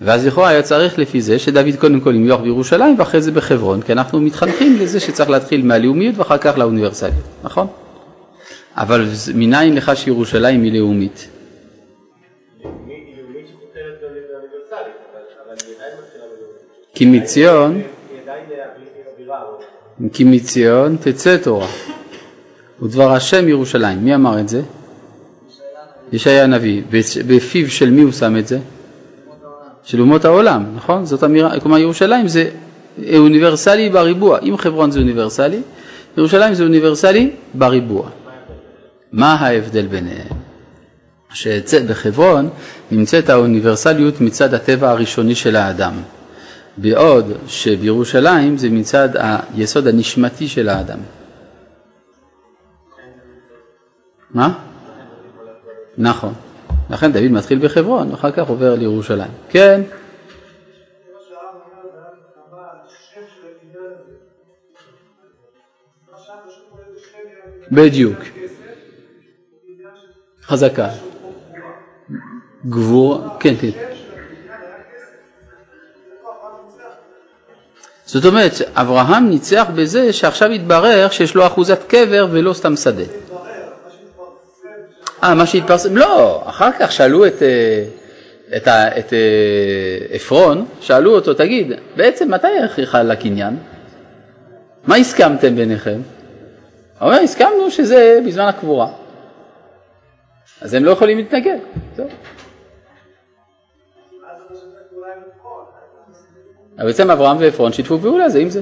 ואז 0.00 0.26
לכאורה 0.26 0.48
היה 0.48 0.62
צריך 0.62 0.98
לפי 0.98 1.20
זה 1.20 1.38
שדוד 1.38 1.76
קודם 1.78 2.00
כל 2.00 2.14
ימלוך 2.14 2.40
בירושלים 2.40 2.94
ואחרי 2.98 3.22
זה 3.22 3.32
בחברון, 3.32 3.82
כי 3.82 3.92
אנחנו 3.92 4.20
מתחנכים 4.20 4.76
לזה 4.80 5.00
שצריך 5.00 5.30
להתחיל 5.30 5.66
מהלאומיות 5.66 6.18
ואחר 6.18 6.38
כך 6.38 6.58
לאוניברסליות, 6.58 7.24
נכון? 7.44 7.66
אבל 8.76 9.06
מניין 9.34 9.74
לך 9.74 9.92
שירושלים 9.94 10.62
היא 10.62 10.80
לאומית? 10.80 11.28
כי 17.02 17.06
מציון, 17.06 17.82
כי 20.12 20.24
מציון 20.24 20.96
תצא 21.00 21.36
תורה, 21.36 21.66
ודבר 22.82 23.12
השם 23.12 23.48
ירושלים. 23.48 24.04
מי 24.04 24.14
אמר 24.14 24.40
את 24.40 24.48
זה? 24.48 24.62
ישעיה 26.12 26.44
הנביא. 26.44 26.82
בפיו 27.26 27.70
של 27.70 27.90
מי 27.90 28.02
הוא 28.02 28.12
שם 28.12 28.36
את 28.36 28.46
זה? 28.46 28.58
של 29.84 30.00
אומות 30.00 30.24
העולם, 30.24 30.64
נכון? 30.76 31.06
זאת 31.06 31.24
אמירה, 31.24 31.60
כלומר 31.60 31.78
ירושלים 31.78 32.28
זה 32.28 32.50
אוניברסלי 33.16 33.90
בריבוע. 33.90 34.38
אם 34.42 34.56
חברון 34.56 34.90
זה 34.90 34.98
אוניברסלי, 34.98 35.60
ירושלים 36.16 36.54
זה 36.54 36.64
אוניברסלי 36.64 37.30
בריבוע. 37.54 38.08
מה 39.12 39.34
ההבדל 39.34 39.86
ביניהם? 39.86 40.36
שבחברון 41.32 42.48
נמצאת 42.90 43.30
האוניברסליות 43.30 44.20
מצד 44.20 44.54
הטבע 44.54 44.90
הראשוני 44.90 45.34
של 45.34 45.56
האדם, 45.56 45.92
בעוד 46.76 47.32
שבירושלים 47.46 48.56
זה 48.56 48.70
מצד 48.70 49.08
היסוד 49.54 49.86
הנשמתי 49.86 50.48
של 50.48 50.68
האדם. 50.68 50.98
מה? 54.30 54.58
נכון. 55.98 56.34
לכן 56.90 57.12
דוד 57.12 57.28
מתחיל 57.28 57.58
בחברון, 57.58 58.10
ואחר 58.10 58.30
כך 58.30 58.48
עובר 58.48 58.74
לירושלים. 58.74 59.30
כן? 59.50 59.82
בדיוק. 67.72 68.18
חזקה. 70.42 70.88
גבור, 72.66 73.24
כן, 73.40 73.54
כן. 73.60 73.91
זאת 78.12 78.24
אומרת, 78.24 78.52
אברהם 78.74 79.30
ניצח 79.30 79.66
בזה 79.74 80.12
שעכשיו 80.12 80.50
התברר 80.50 81.08
שיש 81.10 81.34
לו 81.34 81.46
אחוזת 81.46 81.82
קבר 81.88 82.26
ולא 82.30 82.52
סתם 82.52 82.76
שדה. 82.76 83.02
אה, 85.22 85.34
מה 85.34 85.46
שהתפרסם, 85.46 85.96
לא, 85.96 86.42
אחר 86.46 86.68
כך 86.78 86.92
שאלו 86.92 87.26
את, 87.26 87.42
אה, 87.42 87.84
את, 88.56 88.68
את 88.98 89.12
אה, 89.12 90.14
עפרון, 90.14 90.66
שאלו 90.80 91.14
אותו, 91.14 91.34
תגיד, 91.34 91.72
בעצם 91.96 92.34
מתי 92.34 92.58
הכריחה 92.64 93.02
לקניין? 93.02 93.56
מה 94.86 94.96
הסכמתם 94.96 95.56
ביניכם? 95.56 96.00
הוא 96.98 97.08
אומר, 97.08 97.20
הסכמנו 97.20 97.70
שזה 97.70 98.20
בזמן 98.26 98.44
הקבורה. 98.44 98.88
אז 100.60 100.74
הם 100.74 100.84
לא 100.84 100.90
יכולים 100.90 101.18
להתנגד. 101.18 101.58
זהו. 101.96 102.08
אבל 106.78 106.86
בעצם 106.86 107.10
אברהם 107.10 107.36
ועפרון 107.40 107.72
שיתפו 107.72 107.98
פעולה 107.98 108.28
זה 108.28 108.38
עם 108.38 108.50
זה. 108.50 108.60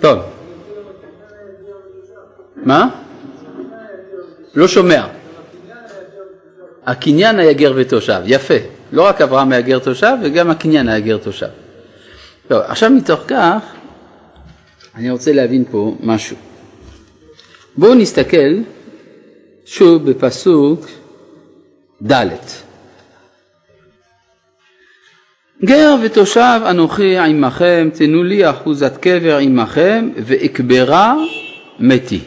טוב. 0.00 0.18
מה? 2.56 2.88
לא 4.54 4.68
שומע. 4.68 5.06
הקניין 6.86 7.38
היה 7.38 7.52
גר 7.52 7.72
ותושב, 7.76 8.20
יפה. 8.24 8.54
לא 8.92 9.02
רק 9.02 9.20
אברהם 9.20 9.52
היה 9.52 9.60
גר 9.60 9.78
תושב, 9.78 10.16
וגם 10.22 10.50
הקניין 10.50 10.88
היה 10.88 11.00
גר 11.00 11.18
תושב. 11.18 11.46
טוב, 12.48 12.58
עכשיו 12.58 12.90
מתוך 12.90 13.20
כך, 13.28 13.62
אני 14.94 15.10
רוצה 15.10 15.32
להבין 15.32 15.64
פה 15.70 15.96
משהו. 16.00 16.36
בואו 17.76 17.94
נסתכל 17.94 18.56
שוב 19.64 20.10
בפסוק 20.10 20.86
ד' 22.02 22.26
גר 25.64 25.96
ותושב 26.02 26.60
אנוכי 26.70 27.18
עמכם, 27.18 27.88
תנו 27.94 28.22
לי 28.22 28.50
אחוזת 28.50 28.96
קבר 28.96 29.36
עמכם, 29.36 30.08
ואקברה 30.16 31.16
מתי 31.78 32.20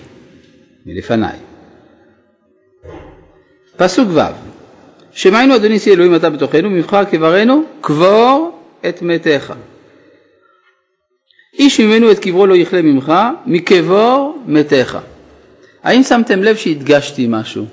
מלפניי. 0.86 1.38
פסוק 3.78 4.10
ו' 4.14 4.20
שמענו 5.12 5.56
אדוני 5.56 5.80
שיא 5.80 5.94
אלוהים 5.94 6.16
אתה 6.16 6.30
בתוכנו, 6.30 6.70
ממך 6.70 6.98
קברנו, 7.12 7.64
קבור 7.82 8.60
את 8.90 9.02
מתיך. 9.02 9.54
איש 11.60 11.80
ממנו 11.80 12.12
את 12.12 12.20
קברו 12.20 12.48
לא 12.48 12.56
יכלה 12.56 12.82
ממך, 12.82 13.14
מקבור 13.46 14.44
מתיך. 14.46 14.98
האם 15.84 16.04
שמתם 16.04 16.44
לב 16.44 16.56
שהדגשתי 16.56 17.28
משהו? 17.30 17.66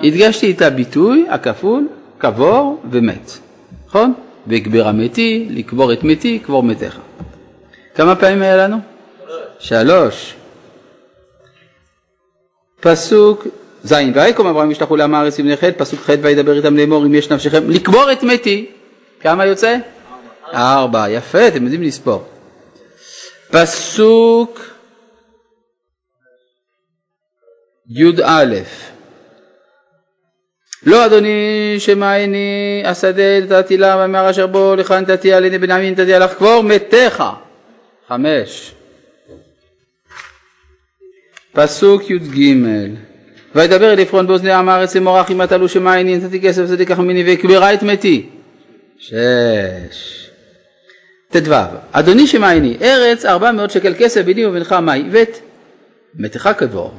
הדגשתי 0.00 0.50
את 0.50 0.62
הביטוי 0.62 1.26
הכפול, 1.28 1.88
קבור 2.18 2.82
ומת, 2.90 3.30
נכון? 3.86 4.14
והגבר 4.46 4.88
המתי, 4.88 5.46
לקבור 5.50 5.92
את 5.92 6.04
מתי, 6.04 6.38
קבור 6.38 6.62
מתיך. 6.62 6.98
כמה 7.94 8.16
פעמים 8.16 8.42
היה 8.42 8.56
לנו? 8.56 8.76
שלוש. 9.58 10.34
פסוק 12.80 13.46
ז' 13.84 13.94
ויקום 14.14 14.46
אברהם 14.46 14.70
ישלחו 14.70 14.96
לעם 14.96 15.14
הארץ 15.14 15.38
לבני 15.38 15.56
חטא, 15.56 15.72
פסוק 15.78 16.00
ח' 16.00 16.10
וידבר 16.22 16.56
איתם 16.56 16.76
לאמור 16.76 17.06
אם 17.06 17.14
יש 17.14 17.30
נפשכם 17.30 17.70
לקבור 17.70 18.12
את 18.12 18.22
מתי. 18.22 18.70
כמה 19.20 19.46
יוצא? 19.46 19.76
ארבע. 20.54 21.10
יפה, 21.10 21.48
אתם 21.48 21.62
יודעים 21.62 21.82
לספור. 21.82 22.24
פסוק 23.50 24.60
י"א 27.88 28.44
לא 30.86 31.06
אדוני 31.06 31.74
שמעני 31.78 32.82
השדה 32.84 33.40
נתתי 33.40 33.76
לה 33.76 33.96
והמערה 33.96 34.30
אשר 34.30 34.46
בו 34.46 34.74
לך 34.76 34.90
נתתי 34.90 35.32
על 35.32 35.44
ידי 35.44 35.58
בן 35.58 35.70
נתתי 35.70 36.12
לך 36.12 36.34
קבור 36.34 36.62
מתיך. 36.62 37.22
חמש. 38.08 38.74
פסוק 41.52 42.10
י"ג 42.10 42.56
וידבר 43.54 43.92
אל 43.92 44.00
עפרון 44.00 44.26
באוזני 44.26 44.52
עם 44.52 44.68
הארץ 44.68 44.94
לאמור 44.94 45.20
אחי 45.20 45.34
מה 45.34 45.46
תלו 45.46 45.68
שמעני 45.68 46.16
נתתי 46.16 46.40
כסף 46.40 46.66
צדיק 46.66 46.90
לך 46.90 46.98
ממני 46.98 47.22
ויקברה 47.22 47.74
את 47.74 47.82
מתי. 47.82 48.28
שש. 48.98 50.28
ט"ו 51.32 51.54
אדוני 51.92 52.26
שמעני 52.26 52.76
ארץ 52.82 53.24
ארבע 53.24 53.52
מאות 53.52 53.70
שקל 53.70 53.94
כסף 53.98 54.20
ביני 54.20 54.46
ובינך 54.46 54.72
מה 54.72 54.92
ואת 55.10 55.38
מתיך 56.14 56.48
קבור. 56.56 56.94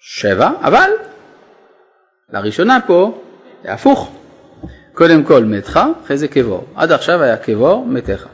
שבע 0.00 0.50
אבל 0.62 0.90
לראשונה 2.32 2.78
פה 2.86 3.18
זה 3.64 3.72
הפוך. 3.72 4.10
קודם 4.94 5.24
כל 5.24 5.44
מתך, 5.44 5.80
אחרי 6.04 6.16
זה 6.16 6.28
קבור. 6.28 6.64
עד 6.74 6.92
עכשיו 6.92 7.22
היה 7.22 7.36
קבור, 7.36 7.86
מתך. 7.86 8.26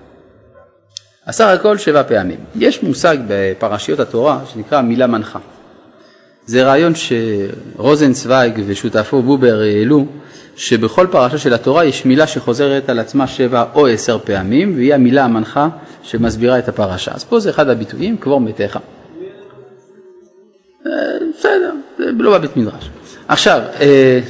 סך 1.30 1.44
הכל 1.44 1.78
שבע 1.78 2.02
פעמים. 2.02 2.38
יש 2.56 2.82
מושג 2.82 3.16
בפרשיות 3.28 4.00
התורה 4.00 4.40
שנקרא 4.52 4.80
מילה 4.82 5.06
מנחה. 5.06 5.38
זה 6.46 6.64
רעיון 6.66 6.92
שרוזנצוויג 6.94 8.62
ושותפו 8.66 9.22
בובר 9.22 9.60
העלו, 9.60 10.06
שבכל 10.56 11.06
פרשה 11.10 11.38
של 11.38 11.54
התורה 11.54 11.84
יש 11.84 12.04
מילה 12.04 12.26
שחוזרת 12.26 12.88
על 12.88 12.98
עצמה 12.98 13.26
שבע 13.26 13.64
או 13.74 13.86
עשר 13.86 14.18
פעמים, 14.18 14.74
והיא 14.76 14.94
המילה 14.94 15.24
המנחה 15.24 15.68
שמסבירה 16.02 16.58
את 16.58 16.68
הפרשה. 16.68 17.12
אז 17.14 17.24
פה 17.24 17.40
זה 17.40 17.50
אחד 17.50 17.68
הביטויים, 17.68 18.16
קבור 18.16 18.40
מתך. 18.40 18.78
אה, 20.86 20.92
בסדר, 21.38 21.72
זה 21.98 22.04
לא 22.18 22.38
בבית 22.38 22.56
מדרש. 22.56 22.90
עכשיו, 23.28 23.62
אה, 23.80 24.20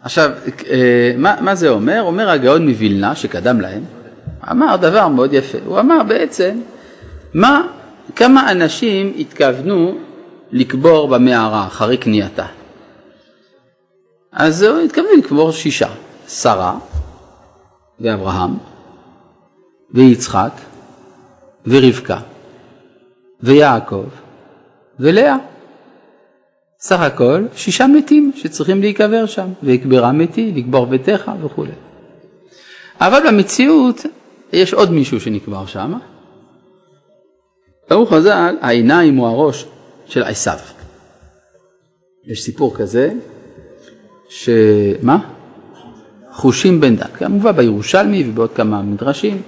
עכשיו 0.00 0.30
אה, 0.70 1.12
מה, 1.18 1.36
מה 1.40 1.54
זה 1.54 1.68
אומר? 1.68 2.02
אומר 2.02 2.30
הגאון 2.30 2.68
מווילנה 2.68 3.14
שקדם 3.14 3.60
להם, 3.60 3.84
אמר 4.50 4.76
דבר 4.76 5.08
מאוד 5.08 5.32
יפה, 5.32 5.58
הוא 5.64 5.80
אמר 5.80 6.02
בעצם 6.02 6.60
מה, 7.34 7.66
כמה 8.16 8.50
אנשים 8.50 9.12
התכוונו 9.18 9.98
לקבור 10.52 11.08
במערה 11.08 11.66
אחרי 11.66 11.96
קנייתה. 11.96 12.46
אז 14.32 14.62
הוא 14.62 14.80
התכוון 14.80 15.06
לקבור 15.18 15.52
שישה, 15.52 15.88
שרה 16.28 16.78
ואברהם 18.00 18.56
ויצחק 19.94 20.52
ורבקה 21.66 22.18
ויעקב 23.42 24.04
ולאה. 25.00 25.36
סך 26.80 27.00
הכל 27.00 27.44
שישה 27.54 27.86
מתים 27.86 28.32
שצריכים 28.34 28.80
להיקבר 28.80 29.26
שם, 29.26 29.48
ויקברה 29.62 30.12
מתי, 30.12 30.52
לקבור 30.56 30.86
ביתך 30.86 31.30
וכולי. 31.42 31.72
אבל 33.00 33.20
במציאות 33.28 34.06
יש 34.52 34.74
עוד 34.74 34.90
מישהו 34.92 35.20
שנקבר 35.20 35.66
שם. 35.66 35.94
ברוך 37.90 38.12
חז"ל, 38.12 38.56
העיניים 38.60 39.16
הוא 39.16 39.26
הראש 39.26 39.64
של 40.06 40.22
עשיו. 40.22 40.58
יש 42.24 42.42
סיפור 42.42 42.76
כזה, 42.76 43.12
שמה? 44.28 45.18
חושים 46.32 46.80
בן 46.80 46.96
דן, 46.96 47.06
כמובן 47.18 47.52
בירושלמי 47.52 48.28
ובעוד 48.28 48.52
כמה 48.52 48.82
מדרשים, 48.82 49.42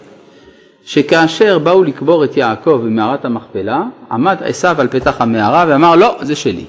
שכאשר 0.85 1.59
באו 1.59 1.85
לקבור 1.85 2.24
את 2.24 2.37
יעקב 2.37 2.81
במערת 2.85 3.24
המכפלה, 3.24 3.83
עמד 4.11 4.37
עשיו 4.41 4.81
על 4.81 4.89
פתח 4.89 5.20
המערה 5.20 5.64
ואמר 5.68 5.97
לא, 5.97 6.18
זה 6.22 6.37
שלי. 6.37 6.64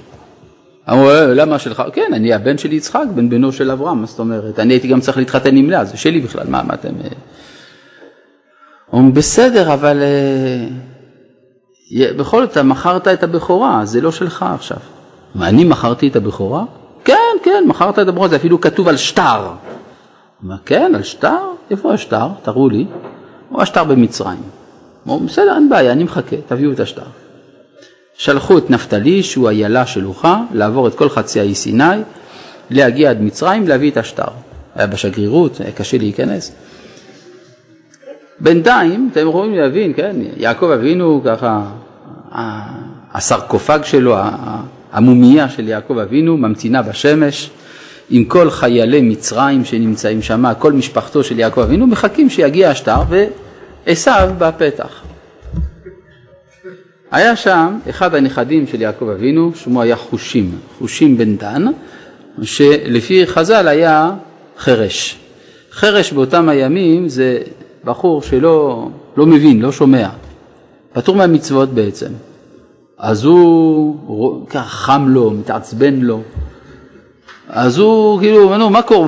אמרו, 0.91 1.09
אה, 1.09 1.33
למה 1.33 1.59
שלך? 1.59 1.83
כן, 1.93 2.11
אני 2.13 2.33
הבן 2.33 2.57
של 2.57 2.73
יצחק, 2.73 3.05
בן 3.15 3.29
בנו 3.29 3.51
של 3.51 3.71
אברהם, 3.71 4.01
מה 4.01 4.07
זאת 4.07 4.19
אומרת? 4.19 4.59
אני 4.59 4.73
הייתי 4.73 4.87
גם 4.87 4.99
צריך 4.99 5.17
להתחתן 5.17 5.55
עם 5.55 5.69
לאה, 5.69 5.85
זה 5.85 5.97
שלי 5.97 6.19
בכלל, 6.19 6.47
מה, 6.47 6.63
מה 6.63 6.73
אתם... 6.73 6.89
אה? 7.03 7.09
אומרים, 8.93 9.13
בסדר, 9.13 9.73
אבל 9.73 10.01
אה, 10.01 10.67
בכל 12.13 12.45
זאת, 12.45 12.57
מכרת 12.57 13.07
את 13.07 13.23
הבכורה, 13.23 13.85
זה 13.85 14.01
לא 14.01 14.11
שלך 14.11 14.45
עכשיו. 14.55 14.77
מה, 15.35 15.49
אני 15.49 15.63
מכרתי 15.63 16.07
את 16.07 16.15
הבכורה? 16.15 16.63
כן, 17.03 17.37
כן, 17.43 17.63
מכרת 17.67 17.99
את 17.99 18.07
הבכורה, 18.07 18.27
זה 18.27 18.35
אפילו 18.35 18.61
כתוב 18.61 18.87
על 18.87 18.97
שטר. 18.97 19.47
מה, 20.41 20.55
כן, 20.65 20.91
על 20.95 21.03
שטר? 21.03 21.37
איפה 21.71 21.93
השטר? 21.93 22.27
תראו 22.41 22.69
לי. 22.69 22.85
הוא 23.49 23.61
השטר 23.61 23.83
במצרים. 23.83 24.41
אומרים, 25.07 25.25
בסדר, 25.25 25.55
אין 25.55 25.69
בעיה, 25.69 25.91
אני 25.91 26.03
מחכה, 26.03 26.35
תביאו 26.47 26.71
את 26.71 26.79
השטר. 26.79 27.20
שלחו 28.21 28.57
את 28.57 28.69
נפתלי, 28.69 29.23
שהוא 29.23 29.49
איילה 29.49 29.85
שלוחה, 29.85 30.41
לעבור 30.53 30.87
את 30.87 30.95
כל 30.95 31.09
חצי 31.09 31.39
האי 31.39 31.55
סיני, 31.55 31.83
להגיע 32.69 33.09
עד 33.09 33.21
מצרים, 33.21 33.67
להביא 33.67 33.91
את 33.91 33.97
השטר. 33.97 34.27
היה 34.75 34.87
בשגרירות, 34.87 35.61
היה 35.61 35.71
קשה 35.71 35.97
להיכנס. 35.97 36.51
בינתיים, 38.39 39.09
אתם 39.11 39.27
יכולים 39.29 39.55
להבין, 39.55 39.93
כן, 39.95 40.15
יעקב 40.37 40.69
אבינו 40.69 41.21
ככה, 41.25 41.61
הסרקופג 43.13 43.79
שלו, 43.83 44.15
המומיה 44.91 45.49
של 45.49 45.67
יעקב 45.67 45.97
אבינו 45.97 46.37
ממתינה 46.37 46.81
בשמש, 46.81 47.49
עם 48.09 48.23
כל 48.23 48.49
חיילי 48.49 49.01
מצרים 49.01 49.65
שנמצאים 49.65 50.21
שם, 50.21 50.45
כל 50.59 50.73
משפחתו 50.73 51.23
של 51.23 51.39
יעקב 51.39 51.61
אבינו, 51.61 51.87
מחכים 51.87 52.29
שיגיע 52.29 52.69
השטר 52.69 53.01
ועשו 53.85 54.11
בפתח. 54.37 55.10
היה 57.11 57.35
שם 57.35 57.79
אחד 57.89 58.15
הנכדים 58.15 58.67
של 58.67 58.81
יעקב 58.81 59.09
אבינו, 59.09 59.51
שמו 59.55 59.81
היה 59.81 59.95
חושים, 59.95 60.51
חושים 60.77 61.17
בן 61.17 61.37
דן, 61.37 61.65
שלפי 62.43 63.27
חז"ל 63.27 63.67
היה 63.67 64.11
חרש. 64.57 65.17
חרש 65.71 66.13
באותם 66.13 66.49
הימים 66.49 67.09
זה 67.09 67.39
בחור 67.83 68.21
שלא 68.21 68.87
לא 69.17 69.25
מבין, 69.25 69.61
לא 69.61 69.71
שומע, 69.71 70.09
פטור 70.93 71.15
מהמצוות 71.15 71.69
בעצם. 71.69 72.09
אז 72.97 73.23
הוא 73.23 74.47
ככה 74.49 74.69
חם 74.69 75.05
לו, 75.07 75.31
מתעצבן 75.31 75.95
לו, 75.95 76.21
אז 77.49 77.77
הוא 77.77 78.19
כאילו, 78.19 78.57
נו, 78.57 78.69
מה 78.69 78.81
קורה? 78.81 79.07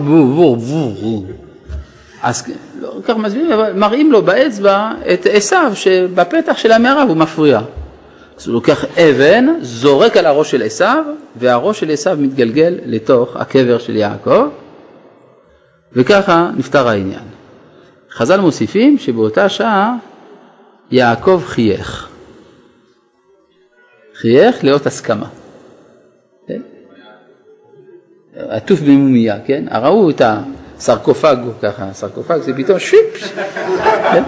אז 2.24 2.44
לא 2.82 2.94
כך 3.06 3.18
מסבירים, 3.18 3.50
מראים 3.76 4.12
לו 4.12 4.22
באצבע 4.22 4.92
את 5.14 5.28
עשיו 5.32 5.72
שבפתח 5.76 6.58
של 6.58 6.72
המערה 6.72 7.04
הוא 7.04 7.18
מפריע. 7.18 7.62
אז 8.44 8.48
הוא 8.48 8.54
לוקח 8.54 8.86
אבן, 8.86 9.46
זורק 9.62 10.18
על 10.18 10.26
הראש 10.26 10.52
של 10.52 10.64
עשיו, 10.64 11.06
והראש 11.36 11.80
של 11.80 11.92
עשיו 11.92 12.18
מתגלגל 12.20 12.80
לתוך 12.86 13.36
הקבר 13.36 13.78
של 13.78 13.96
יעקב, 13.96 14.48
וככה 15.94 16.50
נפתר 16.58 16.88
העניין. 16.88 17.24
חז"ל 18.12 18.40
מוסיפים 18.40 18.98
שבאותה 18.98 19.50
שעה 19.50 19.96
יעקב 20.92 21.42
חייך. 21.46 22.08
חייך 24.16 24.64
לאות 24.64 24.86
הסכמה. 24.86 25.28
עטוף 28.36 28.80
במומיה, 28.80 29.38
כן? 29.46 29.66
ראו 29.72 30.10
את 30.10 30.22
הסרקופג 30.78 31.36
ככה, 31.62 31.94
סרקופג 31.94 32.38
זה 32.42 32.54
פתאום 32.54 32.80
שיפ, 32.80 33.36
כן? 34.12 34.24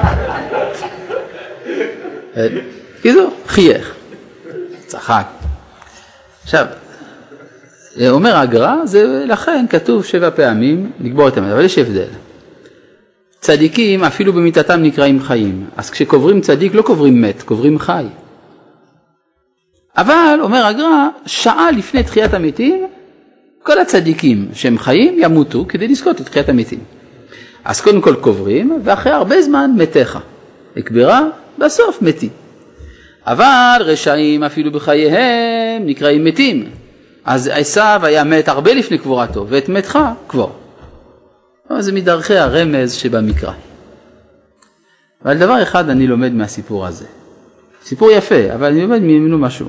קיצור, 3.01 3.29
חייך, 3.47 3.95
צחק. 4.85 5.25
עכשיו, 6.43 6.65
אומר 8.09 8.37
הגר"א, 8.37 8.85
זה 8.85 9.23
לכן 9.27 9.65
כתוב 9.69 10.05
שבע 10.05 10.29
פעמים 10.29 10.91
לקבור 10.99 11.27
את 11.27 11.37
המת, 11.37 11.51
אבל 11.51 11.63
יש 11.65 11.77
הבדל. 11.77 12.07
צדיקים 13.39 14.03
אפילו 14.03 14.33
במיתתם 14.33 14.81
נקראים 14.83 15.21
חיים, 15.21 15.65
אז 15.77 15.89
כשקוברים 15.89 16.41
צדיק 16.41 16.73
לא 16.73 16.81
קוברים 16.81 17.21
מת, 17.21 17.43
קוברים 17.43 17.79
חי. 17.79 18.05
אבל, 19.97 20.39
אומר 20.41 20.65
הגר"א, 20.65 21.07
שעה 21.25 21.71
לפני 21.71 22.03
תחיית 22.03 22.33
המתים, 22.33 22.87
כל 23.63 23.79
הצדיקים 23.79 24.47
שהם 24.53 24.77
חיים 24.77 25.15
ימותו 25.19 25.65
כדי 25.69 25.87
לזכות 25.87 26.21
את 26.21 26.25
תחיית 26.25 26.49
המתים. 26.49 26.79
אז 27.65 27.81
קודם 27.81 28.01
כל 28.01 28.15
קוברים, 28.15 28.81
ואחרי 28.83 29.11
הרבה 29.11 29.41
זמן 29.41 29.71
מתיך. 29.77 30.19
הקברה, 30.77 31.21
בסוף 31.57 32.01
מתים. 32.01 32.44
אבל 33.27 33.77
רשעים 33.79 34.43
אפילו 34.43 34.71
בחייהם 34.71 35.85
נקראים 35.85 36.23
מתים. 36.23 36.69
אז 37.25 37.49
עשיו 37.53 37.99
היה 38.03 38.23
מת 38.23 38.47
הרבה 38.47 38.73
לפני 38.73 38.97
קבורתו, 38.97 39.45
ואת 39.49 39.69
מתך 39.69 39.99
קבור. 40.27 40.51
זה 41.79 41.91
מדרכי 41.91 42.37
הרמז 42.37 42.93
שבמקרא. 42.93 43.51
אבל 45.25 45.37
דבר 45.37 45.63
אחד 45.63 45.89
אני 45.89 46.07
לומד 46.07 46.33
מהסיפור 46.33 46.85
הזה. 46.85 47.05
סיפור 47.83 48.11
יפה, 48.11 48.53
אבל 48.53 48.67
אני 48.67 48.81
לומד 48.81 48.99
ממנו 49.01 49.37
משהו. 49.37 49.67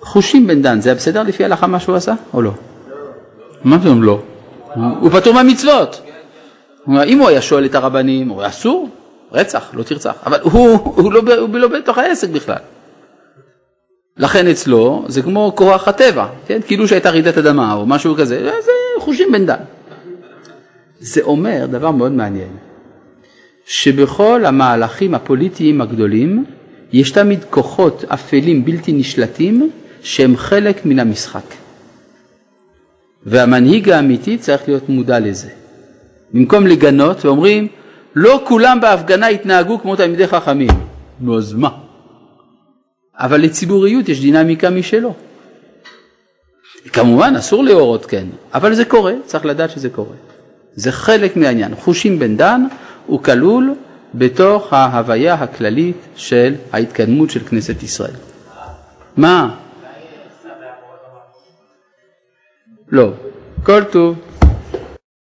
חושים 0.00 0.46
בן 0.46 0.62
דן, 0.62 0.80
זה 0.80 0.88
היה 0.88 0.96
בסדר 0.96 1.22
לפי 1.22 1.42
ההלכה 1.42 1.66
מה 1.66 1.80
שהוא 1.80 1.96
עשה, 1.96 2.14
או 2.34 2.42
לא? 2.42 2.50
מה 3.64 3.78
פתאום 3.78 4.02
לא? 4.02 4.22
הוא 5.00 5.10
פטור 5.10 5.34
מהמצוות. 5.34 6.02
אם 6.88 7.18
הוא 7.18 7.28
היה 7.28 7.42
שואל 7.42 7.64
את 7.64 7.74
הרבנים, 7.74 8.28
הוא 8.28 8.40
היה 8.40 8.50
אסור, 8.50 8.88
רצח, 9.34 9.70
לא 9.74 9.82
תרצח, 9.82 10.14
אבל 10.26 10.38
הוא, 10.42 10.78
הוא, 10.84 11.12
לא, 11.12 11.22
הוא 11.38 11.58
לא 11.58 11.68
בתוך 11.68 11.98
העסק 11.98 12.28
בכלל. 12.28 12.58
לכן 14.16 14.46
אצלו 14.46 15.04
זה 15.08 15.22
כמו 15.22 15.52
כוח 15.54 15.88
הטבע, 15.88 16.26
כן? 16.46 16.60
כאילו 16.66 16.88
שהייתה 16.88 17.10
רעידת 17.10 17.38
אדמה 17.38 17.74
או 17.74 17.86
משהו 17.86 18.14
כזה, 18.14 18.50
זה 18.64 18.72
חושים 18.98 19.32
בן 19.32 19.46
דן. 19.46 19.62
זה 21.00 21.20
אומר 21.22 21.66
דבר 21.70 21.90
מאוד 21.90 22.12
מעניין, 22.12 22.56
שבכל 23.66 24.44
המהלכים 24.46 25.14
הפוליטיים 25.14 25.80
הגדולים 25.80 26.44
יש 26.92 27.10
תמיד 27.10 27.44
כוחות 27.50 28.04
אפלים 28.08 28.64
בלתי 28.64 28.92
נשלטים 28.92 29.70
שהם 30.02 30.36
חלק 30.36 30.86
מן 30.86 30.98
המשחק. 30.98 31.54
והמנהיג 33.26 33.90
האמיתי 33.90 34.38
צריך 34.38 34.62
להיות 34.68 34.88
מודע 34.88 35.20
לזה. 35.20 35.48
במקום 36.32 36.66
לגנות 36.66 37.24
ואומרים, 37.24 37.68
לא 38.16 38.44
כולם 38.46 38.80
בהפגנה 38.80 39.26
התנהגו 39.26 39.78
כמו 39.78 39.96
תלמידי 39.96 40.26
חכמים. 40.26 40.70
נו 41.20 41.38
אז 41.38 41.52
מה? 41.52 41.70
אבל 43.14 43.40
לציבוריות 43.40 44.08
יש 44.08 44.20
דינמיקה 44.20 44.70
משלו. 44.70 45.14
כמובן 46.92 47.34
אסור 47.38 47.64
להורות 47.64 48.06
כן, 48.06 48.26
אבל 48.54 48.74
זה 48.74 48.84
קורה, 48.84 49.12
צריך 49.26 49.46
לדעת 49.46 49.70
שזה 49.70 49.88
קורה. 49.88 50.16
זה 50.74 50.92
חלק 50.92 51.36
מהעניין. 51.36 51.74
חושים 51.74 52.18
בן 52.18 52.36
דן 52.36 52.66
הוא 53.06 53.22
כלול 53.22 53.74
בתוך 54.14 54.72
ההוויה 54.72 55.34
הכללית 55.34 55.96
של 56.16 56.54
ההתקדמות 56.72 57.30
של 57.30 57.40
כנסת 57.40 57.82
ישראל. 57.82 58.14
מה? 59.16 59.54
לא, 62.88 63.10
כל 63.62 63.84
טוב. 63.84 64.16